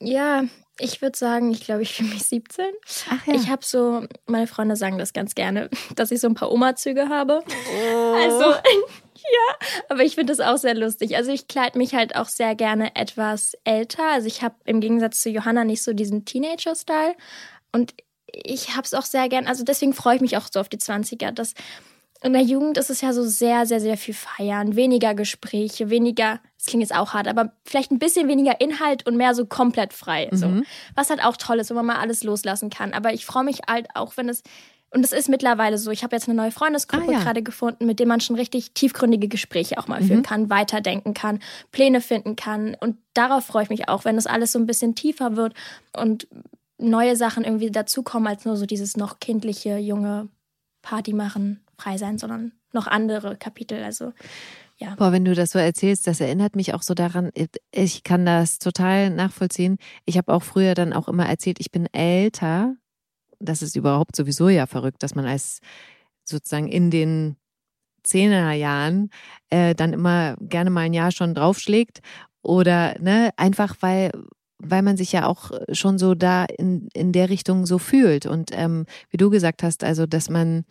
Ja, 0.01 0.45
ich 0.79 1.03
würde 1.03 1.19
sagen, 1.19 1.51
ich 1.51 1.61
glaube, 1.61 1.83
ich 1.83 1.95
fühle 1.95 2.11
mich 2.11 2.25
17. 2.25 2.67
Ach 3.11 3.27
ja. 3.27 3.35
Ich 3.35 3.49
habe 3.49 3.65
so, 3.65 4.07
meine 4.27 4.47
Freunde 4.47 4.77
sagen 4.77 4.99
das 4.99 5.13
ganz 5.13 5.35
gerne, 5.35 5.69
dass 5.97 6.11
ich 6.11 6.21
so 6.21 6.29
ein 6.29 6.35
paar 6.35 6.53
Oma-Züge 6.53 7.09
habe. 7.09 7.43
Oh. 7.47 8.15
Also, 8.15 8.45
ja, 9.15 9.69
aber 9.89 10.03
ich 10.03 10.15
finde 10.15 10.35
das 10.35 10.41
auch 10.41 10.57
sehr 10.57 10.75
lustig. 10.75 11.17
Also 11.17 11.33
ich 11.33 11.49
kleide 11.49 11.79
mich 11.79 11.95
halt 11.95 12.17
auch 12.17 12.27
sehr 12.27 12.55
gerne 12.55 12.95
etwas 12.97 13.57
älter. 13.65 14.05
Also 14.13 14.27
ich 14.29 14.43
habe 14.43 14.55
im 14.65 14.81
Gegensatz 14.81 15.21
zu 15.21 15.31
Johanna 15.31 15.65
nicht 15.65 15.83
so 15.83 15.93
diesen 15.93 16.25
Teenager-Style. 16.25 17.15
Und 17.73 17.95
ich 18.33 18.71
habe 18.71 18.83
es 18.83 18.95
auch 18.95 19.05
sehr 19.05 19.29
gern, 19.29 19.47
also 19.47 19.65
deswegen 19.65 19.95
freue 19.95 20.17
ich 20.17 20.21
mich 20.21 20.37
auch 20.37 20.49
so 20.53 20.61
auf 20.61 20.69
die 20.69 20.79
20er. 20.79 21.33
Dass 21.33 21.55
in 22.23 22.33
der 22.33 22.43
Jugend 22.43 22.79
ist 22.79 22.91
es 22.91 23.01
ja 23.01 23.13
so 23.13 23.23
sehr, 23.23 23.65
sehr, 23.67 23.81
sehr 23.81 23.97
viel 23.97 24.15
Feiern, 24.15 24.75
weniger 24.75 25.15
Gespräche, 25.15 25.89
weniger, 25.89 26.41
das 26.57 26.67
klingt 26.67 26.83
jetzt 26.83 26.95
auch 26.95 27.15
hart, 27.15 27.29
aber 27.29 27.53
vielleicht 27.65 27.93
ein 27.93 28.01
bisschen 28.01 28.27
weniger 28.27 28.61
Inhalt 28.61 29.07
und 29.07 29.17
mehr 29.17 29.35
so 29.35 29.47
komplett 29.47 29.93
frei. 29.93 30.29
So. 30.33 30.63
Was 30.97 31.11
halt 31.11 31.25
auch 31.25 31.37
toll 31.37 31.61
ist, 31.61 31.71
wenn 31.71 31.77
man 31.77 31.87
mal 31.87 31.99
alles 31.99 32.25
loslassen 32.25 32.71
kann. 32.71 32.93
Aber 32.93 33.13
ich 33.13 33.25
freue 33.25 33.45
mich 33.45 33.61
halt 33.69 33.87
auch, 33.95 34.17
wenn 34.17 34.29
es, 34.29 34.43
und 34.91 35.05
es 35.05 35.13
ist 35.13 35.29
mittlerweile 35.29 35.79
so, 35.79 35.93
ich 35.93 36.03
habe 36.03 36.17
jetzt 36.17 36.29
eine 36.29 36.37
neue 36.37 36.51
Freundesgruppe 36.51 37.09
Ah, 37.09 37.13
ja. 37.13 37.23
gerade 37.23 37.43
gefunden, 37.43 37.87
mit 37.87 38.01
der 38.01 38.07
man 38.07 38.21
schon 38.21 38.35
richtig 38.35 38.73
tiefgründige 38.73 39.29
Gespräche 39.29 39.79
auch 39.79 39.87
mal 39.87 40.03
führen 40.03 40.23
kann, 40.23 40.51
weiterdenken 40.51 41.15
kann, 41.15 41.39
Pläne 41.71 42.01
finden 42.01 42.35
kann. 42.35 42.75
Und 42.81 42.97
darauf 43.15 43.45
freue 43.45 43.63
ich 43.65 43.71
mich 43.71 43.89
auch, 43.89 44.05
wenn 44.05 44.17
das 44.17 44.27
alles 44.27 44.51
so 44.51 44.59
ein 44.59 44.67
bisschen 44.67 44.97
tiefer 44.97 45.37
wird 45.37 45.55
und 45.97 46.27
neue 46.79 47.15
Sachen 47.15 47.45
irgendwie 47.45 47.71
dazukommen, 47.71 48.27
als 48.27 48.45
nur 48.45 48.57
so 48.57 48.67
dieses 48.67 48.97
noch 48.97 49.21
kindliche, 49.21 49.77
junge 49.77 50.29
Party 50.83 51.13
machen, 51.13 51.61
frei 51.79 51.97
sein, 51.97 52.19
sondern 52.19 52.53
noch 52.73 52.87
andere 52.87 53.37
Kapitel. 53.37 53.83
Also 53.83 54.13
ja. 54.79 54.95
Boah, 54.95 55.11
wenn 55.11 55.25
du 55.25 55.35
das 55.35 55.51
so 55.51 55.59
erzählst, 55.59 56.07
das 56.07 56.21
erinnert 56.21 56.55
mich 56.55 56.73
auch 56.73 56.83
so 56.83 56.95
daran, 56.95 57.31
ich 57.73 58.05
kann 58.05 58.25
das 58.25 58.61
total 58.61 59.11
nachvollziehen. 59.11 59.77
Ich 60.05 60.17
habe 60.17 60.33
auch 60.33 60.43
früher 60.45 60.75
dann 60.75 60.93
auch 60.93 61.09
immer 61.09 61.27
erzählt, 61.27 61.59
ich 61.59 61.73
bin 61.73 61.87
älter. 61.93 62.77
Das 63.41 63.61
ist 63.61 63.75
überhaupt 63.75 64.15
sowieso 64.15 64.49
ja 64.49 64.67
verrückt, 64.67 65.03
dass 65.03 65.17
man 65.17 65.27
als 65.27 65.61
sozusagen 66.25 66.69
in 66.69 66.93
den 66.93 67.37
Zehnerjahren 68.05 69.11
äh, 69.51 69.75
dann 69.75 69.93
immer 69.93 70.37
gerne 70.41 70.71
mal 70.71 70.83
ein 70.83 70.95
Jahr 70.95 71.11
schon 71.11 71.35
draufschlägt. 71.35 72.01
Oder 72.43 72.95
ne, 73.01 73.31
einfach 73.37 73.77
weil, 73.81 74.13
weil 74.59 74.83
man 74.83 74.97
sich 74.97 75.11
ja 75.11 75.27
auch 75.27 75.51
schon 75.73 75.99
so 75.99 76.15
da 76.15 76.45
in, 76.45 76.89
in 76.95 77.11
der 77.11 77.31
Richtung 77.31 77.67
so 77.67 77.79
fühlt. 77.79 78.27
Und 78.27 78.51
ähm, 78.53 78.87
wie 79.11 79.17
du 79.17 79.29
gesagt 79.29 79.65
hast, 79.65 79.83
also 79.83 80.07
dass 80.07 80.31
man 80.31 80.65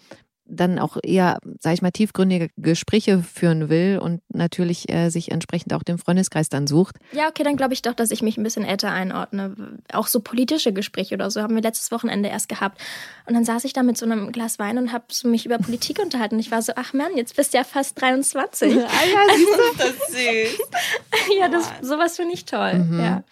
dann 0.50 0.80
auch 0.80 0.98
eher, 1.04 1.40
sag 1.60 1.74
ich 1.74 1.82
mal, 1.82 1.92
tiefgründige 1.92 2.50
Gespräche 2.58 3.22
führen 3.22 3.70
will 3.70 4.00
und 4.02 4.22
natürlich 4.30 4.90
äh, 4.90 5.10
sich 5.10 5.32
entsprechend 5.32 5.74
auch 5.74 5.84
den 5.84 5.98
Freundeskreis 5.98 6.50
dann 6.50 6.68
sucht. 6.68 6.96
Ja, 7.12 7.28
okay, 7.28 7.44
dann 7.44 7.58
glaube 7.58 7.74
ich 7.74 7.82
doch, 7.82 7.94
dass 7.94 8.12
ich 8.12 8.22
mich 8.22 8.38
ein 8.38 8.44
bisschen 8.44 8.66
älter 8.66 8.92
einordne. 8.92 9.56
Auch 9.92 10.08
so 10.08 10.22
politische 10.22 10.74
Gespräche 10.74 11.16
oder 11.16 11.30
so 11.30 11.42
haben 11.42 11.56
wir 11.56 11.62
letztes 11.62 11.92
Wochenende 11.92 12.30
erst 12.30 12.50
gehabt. 12.50 12.82
Und 13.26 13.34
dann 13.34 13.46
saß 13.46 13.66
ich 13.66 13.74
da 13.74 13.84
mit 13.84 13.98
so 13.98 14.06
einem 14.06 14.32
Glas 14.32 14.60
Wein 14.60 14.78
und 14.78 14.92
habe 14.92 15.06
so 15.10 15.28
mich 15.28 15.46
über 15.46 15.58
Politik 15.58 16.00
unterhalten. 16.04 16.36
Und 16.36 16.42
ich 16.42 16.52
war 16.52 16.62
so, 16.62 16.74
ach 16.76 16.94
Mann, 16.94 17.16
jetzt 17.16 17.36
bist 17.36 17.54
du 17.54 17.58
ja 17.58 17.64
fast 17.64 18.02
23. 18.02 18.78
Ah 18.88 19.06
ja, 19.06 19.36
siehst 19.36 19.50
du? 19.50 19.78
Das 19.78 19.90
ist 19.90 20.12
süß. 20.12 21.38
ja, 21.40 21.50
das, 21.50 21.72
sowas 21.82 22.16
finde 22.16 22.34
ich 22.34 22.46
toll. 22.46 22.74
Mhm. 22.76 23.00
Ja. 23.00 23.24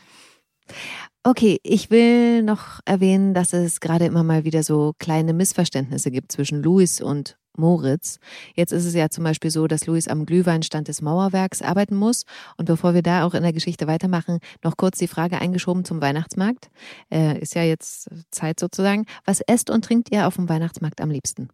Okay, 1.28 1.59
ich 1.63 1.89
will 1.89 2.43
noch 2.43 2.82
erwähnen, 2.86 3.34
dass 3.34 3.51
es 3.51 3.80
gerade 3.80 4.05
immer 4.05 4.21
mal 4.21 4.43
wieder 4.43 4.61
so 4.61 4.93
kleine 4.99 5.34
Missverständnisse 5.34 6.11
gibt 6.11 6.32
zwischen 6.32 6.61
Louis 6.61 7.01
und 7.01 7.39
Moritz. 7.57 8.19
Jetzt 8.53 8.71
ist 8.71 8.86
es 8.86 8.93
ja 8.93 9.09
zum 9.09 9.23
Beispiel 9.23 9.49
so, 9.49 9.65
dass 9.65 9.88
Louis 9.88 10.07
am 10.07 10.28
Glühweinstand 10.28 10.88
des 10.88 11.01
Mauerwerks 11.01 11.63
arbeiten 11.63 11.95
muss. 11.95 12.26
Und 12.57 12.65
bevor 12.65 12.93
wir 12.93 13.01
da 13.01 13.26
auch 13.26 13.34
in 13.34 13.41
der 13.41 13.53
Geschichte 13.53 13.88
weitermachen, 13.88 14.38
noch 14.63 14.78
kurz 14.78 14.99
die 14.99 15.07
Frage 15.07 15.41
eingeschoben 15.41 15.84
zum 15.84 15.99
Weihnachtsmarkt. 15.99 16.69
Äh, 17.11 17.39
ist 17.39 17.55
ja 17.55 17.63
jetzt 17.63 18.07
Zeit 18.30 18.59
sozusagen. 18.59 19.07
Was 19.26 19.41
esst 19.41 19.71
und 19.71 19.84
trinkt 19.84 20.11
ihr 20.11 20.28
auf 20.28 20.36
dem 20.36 20.47
Weihnachtsmarkt 20.47 21.01
am 21.01 21.09
liebsten? 21.09 21.49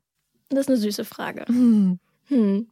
Das 0.50 0.62
ist 0.62 0.68
eine 0.68 0.80
süße 0.80 1.06
Frage. 1.06 1.46
Hm. 1.48 1.98
Hm. 2.28 2.68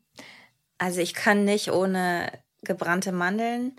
Also 0.78 1.00
ich 1.00 1.14
kann 1.14 1.46
nicht 1.46 1.72
ohne 1.72 2.30
gebrannte 2.62 3.14
Mandeln. 3.14 3.78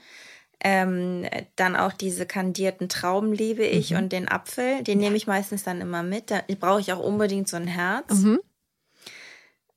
Ähm, 0.63 1.27
dann 1.57 1.75
auch 1.75 1.93
diese 1.93 2.27
kandierten 2.27 2.89
Trauben 2.89 3.33
liebe 3.33 3.65
ich 3.65 3.95
und 3.95 4.13
den 4.13 4.29
Apfel, 4.29 4.83
den 4.83 4.99
nehme 4.99 5.17
ich 5.17 5.27
meistens 5.27 5.63
dann 5.63 5.81
immer 5.81 6.03
mit. 6.03 6.31
Da 6.31 6.43
brauche 6.59 6.81
ich 6.81 6.93
auch 6.93 6.99
unbedingt 7.01 7.49
so 7.49 7.57
ein 7.57 7.67
Herz. 7.67 8.11
Mhm. 8.11 8.41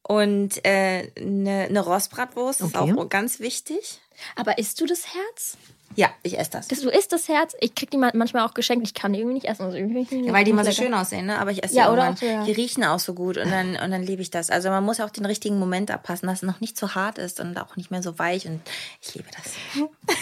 Und 0.05 0.65
äh, 0.65 1.11
eine, 1.17 1.67
eine 1.69 1.79
Rostbratwurst 1.79 2.61
ist 2.61 2.75
Okay. 2.75 2.93
auch 2.93 3.09
ganz 3.09 3.39
wichtig. 3.39 4.01
Aber 4.35 4.57
isst 4.57 4.81
du 4.81 4.85
das 4.85 5.05
Herz? 5.13 5.57
Ja, 5.95 6.09
ich 6.23 6.37
esse 6.39 6.51
das. 6.51 6.67
Das, 6.67 6.81
du 6.81 6.89
isst 6.89 7.11
das 7.11 7.27
Herz? 7.27 7.55
Ich 7.59 7.75
krieg 7.75 7.91
die 7.91 7.97
ma- 7.97 8.11
manchmal 8.13 8.45
auch 8.45 8.53
geschenkt. 8.53 8.87
Ich 8.87 8.93
kann 8.93 9.13
die 9.13 9.19
irgendwie 9.19 9.35
nicht 9.35 9.45
essen. 9.47 9.63
Also 9.63 9.77
irgendwie 9.77 10.07
Ja, 10.25 10.33
weil 10.33 10.43
die 10.43 10.51
immer 10.51 10.63
so 10.63 10.69
lecker. 10.71 10.83
schön 10.83 10.93
aussehen, 10.93 11.25
ne? 11.25 11.39
Aber 11.39 11.51
ich 11.51 11.63
esse 11.63 11.75
Ja, 11.75 11.87
die 11.87 11.93
oder 11.93 12.15
so, 12.15 12.25
ja. 12.25 12.43
Die 12.45 12.51
riechen 12.51 12.83
auch 12.83 12.99
so 12.99 13.13
gut 13.13 13.37
und 13.37 13.49
dann, 13.51 13.71
und 13.75 13.91
dann 13.91 14.03
liebe 14.03 14.21
ich 14.21 14.31
das. 14.31 14.49
Also 14.49 14.69
man 14.69 14.83
muss 14.83 14.99
auch 14.99 15.09
den 15.09 15.25
richtigen 15.25 15.59
Moment 15.59 15.91
abpassen, 15.91 16.27
dass 16.27 16.37
es 16.37 16.47
noch 16.47 16.61
nicht 16.61 16.77
zu 16.77 16.95
hart 16.95 17.17
ist 17.17 17.39
und 17.39 17.57
auch 17.59 17.75
nicht 17.75 17.91
mehr 17.91 18.01
so 18.01 18.17
weich 18.19 18.47
und 18.47 18.61
ich 19.01 19.13
liebe 19.15 19.27
das. 19.35 19.53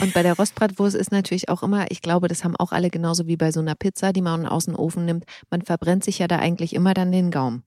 Und 0.02 0.14
bei 0.14 0.24
der 0.24 0.34
Rostbratwurst 0.36 0.96
ist 0.96 1.12
natürlich 1.12 1.50
auch 1.50 1.64
immer, 1.64 1.90
ich 1.92 2.02
glaube, 2.02 2.28
das 2.28 2.44
haben 2.44 2.56
auch 2.56 2.72
alle 2.72 2.90
genauso 2.90 3.28
wie 3.28 3.38
bei 3.38 3.52
so 3.52 3.60
einer 3.60 3.76
Pizza, 3.76 4.14
die 4.14 4.22
man 4.22 4.46
aus 4.46 4.66
dem 4.66 4.76
Ofen 4.76 5.06
nimmt. 5.06 5.26
Man 5.50 5.62
verbrennt 5.62 6.04
sich 6.04 6.20
ja 6.20 6.28
da 6.28 6.38
eigentlich 6.40 6.74
immer 6.74 6.94
dann 6.94 7.12
den 7.12 7.32
Gaumen, 7.32 7.64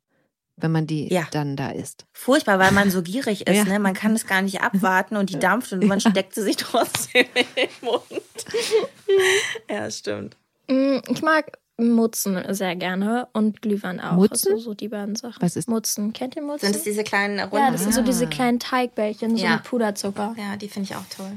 wenn 0.57 0.71
man 0.73 0.87
die 0.87 1.13
Ja. 1.13 1.27
dann 1.33 1.57
da 1.57 1.71
isst. 1.71 2.07
Furchtbar, 2.13 2.59
weil 2.59 2.73
man 2.73 2.91
so 2.91 3.03
gierig 3.03 3.41
ist, 3.47 3.55
Ja. 3.57 3.65
ne? 3.65 3.79
Man 3.79 3.95
kann 3.95 4.15
es 4.15 4.27
gar 4.27 4.43
nicht 4.43 4.61
abwarten 4.63 5.17
und 5.17 5.31
die 5.31 5.39
dampft 5.39 5.73
und 5.73 5.85
man 5.87 6.01
steckt 6.01 6.35
sie 6.35 6.43
sich 6.43 6.57
trotzdem 6.59 7.27
in 7.35 7.47
den 7.57 7.69
Mund. 7.83 8.03
ja, 9.71 9.91
stimmt. 9.91 10.37
Mm, 10.69 10.99
Ich 11.09 11.23
mag 11.23 11.59
Mutzen 11.77 12.41
sehr 12.55 12.77
gerne 12.77 13.27
und 13.33 13.61
Glühwein 13.61 13.99
auch. 14.01 14.13
Mutzen? 14.13 14.53
Also 14.53 14.63
so 14.63 14.75
die 14.75 14.89
beiden 14.89 15.17
Sachen. 15.17 15.43
Was 15.43 15.57
ist- 15.57 15.69
Mutzen? 15.69 16.13
Kennt 16.13 16.37
ihr 16.37 16.43
Mutzen? 16.43 16.67
Sind 16.67 16.77
es 16.77 16.85
diese 16.85 17.03
kleinen 17.03 17.41
runden? 17.41 17.57
ja, 17.57 17.71
das 17.73 17.83
sind 17.83 17.93
so 17.93 18.01
Ah. 18.01 18.05
diese 18.05 18.29
kleinen 18.29 18.61
Teigbällchen, 18.61 19.37
so 19.37 19.43
Ja. 19.45 19.55
mit 19.57 19.65
Puderzucker. 19.65 20.35
Ja, 20.39 20.57
die 20.57 20.69
finde 20.69 20.91
ich 20.91 20.97
auch 20.97 21.05
toll. 21.15 21.33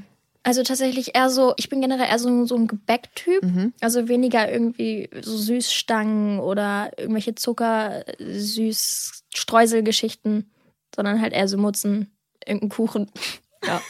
Also 0.48 0.64
tatsächlich 0.64 1.14
eher 1.14 1.30
so, 1.30 1.54
ich 1.58 1.68
bin 1.68 1.82
generell 1.82 2.08
eher 2.08 2.20
so, 2.20 2.46
so 2.46 2.56
ein 2.56 2.68
Gebäcktyp. 2.68 3.44
Mhm. 3.44 3.74
Also 3.82 4.08
weniger 4.08 4.50
irgendwie 4.50 5.10
so 5.20 5.36
Süßstangen 5.36 6.40
oder 6.40 6.98
irgendwelche 6.98 7.36
Zucker, 7.36 8.06
süß 8.18 9.26
Streuselgeschichten, 9.36 10.50
sondern 10.96 11.20
halt 11.20 11.34
eher 11.34 11.50
so 11.50 11.58
Mutzen, 11.58 12.18
irgendein 12.46 12.70
Kuchen. 12.70 13.12
Ja. 13.66 13.82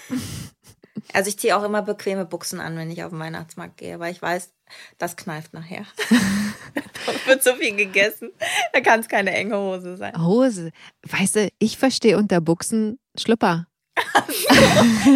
Also 1.14 1.28
ich 1.28 1.38
ziehe 1.38 1.56
auch 1.56 1.64
immer 1.64 1.82
bequeme 1.82 2.26
Buchsen 2.26 2.62
an, 2.62 2.78
wenn 2.78 2.90
ich 2.90 3.04
auf 3.04 3.12
den 3.12 3.20
Weihnachtsmarkt 3.20 3.78
gehe, 3.78 4.00
weil 4.00 4.14
ich 4.14 4.22
weiß, 4.22 4.54
das 4.98 5.18
kneift 5.18 5.54
nachher. 5.54 5.86
da 6.74 7.12
wird 7.28 7.44
so 7.44 7.54
viel 7.54 7.76
gegessen, 7.76 8.32
da 8.74 8.80
kann 8.80 9.02
es 9.02 9.10
keine 9.10 9.32
enge 9.32 9.58
Hose 9.58 9.98
sein. 9.98 10.20
Hose. 10.26 10.72
Weißt 11.04 11.36
du, 11.36 11.50
ich 11.60 11.78
verstehe 11.78 12.18
unter 12.18 12.40
Buchsen 12.40 12.98
Schlüpper. 13.20 13.68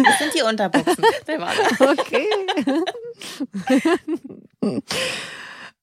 Das 0.04 0.18
sind 0.18 0.34
die 0.34 0.42
Unterbuchsen. 0.42 1.04
Okay. 1.80 2.26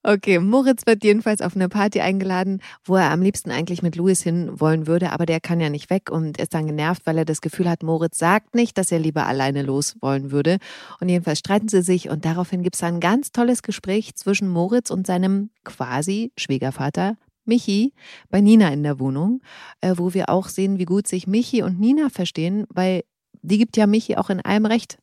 Okay, 0.02 0.39
Moritz 0.39 0.86
wird 0.86 1.04
jedenfalls 1.04 1.41
auf 1.41 1.56
eine 1.56 1.68
Party 1.68 2.00
eingeladen, 2.00 2.62
wo 2.86 2.95
er 2.95 3.12
am 3.12 3.22
liebsten 3.22 3.52
eigentlich 3.52 3.82
mit 3.82 3.97
Louis 3.97 4.24
hin 4.24 4.50
wollen 4.58 4.88
würde, 4.88 5.12
aber 5.12 5.26
der 5.26 5.41
kann 5.41 5.60
ja 5.60 5.70
nicht 5.70 5.89
weg 5.89 6.10
und 6.10 6.39
ist 6.39 6.54
dann 6.54 6.68
genervt, 6.68 7.02
weil 7.06 7.18
er 7.18 7.26
das 7.26 7.41
Gefühl 7.41 7.70
hat, 7.70 7.84
Moritz 7.84 8.18
sagt 8.18 8.56
nicht, 8.56 8.78
dass 8.78 8.93
er 8.93 9.00
lieber 9.00 9.26
alleine 9.26 9.62
los 9.62 9.97
wollen 10.00 10.32
würde. 10.32 10.60
Und 11.02 11.10
jedenfalls 11.10 11.39
streiten 11.39 11.68
sie 11.68 11.82
sich 11.82 12.10
und 12.10 12.24
daraufhin 12.24 12.64
gibt 12.64 12.76
es 12.76 12.84
ein 12.84 13.02
ganz 13.02 13.34
tolles 13.34 13.62
Gespräch 13.62 14.16
zwischen 14.16 14.47
Moritz 14.47 14.89
und 14.89 15.06
seinem 15.06 15.50
quasi 15.66 16.32
Schwiegervater 16.38 17.18
Michi 17.50 17.93
bei 18.30 18.39
Nina 18.39 18.70
in 18.70 18.84
der 18.84 19.00
Wohnung, 19.00 19.41
äh, 19.82 19.95
wo 19.97 20.14
wir 20.14 20.30
auch 20.30 20.47
sehen, 20.47 20.80
wie 20.80 20.86
gut 20.86 21.08
sich 21.08 21.28
Michi 21.28 21.62
und 21.64 21.80
Nina 21.80 22.10
verstehen, 22.10 22.66
weil 22.70 23.04
die 23.41 23.58
gibt 23.58 23.76
ja 23.76 23.86
Michi 23.88 24.16
auch 24.16 24.30
in 24.30 24.39
allem 24.39 24.66
recht, 24.66 24.97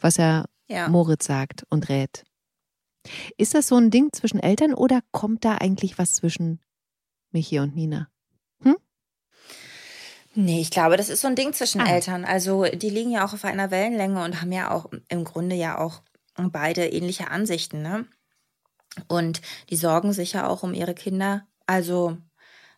was 0.00 0.18
er 0.18 0.46
Ja. 0.68 0.88
Moritz 0.88 1.26
sagt 1.26 1.64
und 1.70 1.88
rät. 1.88 2.24
Ist 3.36 3.54
das 3.54 3.68
so 3.68 3.76
ein 3.76 3.90
Ding 3.90 4.12
zwischen 4.12 4.40
Eltern 4.40 4.74
oder 4.74 5.00
kommt 5.12 5.44
da 5.44 5.56
eigentlich 5.58 5.98
was 5.98 6.14
zwischen 6.14 6.60
Michi 7.30 7.60
und 7.60 7.76
Nina? 7.76 8.08
Nee, 10.34 10.62
ich 10.62 10.70
glaube, 10.70 10.96
das 10.96 11.10
ist 11.10 11.20
so 11.20 11.28
ein 11.28 11.36
Ding 11.36 11.52
zwischen 11.52 11.82
Ah. 11.82 11.90
Eltern. 11.92 12.24
Also 12.24 12.64
die 12.64 12.88
liegen 12.88 13.10
ja 13.10 13.26
auch 13.26 13.34
auf 13.34 13.44
einer 13.44 13.70
Wellenlänge 13.70 14.24
und 14.24 14.40
haben 14.40 14.50
ja 14.52 14.70
auch 14.70 14.86
im 15.08 15.24
Grunde 15.24 15.54
ja 15.56 15.76
auch 15.78 16.00
beide 16.36 16.86
ähnliche 16.86 17.30
Ansichten, 17.30 17.82
ne? 17.82 18.06
Und 19.08 19.42
die 19.68 19.76
sorgen 19.76 20.14
sich 20.14 20.32
ja 20.32 20.46
auch 20.48 20.62
um 20.62 20.72
ihre 20.72 20.94
Kinder. 20.94 21.46
Also, 21.72 22.18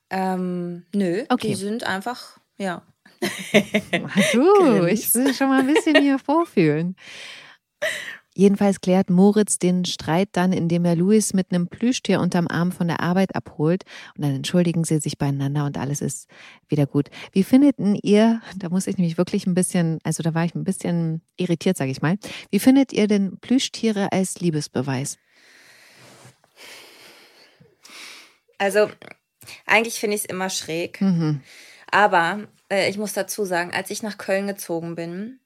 ähm, 0.08 0.84
nö, 0.94 1.24
Okay. 1.28 1.48
die 1.48 1.54
sind 1.56 1.82
einfach, 1.82 2.38
ja. 2.58 2.82
Du, 4.32 4.84
ich 4.86 5.12
will 5.14 5.34
schon 5.34 5.48
mal 5.48 5.60
ein 5.62 5.66
bisschen 5.66 6.00
hier 6.00 6.20
vorfühlen. 6.20 6.94
Jedenfalls 8.36 8.80
klärt 8.80 9.10
Moritz 9.10 9.58
den 9.58 9.84
Streit 9.84 10.28
dann, 10.32 10.52
indem 10.52 10.84
er 10.84 10.94
Louis 10.94 11.34
mit 11.34 11.50
einem 11.50 11.66
Plüschtier 11.66 12.20
unterm 12.20 12.46
Arm 12.46 12.70
von 12.70 12.86
der 12.86 13.00
Arbeit 13.00 13.34
abholt. 13.34 13.82
Und 14.16 14.24
dann 14.24 14.32
entschuldigen 14.36 14.84
sie 14.84 15.00
sich 15.00 15.18
beieinander 15.18 15.66
und 15.66 15.76
alles 15.76 16.00
ist 16.00 16.28
wieder 16.68 16.86
gut. 16.86 17.10
Wie 17.32 17.42
findet 17.42 17.76
ihr, 18.04 18.42
da 18.56 18.68
muss 18.68 18.86
ich 18.86 18.96
nämlich 18.96 19.18
wirklich 19.18 19.48
ein 19.48 19.54
bisschen, 19.54 19.98
also 20.04 20.22
da 20.22 20.34
war 20.34 20.44
ich 20.44 20.54
ein 20.54 20.62
bisschen 20.64 21.20
irritiert, 21.36 21.76
sage 21.76 21.90
ich 21.90 22.00
mal. 22.00 22.16
Wie 22.50 22.60
findet 22.60 22.92
ihr 22.92 23.08
denn 23.08 23.38
Plüschtiere 23.40 24.12
als 24.12 24.38
Liebesbeweis? 24.40 25.18
Also, 28.58 28.90
eigentlich 29.66 30.00
finde 30.00 30.16
ich 30.16 30.22
es 30.22 30.28
immer 30.28 30.50
schräg. 30.50 31.00
Mhm. 31.00 31.40
Aber 31.90 32.40
äh, 32.70 32.88
ich 32.88 32.98
muss 32.98 33.12
dazu 33.12 33.44
sagen, 33.44 33.72
als 33.72 33.90
ich 33.90 34.02
nach 34.02 34.18
Köln 34.18 34.46
gezogen 34.46 34.94
bin, 34.94 35.38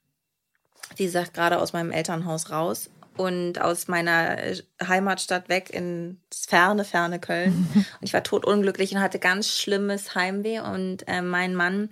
wie 0.97 1.05
gesagt, 1.05 1.35
gerade 1.35 1.59
aus 1.59 1.73
meinem 1.73 1.91
Elternhaus 1.91 2.51
raus 2.51 2.91
und 3.17 3.61
aus 3.61 3.89
meiner 3.89 4.39
äh, 4.39 4.57
Heimatstadt 4.83 5.49
weg 5.49 5.71
ins 5.71 6.47
ferne, 6.47 6.85
ferne 6.85 7.19
Köln. 7.19 7.69
Und 7.75 8.07
ich 8.07 8.15
war 8.15 8.23
totunglücklich 8.23 8.93
und 8.93 9.01
hatte 9.01 9.19
ganz 9.19 9.59
schlimmes 9.59 10.15
Heimweh. 10.15 10.61
Und 10.61 11.07
äh, 11.09 11.21
mein 11.21 11.55
Mann 11.55 11.91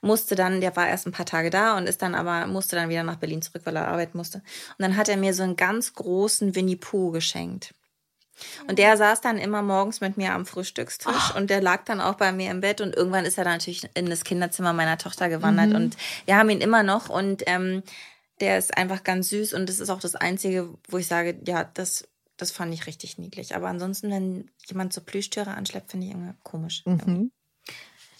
musste 0.00 0.34
dann, 0.34 0.60
der 0.60 0.74
war 0.74 0.88
erst 0.88 1.06
ein 1.06 1.12
paar 1.12 1.26
Tage 1.26 1.50
da 1.50 1.76
und 1.76 1.88
ist 1.88 2.02
dann 2.02 2.16
aber, 2.16 2.46
musste 2.48 2.74
dann 2.74 2.88
wieder 2.88 3.04
nach 3.04 3.16
Berlin 3.16 3.40
zurück, 3.40 3.62
weil 3.64 3.76
er 3.76 3.86
arbeiten 3.86 4.18
musste. 4.18 4.38
Und 4.38 4.80
dann 4.80 4.96
hat 4.96 5.08
er 5.08 5.16
mir 5.16 5.32
so 5.32 5.44
einen 5.44 5.56
ganz 5.56 5.92
großen 5.94 6.56
Winnie 6.56 6.76
Pooh 6.76 7.12
geschenkt. 7.12 7.72
Und 8.68 8.78
der 8.78 8.96
saß 8.96 9.20
dann 9.20 9.38
immer 9.38 9.62
morgens 9.62 10.00
mit 10.00 10.16
mir 10.16 10.32
am 10.32 10.46
Frühstückstisch 10.46 11.34
und 11.36 11.50
der 11.50 11.60
lag 11.60 11.84
dann 11.84 12.00
auch 12.00 12.14
bei 12.14 12.32
mir 12.32 12.50
im 12.50 12.60
Bett 12.60 12.80
und 12.80 12.94
irgendwann 12.94 13.24
ist 13.24 13.38
er 13.38 13.44
dann 13.44 13.54
natürlich 13.54 13.88
in 13.94 14.08
das 14.08 14.24
Kinderzimmer 14.24 14.72
meiner 14.72 14.98
Tochter 14.98 15.28
gewandert 15.28 15.74
und 15.74 15.96
wir 16.26 16.36
haben 16.36 16.50
ihn 16.50 16.60
immer 16.60 16.82
noch 16.82 17.08
und 17.08 17.42
ähm, 17.46 17.82
der 18.40 18.58
ist 18.58 18.76
einfach 18.76 19.04
ganz 19.04 19.28
süß 19.28 19.54
und 19.54 19.68
das 19.68 19.78
ist 19.78 19.90
auch 19.90 20.00
das 20.00 20.16
Einzige, 20.16 20.74
wo 20.88 20.98
ich 20.98 21.06
sage, 21.06 21.38
ja, 21.46 21.64
das, 21.74 22.08
das 22.36 22.50
fand 22.50 22.74
ich 22.74 22.86
richtig 22.86 23.18
niedlich. 23.18 23.54
Aber 23.54 23.68
ansonsten, 23.68 24.10
wenn 24.10 24.50
jemand 24.66 24.92
so 24.92 25.00
Plüschtiere 25.00 25.54
anschleppt, 25.54 25.92
finde 25.92 26.06
ich 26.06 26.12
irgendwie 26.12 26.34
komisch. 26.42 26.82
Mhm. 26.84 27.30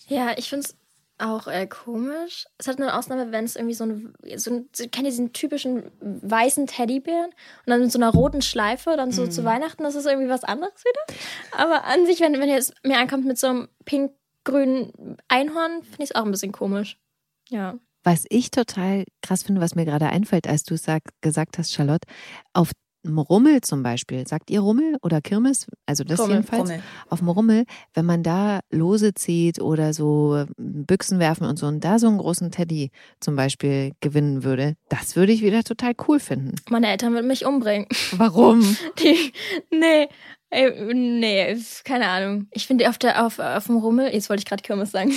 Ja, 0.07 0.37
ich 0.37 0.49
finde 0.49 0.67
es 0.67 0.77
auch 1.23 1.47
äh, 1.47 1.67
komisch. 1.67 2.47
Es 2.59 2.69
hat 2.69 2.81
eine 2.81 2.97
Ausnahme, 2.97 3.33
wenn 3.33 3.45
es 3.45 3.57
irgendwie 3.57 3.75
so 3.75 3.85
ein, 3.85 4.15
so 4.37 4.51
ein 4.51 4.69
kennt 4.73 4.99
ihr 4.99 5.11
diesen 5.11 5.33
typischen 5.33 5.91
weißen 6.01 6.67
Teddybären 6.67 7.31
und 7.31 7.67
dann 7.67 7.81
mit 7.81 7.93
so 7.93 7.99
einer 7.99 8.11
roten 8.11 8.43
Schleife, 8.43 8.95
dann 8.97 9.13
so 9.13 9.27
zu 9.27 9.45
Weihnachten, 9.45 9.83
das 9.83 9.95
ist 9.95 10.07
irgendwie 10.07 10.29
was 10.29 10.45
anderes 10.45 10.85
wieder. 10.85 11.19
Aber 11.57 11.85
an 11.85 12.07
sich, 12.07 12.21
wenn, 12.21 12.35
wenn 12.35 12.49
ihr 12.49 12.57
jetzt 12.57 12.75
mir 12.85 12.99
ankommt 12.99 13.25
mit 13.25 13.39
so 13.39 13.47
einem 13.47 13.69
pink-grünen 13.85 15.17
Einhorn, 15.29 15.83
finde 15.83 16.03
ich 16.03 16.11
es 16.11 16.15
auch 16.15 16.25
ein 16.25 16.31
bisschen 16.31 16.53
komisch. 16.53 16.99
Ja. 17.49 17.79
Was 18.05 18.25
ich 18.29 18.51
total 18.51 19.05
krass 19.23 19.45
finde, 19.45 19.61
was 19.61 19.77
mir 19.77 19.85
gerade 19.85 20.07
einfällt, 20.09 20.49
als 20.49 20.65
du 20.65 20.77
sag, 20.77 21.03
gesagt 21.21 21.59
hast, 21.59 21.73
Charlotte, 21.73 22.09
auf 22.53 22.73
Rummel 23.07 23.61
zum 23.61 23.83
Beispiel, 23.83 24.27
sagt 24.27 24.51
ihr 24.51 24.61
Rummel 24.61 24.97
oder 25.03 25.21
Kirmes? 25.21 25.67
Also 25.87 26.05
das 26.05 26.21
Rummel, 26.21 26.37
jedenfalls. 26.37 26.71
Rummel. 26.71 26.83
Auf 27.09 27.19
dem 27.19 27.29
Rummel, 27.29 27.65
wenn 27.95 28.07
man 28.07 28.23
da 28.23 28.61
Lose 28.71 29.15
zieht 29.15 29.61
oder 29.61 29.93
so 29.93 30.45
Büchsen 30.57 31.19
werfen 31.19 31.47
und 31.47 31.59
so 31.59 31.67
und 31.67 31.85
da 31.85 31.99
so 31.99 32.09
einen 32.09 32.19
großen 32.19 32.51
Teddy 32.51 32.91
zum 33.21 33.37
Beispiel 33.37 33.93
gewinnen 34.01 34.45
würde, 34.45 34.77
das 34.89 35.17
würde 35.17 35.33
ich 35.33 35.43
wieder 35.43 35.63
total 35.65 35.93
cool 36.09 36.21
finden. 36.21 36.55
Meine 36.71 36.89
Eltern 36.89 37.13
würden 37.13 37.27
mich 37.27 37.45
umbringen. 37.45 37.87
Warum? 38.13 38.61
Die, 38.99 39.33
nee, 39.71 40.09
ey, 40.53 40.95
nee, 40.95 41.57
keine 41.85 42.09
Ahnung. 42.09 42.47
Ich 42.53 42.67
finde 42.67 42.89
auf 42.89 42.99
der 42.99 43.25
auf, 43.25 43.39
auf 43.39 43.67
dem 43.67 43.77
Rummel, 43.79 44.13
jetzt 44.13 44.29
wollte 44.29 44.43
ich 44.43 44.47
gerade 44.47 44.63
Kirmes 44.63 44.93
sagen. 44.93 45.13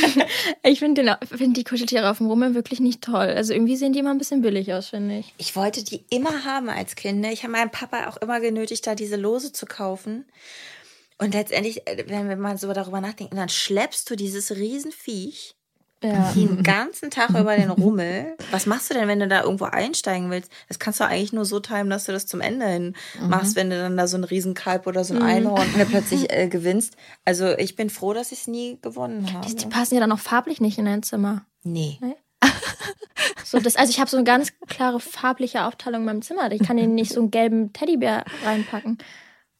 ich 0.62 0.78
finde 0.78 1.18
find 1.24 1.56
die 1.56 1.64
Kuscheltiere 1.64 2.10
auf 2.10 2.18
dem 2.18 2.26
Rummel 2.26 2.54
wirklich 2.54 2.80
nicht 2.80 3.02
toll. 3.02 3.28
Also 3.28 3.52
irgendwie 3.52 3.76
sehen 3.76 3.92
die 3.92 3.98
immer 4.00 4.10
ein 4.10 4.18
bisschen 4.18 4.42
billig 4.42 4.72
aus, 4.72 4.88
finde 4.88 5.18
ich. 5.18 5.34
Ich 5.38 5.54
wollte 5.54 5.84
die 5.84 6.04
immer 6.10 6.44
haben 6.44 6.70
als 6.70 6.96
Kind. 6.96 7.20
ne? 7.20 7.32
Ich 7.32 7.42
habe 7.42 7.52
meinen 7.52 7.70
Papa 7.70 8.08
auch 8.08 8.16
immer 8.16 8.40
genötigt, 8.40 8.86
da 8.86 8.94
diese 8.94 9.16
Lose 9.16 9.52
zu 9.52 9.66
kaufen. 9.66 10.24
Und 11.18 11.34
letztendlich, 11.34 11.86
äh, 11.86 12.04
wenn 12.08 12.28
wir 12.28 12.36
mal 12.36 12.56
so 12.56 12.72
darüber 12.72 13.02
nachdenken, 13.02 13.36
dann 13.36 13.50
schleppst 13.50 14.08
du 14.08 14.16
dieses 14.16 14.56
Riesenviech 14.56 15.54
Ja. 16.02 16.32
den 16.34 16.62
ganzen 16.62 17.10
Tag 17.10 17.30
über 17.30 17.56
den 17.56 17.70
Rummel. 17.70 18.36
Was 18.50 18.66
machst 18.66 18.90
du 18.90 18.94
denn, 18.94 19.08
wenn 19.08 19.20
du 19.20 19.28
da 19.28 19.42
irgendwo 19.42 19.66
einsteigen 19.66 20.30
willst? 20.30 20.50
Das 20.68 20.78
kannst 20.78 21.00
du 21.00 21.04
eigentlich 21.04 21.32
nur 21.32 21.44
so 21.44 21.60
timen, 21.60 21.90
dass 21.90 22.04
du 22.04 22.12
das 22.12 22.26
zum 22.26 22.40
Ende 22.40 22.66
hin 22.66 22.96
machst, 23.28 23.56
wenn 23.56 23.70
du 23.70 23.78
dann 23.78 23.96
da 23.96 24.06
so 24.06 24.16
ein 24.16 24.24
Riesenkalb 24.24 24.86
oder 24.86 25.04
so 25.04 25.14
ein 25.14 25.22
Einhorn 25.22 25.68
äh, 25.78 25.84
plötzlich 25.84 26.32
äh, 26.32 26.48
gewinnst. 26.48 26.96
Also 27.24 27.56
ich 27.58 27.76
bin 27.76 27.90
froh, 27.90 28.14
dass 28.14 28.32
ich 28.32 28.40
es 28.40 28.46
nie 28.46 28.78
gewonnen 28.80 29.32
habe. 29.32 29.46
Die, 29.46 29.56
die 29.56 29.66
passen 29.66 29.94
ja 29.94 30.00
dann 30.00 30.12
auch 30.12 30.18
farblich 30.18 30.60
nicht 30.60 30.78
in 30.78 30.88
ein 30.88 31.02
Zimmer. 31.02 31.44
nee. 31.64 31.98
So, 33.44 33.58
das, 33.58 33.74
also 33.74 33.90
ich 33.90 33.98
habe 33.98 34.08
so 34.08 34.16
eine 34.16 34.22
ganz 34.22 34.52
klare 34.68 35.00
farbliche 35.00 35.64
Aufteilung 35.64 36.02
in 36.02 36.06
meinem 36.06 36.22
Zimmer. 36.22 36.52
Ich 36.52 36.62
kann 36.62 36.78
ihnen 36.78 36.94
nicht 36.94 37.12
so 37.12 37.20
einen 37.20 37.32
gelben 37.32 37.72
Teddybär 37.72 38.24
reinpacken. 38.44 38.98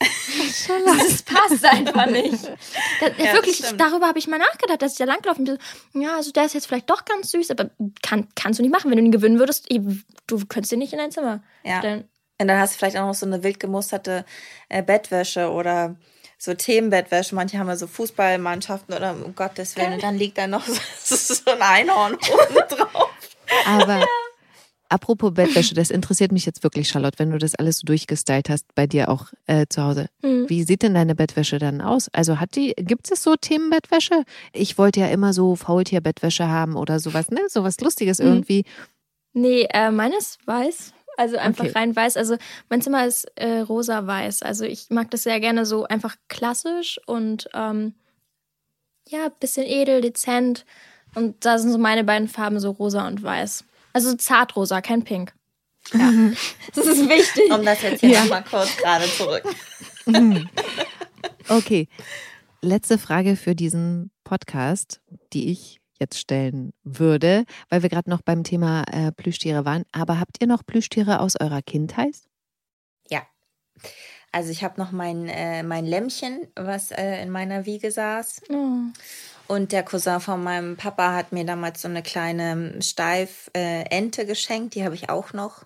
Das 0.01 1.23
passt 1.23 1.65
einfach 1.65 2.07
nicht. 2.07 2.33
Das, 3.01 3.13
Ja, 3.19 3.35
wirklich, 3.35 3.57
stimmt. 3.57 3.81
darüber 3.81 4.07
habe 4.07 4.19
ich 4.19 4.27
mal 4.29 4.39
nachgedacht, 4.39 4.81
dass 4.83 4.93
ich 4.93 4.99
da 4.99 5.05
langlaufen 5.05 5.45
bin. 5.45 5.59
Ja, 5.95 6.17
also 6.17 6.31
der 6.33 6.45
ist 6.47 6.55
jetzt 6.55 6.67
vielleicht 6.67 6.89
doch 6.89 7.05
ganz 7.05 7.31
süß, 7.31 7.51
aber 7.51 7.71
kann, 8.03 8.29
kannst 8.35 8.59
du 8.59 8.63
nicht 8.63 8.73
machen. 8.73 8.91
Wenn 8.91 8.99
du 8.99 9.05
ihn 9.05 9.13
gewinnen 9.13 9.39
würdest, 9.39 9.69
du 9.71 10.47
könntest 10.49 10.73
ihn 10.73 10.79
nicht 10.79 10.93
in 10.93 10.99
dein 10.99 11.11
Zimmer 11.13 11.43
Ja. 11.65 11.79
stellen. 11.79 12.09
Und 12.41 12.49
dann 12.49 12.59
hast 12.59 12.75
du 12.75 12.79
vielleicht 12.79 12.97
auch 12.97 13.07
noch 13.07 13.15
so 13.15 13.27
eine 13.27 13.43
wild 13.43 13.61
gemusterte 13.61 14.25
äh, 14.71 14.83
Bettwäsche 14.83 15.51
oder 15.51 15.97
so 16.39 16.55
Themenbettwäsche. 16.55 17.35
Manche 17.35 17.59
haben 17.59 17.69
ja 17.69 17.77
so 17.77 17.87
Fußballmannschaften 17.87 18.95
oder 18.95 19.13
um 19.13 19.35
Gottes 19.35 19.77
Willen. 19.77 19.93
Und 19.95 20.03
dann 20.03 20.17
liegt 20.17 20.39
da 20.39 20.47
noch 20.47 20.65
so, 20.99 21.17
so 21.17 21.51
ein 21.51 21.61
Einhorn 21.61 22.15
oben 22.15 22.69
drauf. 22.79 23.11
Aber 23.67 24.07
apropos 24.91 25.33
Bettwäsche, 25.33 25.75
das 25.75 25.91
interessiert 25.91 26.31
mich 26.33 26.45
jetzt 26.45 26.63
wirklich, 26.63 26.89
Charlotte, 26.89 27.19
wenn 27.19 27.31
du 27.31 27.39
das 27.39 27.55
alles 27.55 27.79
so 27.79 27.87
durchgestylt 27.87 28.51
hast 28.51 28.67
bei 28.75 28.87
dir 28.87 29.09
auch 29.09 29.29
äh, 29.47 29.67
zu 29.69 29.83
Hause. 29.83 30.07
Hm. 30.23 30.49
Wie 30.49 30.63
sieht 30.65 30.83
denn 30.83 30.93
deine 30.95 31.15
Bettwäsche 31.15 31.59
dann 31.59 31.81
aus? 31.81 32.09
Also 32.13 32.39
hat 32.39 32.55
die, 32.57 32.75
gibt 32.77 33.11
es 33.11 33.23
so 33.23 33.37
Themenbettwäsche? 33.37 34.25
Ich 34.53 34.77
wollte 34.77 35.01
ja 35.01 35.07
immer 35.09 35.33
so 35.33 35.57
Faultierbettwäsche 35.57 36.47
haben 36.49 36.77
oder 36.77 37.01
sowas, 37.01 37.31
ne? 37.31 37.41
Sowas 37.49 37.81
Lustiges 37.81 38.19
Mhm. 38.19 38.27
irgendwie. 38.27 38.65
Nee, 39.33 39.67
äh, 39.73 39.91
meines 39.91 40.39
weiß. 40.45 40.93
Also 41.17 41.37
einfach 41.37 41.65
Okay. 41.65 41.73
rein 41.77 41.95
weiß. 41.97 42.17
Also 42.17 42.37
mein 42.69 42.83
Zimmer 42.83 43.07
ist 43.07 43.25
äh, 43.37 43.61
rosa-weiß. 43.61 44.43
Also 44.43 44.65
ich 44.65 44.87
mag 44.91 45.11
das 45.11 45.23
sehr 45.25 45.39
gerne 45.41 45.67
so 45.67 45.85
einfach 45.85 46.17
klassisch 46.29 47.01
und 47.07 47.49
ähm, 47.55 47.95
ja, 49.09 49.29
bisschen 49.41 49.67
edel, 49.67 50.01
dezent. 50.01 50.65
Und 51.15 51.45
da 51.45 51.59
sind 51.59 51.73
so 51.73 51.79
meine 51.79 52.05
beiden 52.05 52.29
Farben 52.29 52.61
so 52.61 52.71
rosa 52.71 53.07
und 53.07 53.23
weiß. 53.23 53.65
Also 53.93 54.15
zartrosa, 54.15 54.81
kein 54.81 55.05
Pink. 55.05 55.35
Ja. 55.93 56.11
das 56.75 56.87
ist 56.87 57.09
wichtig. 57.09 57.51
Um 57.51 57.65
das 57.65 57.83
jetzt 57.83 58.01
hier 58.01 58.21
noch 58.21 58.29
mal 58.29 58.45
kurz 58.45 58.77
gerade 58.77 59.07
zurück. 59.07 59.45
Okay. 61.49 61.89
Letzte 62.63 62.99
Frage 62.99 63.37
für 63.37 63.55
diesen 63.55 64.11
Podcast, 64.23 65.01
die 65.33 65.51
ich 65.51 65.81
jetzt 65.99 66.19
stellen 66.19 66.73
würde, 66.83 67.45
weil 67.69 67.83
wir 67.83 67.89
gerade 67.89 68.09
noch 68.11 68.23
beim 68.23 68.45
Thema 68.45 68.85
äh, 68.91 69.13
Plüschtiere 69.13 69.65
waren. 69.65 69.85
Aber 69.93 70.21
habt 70.21 70.37
ihr 70.41 70.47
noch 70.47 70.65
Plüschtiere 70.65 71.21
aus 71.21 71.35
eurer 71.41 71.63
Kindheit? 71.63 72.17
Ja. 73.09 73.23
Also 74.33 74.51
ich 74.51 74.63
habe 74.63 74.81
noch 74.81 74.93
mein, 74.93 75.29
äh, 75.29 75.63
mein 75.63 75.85
Lämmchen, 75.85 76.47
was 76.55 76.91
äh, 76.91 77.23
in 77.23 77.31
meiner 77.31 77.67
Wiege 77.67 77.91
saß. 77.91 78.43
Oh. 78.49 78.77
Und 79.51 79.73
der 79.73 79.83
Cousin 79.83 80.21
von 80.21 80.45
meinem 80.45 80.77
Papa 80.77 81.13
hat 81.13 81.33
mir 81.33 81.45
damals 81.45 81.83
so 81.83 81.89
eine 81.89 82.05
kleine 82.05 82.81
Steif 82.83 83.51
äh, 83.53 83.83
Ente 83.91 84.25
geschenkt, 84.25 84.77
die 84.77 84.85
habe 84.85 84.95
ich 84.95 85.11
auch 85.11 85.33
noch. 85.33 85.65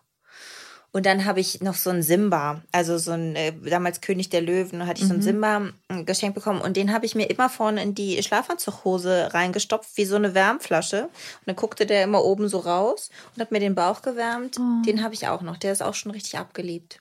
Und 0.91 1.05
dann 1.05 1.27
habe 1.27 1.41
ich 1.41 1.61
noch 1.61 1.75
so 1.75 1.91
einen 1.91 2.03
Simba, 2.03 2.63
also 2.73 2.97
so 2.97 3.11
ein 3.11 3.37
äh, 3.37 3.53
damals 3.53 4.01
König 4.01 4.31
der 4.31 4.41
Löwen, 4.41 4.87
hatte 4.87 5.03
ich 5.03 5.07
so 5.07 5.13
einen 5.13 5.23
Simba 5.23 5.69
äh, 5.89 6.03
geschenkt 6.03 6.35
bekommen 6.35 6.63
und 6.63 6.79
den 6.79 6.95
habe 6.95 7.05
ich 7.05 7.15
mir 7.15 7.29
immer 7.29 7.51
vorne 7.51 7.83
in 7.83 7.95
die 7.95 8.23
Schlafanzughose 8.23 9.35
reingestopft, 9.35 9.99
wie 9.99 10.07
so 10.07 10.17
eine 10.17 10.33
Wärmflasche. 10.33 11.03
Und 11.03 11.13
dann 11.45 11.57
guckte 11.57 11.85
der 11.85 12.05
immer 12.05 12.25
oben 12.25 12.49
so 12.49 12.61
raus 12.61 13.11
und 13.35 13.43
hat 13.43 13.53
mir 13.53 13.61
den 13.61 13.75
Bauch 13.75 14.01
gewärmt. 14.01 14.57
Den 14.87 15.03
habe 15.05 15.13
ich 15.13 15.29
auch 15.29 15.43
noch, 15.43 15.59
der 15.59 15.73
ist 15.73 15.83
auch 15.83 15.95
schon 15.95 16.13
richtig 16.13 16.39
abgeliebt. 16.39 17.01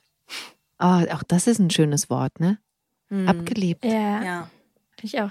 Oh, 0.78 1.00
auch 1.12 1.22
das 1.22 1.46
ist 1.46 1.60
ein 1.60 1.70
schönes 1.70 2.10
Wort, 2.10 2.40
ne? 2.40 2.58
Abgeliebt. 3.26 3.86
Ja, 3.86 4.22
Ja. 4.22 4.50
ich 5.00 5.18
auch. 5.18 5.30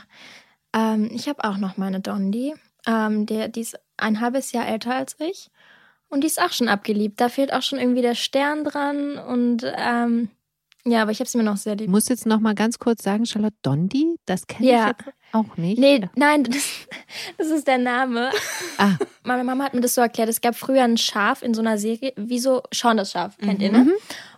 Ähm, 0.74 1.10
ich 1.14 1.28
habe 1.28 1.44
auch 1.44 1.58
noch 1.58 1.78
meine 1.78 2.00
Dondi. 2.00 2.54
Ähm, 2.86 3.26
der, 3.26 3.48
die 3.48 3.62
ist 3.62 3.80
ein 3.98 4.20
halbes 4.20 4.52
Jahr 4.52 4.68
älter 4.68 4.96
als 4.96 5.16
ich. 5.20 5.50
Und 6.10 6.22
die 6.22 6.28
ist 6.28 6.42
auch 6.42 6.52
schon 6.52 6.68
abgeliebt. 6.68 7.20
Da 7.22 7.30
fehlt 7.30 7.54
auch 7.54 7.62
schon 7.62 7.80
irgendwie 7.80 8.02
der 8.02 8.16
Stern 8.16 8.64
dran. 8.64 9.18
Und 9.18 9.66
ähm, 9.78 10.30
ja, 10.86 11.02
aber 11.02 11.12
ich 11.12 11.20
habe 11.20 11.30
sie 11.30 11.38
mir 11.38 11.44
noch 11.44 11.58
sehr 11.58 11.74
Ich 11.74 11.82
lieb. 11.82 11.90
muss 11.90 12.10
jetzt 12.10 12.26
noch 12.26 12.40
mal 12.40 12.56
ganz 12.56 12.80
kurz 12.80 13.04
sagen, 13.04 13.26
Charlotte 13.26 13.56
Dondi, 13.62 14.18
das 14.26 14.48
kenne 14.48 14.70
Ja. 14.70 14.82
ich 15.00 15.06
jetzt 15.06 15.18
auch 15.34 15.58
nicht. 15.58 15.80
Nee, 15.80 16.08
nein, 16.16 16.44
das, 16.50 16.68
das 17.38 17.48
ist 17.48 17.68
der 17.68 17.78
Name. 17.80 18.30
Ah, 18.78 18.98
Meine 19.24 19.44
Mama 19.44 19.64
hat 19.64 19.74
mir 19.74 19.82
das 19.82 19.96
so 19.96 20.02
erklärt. 20.02 20.30
Es 20.30 20.42
gab 20.42 20.56
früher 20.56 20.84
ein 20.84 20.98
Schaf 20.98 21.42
in 21.42 21.54
so 21.54 21.62
einer 21.62 21.78
Serie, 21.78 22.14
wie 22.18 22.38
so 22.40 22.62
Sean 22.74 22.98
das 22.98 23.12
Schaf, 23.12 23.38
kennt 23.38 23.62
ihr, 23.62 23.72
ne? 23.72 23.88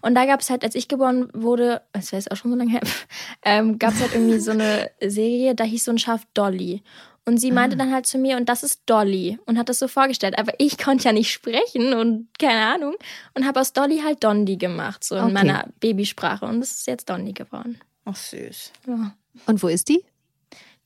Und 0.02 0.16
da 0.16 0.26
gab 0.26 0.40
es 0.42 0.50
halt, 0.50 0.64
als 0.64 0.76
ich 0.76 0.88
geboren 0.88 1.28
wurde, 1.34 1.82
das 1.94 2.12
wäre 2.12 2.20
jetzt 2.22 2.32
auch 2.32 2.38
schon 2.38 2.52
so 2.52 2.58
lange 2.58 2.72
her, 2.72 2.82
ähm, 3.44 3.78
gab 3.80 3.94
es 3.94 4.02
halt 4.02 4.14
irgendwie 4.14 4.40
so 4.40 4.52
eine 4.52 4.90
Serie, 5.02 5.56
da 5.56 5.64
hieß 5.64 5.84
so 5.86 5.92
ein 5.92 5.98
Schaf 5.98 6.22
Dolly. 6.34 6.84
Und 7.28 7.38
sie 7.40 7.52
Ah. 7.52 7.56
meinte 7.56 7.76
dann 7.76 7.92
halt 7.92 8.06
zu 8.06 8.18
mir, 8.20 8.38
und 8.38 8.48
das 8.50 8.62
ist 8.64 8.82
Dolly. 8.86 9.40
Und 9.46 9.58
hat 9.58 9.68
das 9.70 9.80
so 9.80 9.88
vorgestellt. 9.88 10.38
Aber 10.38 10.54
ich 10.60 10.78
konnte 10.84 11.06
ja 11.06 11.12
nicht 11.12 11.32
sprechen 11.32 11.94
und 11.94 12.28
keine 12.40 12.68
Ahnung. 12.68 12.96
Und 13.34 13.46
habe 13.48 13.60
aus 13.60 13.74
Dolly 13.74 14.02
halt 14.04 14.24
Dondi 14.24 14.58
gemacht, 14.58 15.04
so 15.04 15.16
in 15.16 15.24
Okay. 15.24 15.34
meiner 15.34 15.68
Babysprache. 15.80 16.46
Und 16.46 16.62
es 16.62 16.72
ist 16.72 16.88
jetzt 16.88 17.10
Dondi 17.10 17.34
geworden. 17.34 17.80
Ach, 18.06 18.16
süß. 18.16 18.72
Ja. 18.88 19.16
Und 19.48 19.64
wo 19.64 19.68
ist 19.68 19.90
die? 19.90 20.04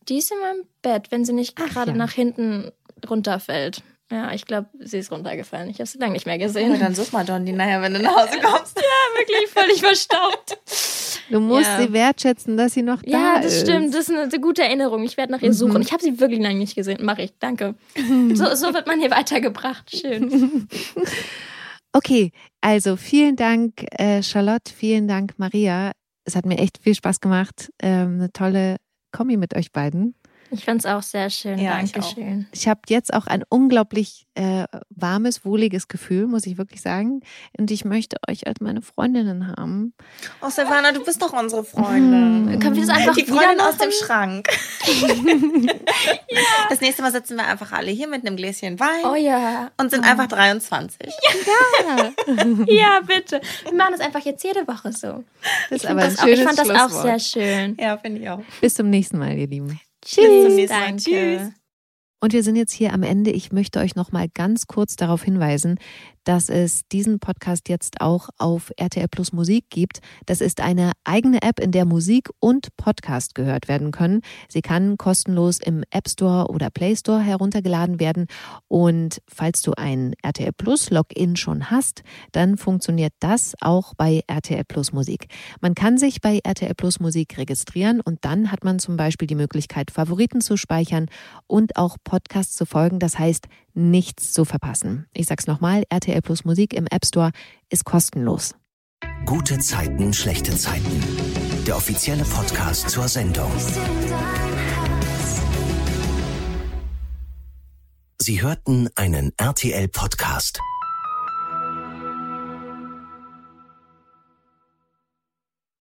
Die 0.07 0.17
ist 0.17 0.31
in 0.31 0.39
meinem 0.39 0.63
Bett, 0.81 1.11
wenn 1.11 1.25
sie 1.25 1.33
nicht 1.33 1.55
gerade 1.55 1.91
ja. 1.91 1.97
nach 1.97 2.11
hinten 2.13 2.71
runterfällt. 3.09 3.83
Ja, 4.11 4.31
ich 4.33 4.45
glaube, 4.45 4.69
sie 4.79 4.97
ist 4.97 5.11
runtergefallen. 5.11 5.69
Ich 5.69 5.75
habe 5.79 5.85
sie 5.87 5.99
lange 5.99 6.13
nicht 6.13 6.25
mehr 6.25 6.37
Ja, 6.37 6.47
gesehen. 6.47 6.79
dann 6.79 6.95
such 6.95 7.11
mal 7.11 7.23
Dondi 7.25 7.51
nachher, 7.51 7.81
wenn 7.83 7.93
du 7.93 7.99
nach 8.01 8.15
Hause 8.15 8.39
kommst. 8.41 8.75
wirklich 9.17 9.47
völlig 9.51 9.81
verstaubt. 9.81 10.57
Du 11.29 11.39
musst 11.39 11.65
Ja. 11.67 11.81
sie 11.81 11.93
wertschätzen, 11.93 12.57
dass 12.57 12.73
sie 12.73 12.81
noch 12.81 13.01
da 13.03 13.11
Ja, 13.11 13.35
ist. 13.39 13.45
das 13.45 13.59
stimmt. 13.69 13.93
Das 13.93 14.01
ist 14.01 14.09
eine, 14.11 14.21
eine 14.23 14.39
gute 14.39 14.63
Erinnerung. 14.63 15.03
Ich 15.03 15.15
werde 15.17 15.31
nach 15.31 15.41
ihr 15.41 15.49
Mhm. 15.49 15.53
suchen. 15.53 15.81
Ich 15.81 15.91
habe 15.93 16.01
sie 16.03 16.19
wirklich 16.19 16.39
lange 16.39 16.57
nicht 16.57 16.75
gesehen. 16.75 17.03
Mache 17.05 17.23
ich. 17.23 17.33
Danke. 17.39 17.75
So, 18.33 18.55
so 18.55 18.73
wird 18.73 18.87
man 18.87 18.99
hier 18.99 19.11
weitergebracht. 19.11 19.95
Schön. 19.95 20.67
Okay, 21.91 22.31
also 22.61 22.95
vielen 22.97 23.35
Dank, 23.35 23.83
äh, 23.97 24.21
Charlotte, 24.21 24.71
vielen 24.71 25.07
Dank, 25.07 25.33
Maria. 25.37 25.91
Es 26.23 26.35
hat 26.35 26.45
mir 26.45 26.59
echt 26.59 26.77
viel 26.83 26.93
Spaß 26.93 27.19
gemacht. 27.19 27.71
Ähm, 27.81 28.19
eine 28.19 28.31
tolle 28.31 28.75
Kombi 29.11 29.37
mit 29.37 29.55
euch 29.55 29.71
beiden. 29.71 30.13
Ich 30.51 30.65
fand 30.65 30.79
es 30.79 30.85
auch 30.85 31.01
sehr 31.03 31.29
schön. 31.29 31.59
Ja, 31.59 31.79
ich 31.81 31.91
Dankeschön. 31.91 32.47
Ich 32.51 32.67
habe 32.67 32.81
jetzt 32.89 33.13
auch 33.13 33.27
ein 33.27 33.43
unglaublich 33.49 34.25
äh, 34.35 34.65
warmes, 34.89 35.45
wohliges 35.45 35.87
Gefühl, 35.87 36.27
muss 36.27 36.45
ich 36.45 36.57
wirklich 36.57 36.81
sagen. 36.81 37.21
Und 37.57 37.71
ich 37.71 37.85
möchte 37.85 38.17
euch 38.27 38.47
als 38.47 38.59
meine 38.61 38.81
Freundinnen 38.81 39.47
haben. 39.47 39.93
Oh, 40.41 40.49
Silvana, 40.49 40.91
du 40.91 41.03
bist 41.03 41.21
doch 41.21 41.33
unsere 41.33 41.63
Freundin. 41.63 42.59
Können 42.59 42.75
wir 42.75 42.85
das 42.85 42.95
einfach 42.95 43.15
Die 43.15 43.27
wieder 43.27 43.35
Freundin 43.35 43.61
aus 43.61 43.77
dem 43.77 43.91
Schrank. 43.91 44.47
Das 46.69 46.81
nächste 46.81 47.01
Mal 47.01 47.11
sitzen 47.11 47.35
wir 47.37 47.47
einfach 47.47 47.71
alle 47.71 47.89
hier 47.91 48.07
mit 48.07 48.25
einem 48.25 48.35
Gläschen 48.35 48.79
Wein 48.79 49.03
Oh 49.03 49.15
ja. 49.15 49.71
und 49.77 49.89
sind 49.89 50.05
einfach 50.05 50.27
23. 50.27 51.11
Ja, 52.67 52.99
bitte. 53.05 53.41
Wir 53.63 53.73
machen 53.73 53.93
das 53.97 54.01
einfach 54.01 54.21
jetzt 54.21 54.43
jede 54.43 54.67
Woche 54.67 54.91
so. 54.91 55.23
Das 55.69 55.83
ist 55.83 55.83
Ich, 55.83 55.89
aber 55.89 56.01
fand 56.01 56.11
ein 56.11 56.15
das 56.15 56.19
auch, 56.19 56.27
ich 56.27 56.39
schönes 56.39 56.55
fand 56.55 56.69
das 56.69 56.69
auch 56.69 57.01
sehr 57.01 57.19
schön. 57.19 57.77
Ja, 57.79 57.97
finde 57.97 58.21
ich 58.21 58.29
auch. 58.29 58.41
Bis 58.61 58.75
zum 58.75 58.89
nächsten 58.89 59.17
Mal, 59.17 59.37
ihr 59.37 59.47
Lieben. 59.47 59.79
Bis 60.15 60.45
zum 60.45 60.55
nächsten 60.55 60.79
Mal. 60.79 60.95
Tschüss. 60.95 61.53
Und 62.21 62.33
wir 62.33 62.43
sind 62.43 62.55
jetzt 62.57 62.73
hier 62.73 62.93
am 62.93 63.03
Ende. 63.03 63.31
Ich 63.31 63.51
möchte 63.51 63.79
euch 63.79 63.95
noch 63.95 64.11
mal 64.11 64.27
ganz 64.27 64.67
kurz 64.67 64.95
darauf 64.97 65.23
hinweisen, 65.23 65.79
dass 66.29 66.47
es 66.47 66.87
diesen 66.89 67.17
Podcast 67.17 67.69
jetzt 67.69 68.01
auch 68.01 68.29
auf 68.37 68.71
RTL 68.77 69.07
Plus 69.07 69.33
Musik 69.33 69.65
gibt. 69.71 69.99
Das 70.27 70.41
ist 70.41 70.61
eine 70.61 70.91
eigene 71.03 71.41
App, 71.41 71.59
in 71.59 71.71
der 71.71 71.85
Musik 71.85 72.29
und 72.39 72.67
Podcast 72.77 73.33
gehört 73.33 73.67
werden 73.67 73.89
können. 73.89 74.21
Sie 74.47 74.61
kann 74.61 74.95
kostenlos 74.97 75.57
im 75.57 75.83
App 75.89 76.07
Store 76.07 76.51
oder 76.51 76.69
Play 76.69 76.95
Store 76.95 77.19
heruntergeladen 77.19 77.99
werden. 77.99 78.27
Und 78.67 79.23
falls 79.27 79.63
du 79.63 79.73
ein 79.75 80.13
RTL 80.21 80.51
Plus 80.55 80.91
Login 80.91 81.35
schon 81.35 81.71
hast, 81.71 82.03
dann 82.31 82.57
funktioniert 82.57 83.13
das 83.19 83.55
auch 83.59 83.95
bei 83.95 84.21
RTL 84.27 84.65
Plus 84.65 84.93
Musik. 84.93 85.29
Man 85.61 85.73
kann 85.73 85.97
sich 85.97 86.21
bei 86.21 86.41
RTL 86.43 86.75
Plus 86.75 86.99
Musik 86.99 87.39
registrieren 87.39 88.01
und 88.01 88.23
dann 88.23 88.51
hat 88.51 88.63
man 88.63 88.77
zum 88.77 88.97
Beispiel 88.97 89.27
die 89.27 89.33
Möglichkeit, 89.33 89.89
Favoriten 89.89 90.41
zu 90.41 90.57
speichern 90.57 91.07
und 91.47 91.75
auch 91.75 91.97
Podcasts 92.03 92.55
zu 92.55 92.67
folgen. 92.67 92.99
Das 92.99 93.17
heißt, 93.17 93.47
nichts 93.79 94.33
zu 94.33 94.45
verpassen. 94.45 95.07
Ich 95.13 95.25
sag's 95.25 95.47
nochmal, 95.47 95.83
RTL 95.89 96.21
Plus 96.21 96.45
Musik 96.45 96.73
im 96.73 96.85
App 96.87 97.05
Store 97.05 97.31
ist 97.69 97.85
kostenlos. 97.85 98.53
Gute 99.25 99.59
Zeiten, 99.59 100.13
schlechte 100.13 100.55
Zeiten. 100.55 101.03
Der 101.65 101.77
offizielle 101.77 102.23
Podcast 102.23 102.89
zur 102.89 103.07
Sendung. 103.07 103.51
Sie 108.21 108.41
hörten 108.41 108.89
einen 108.95 109.31
RTL-Podcast. 109.37 110.59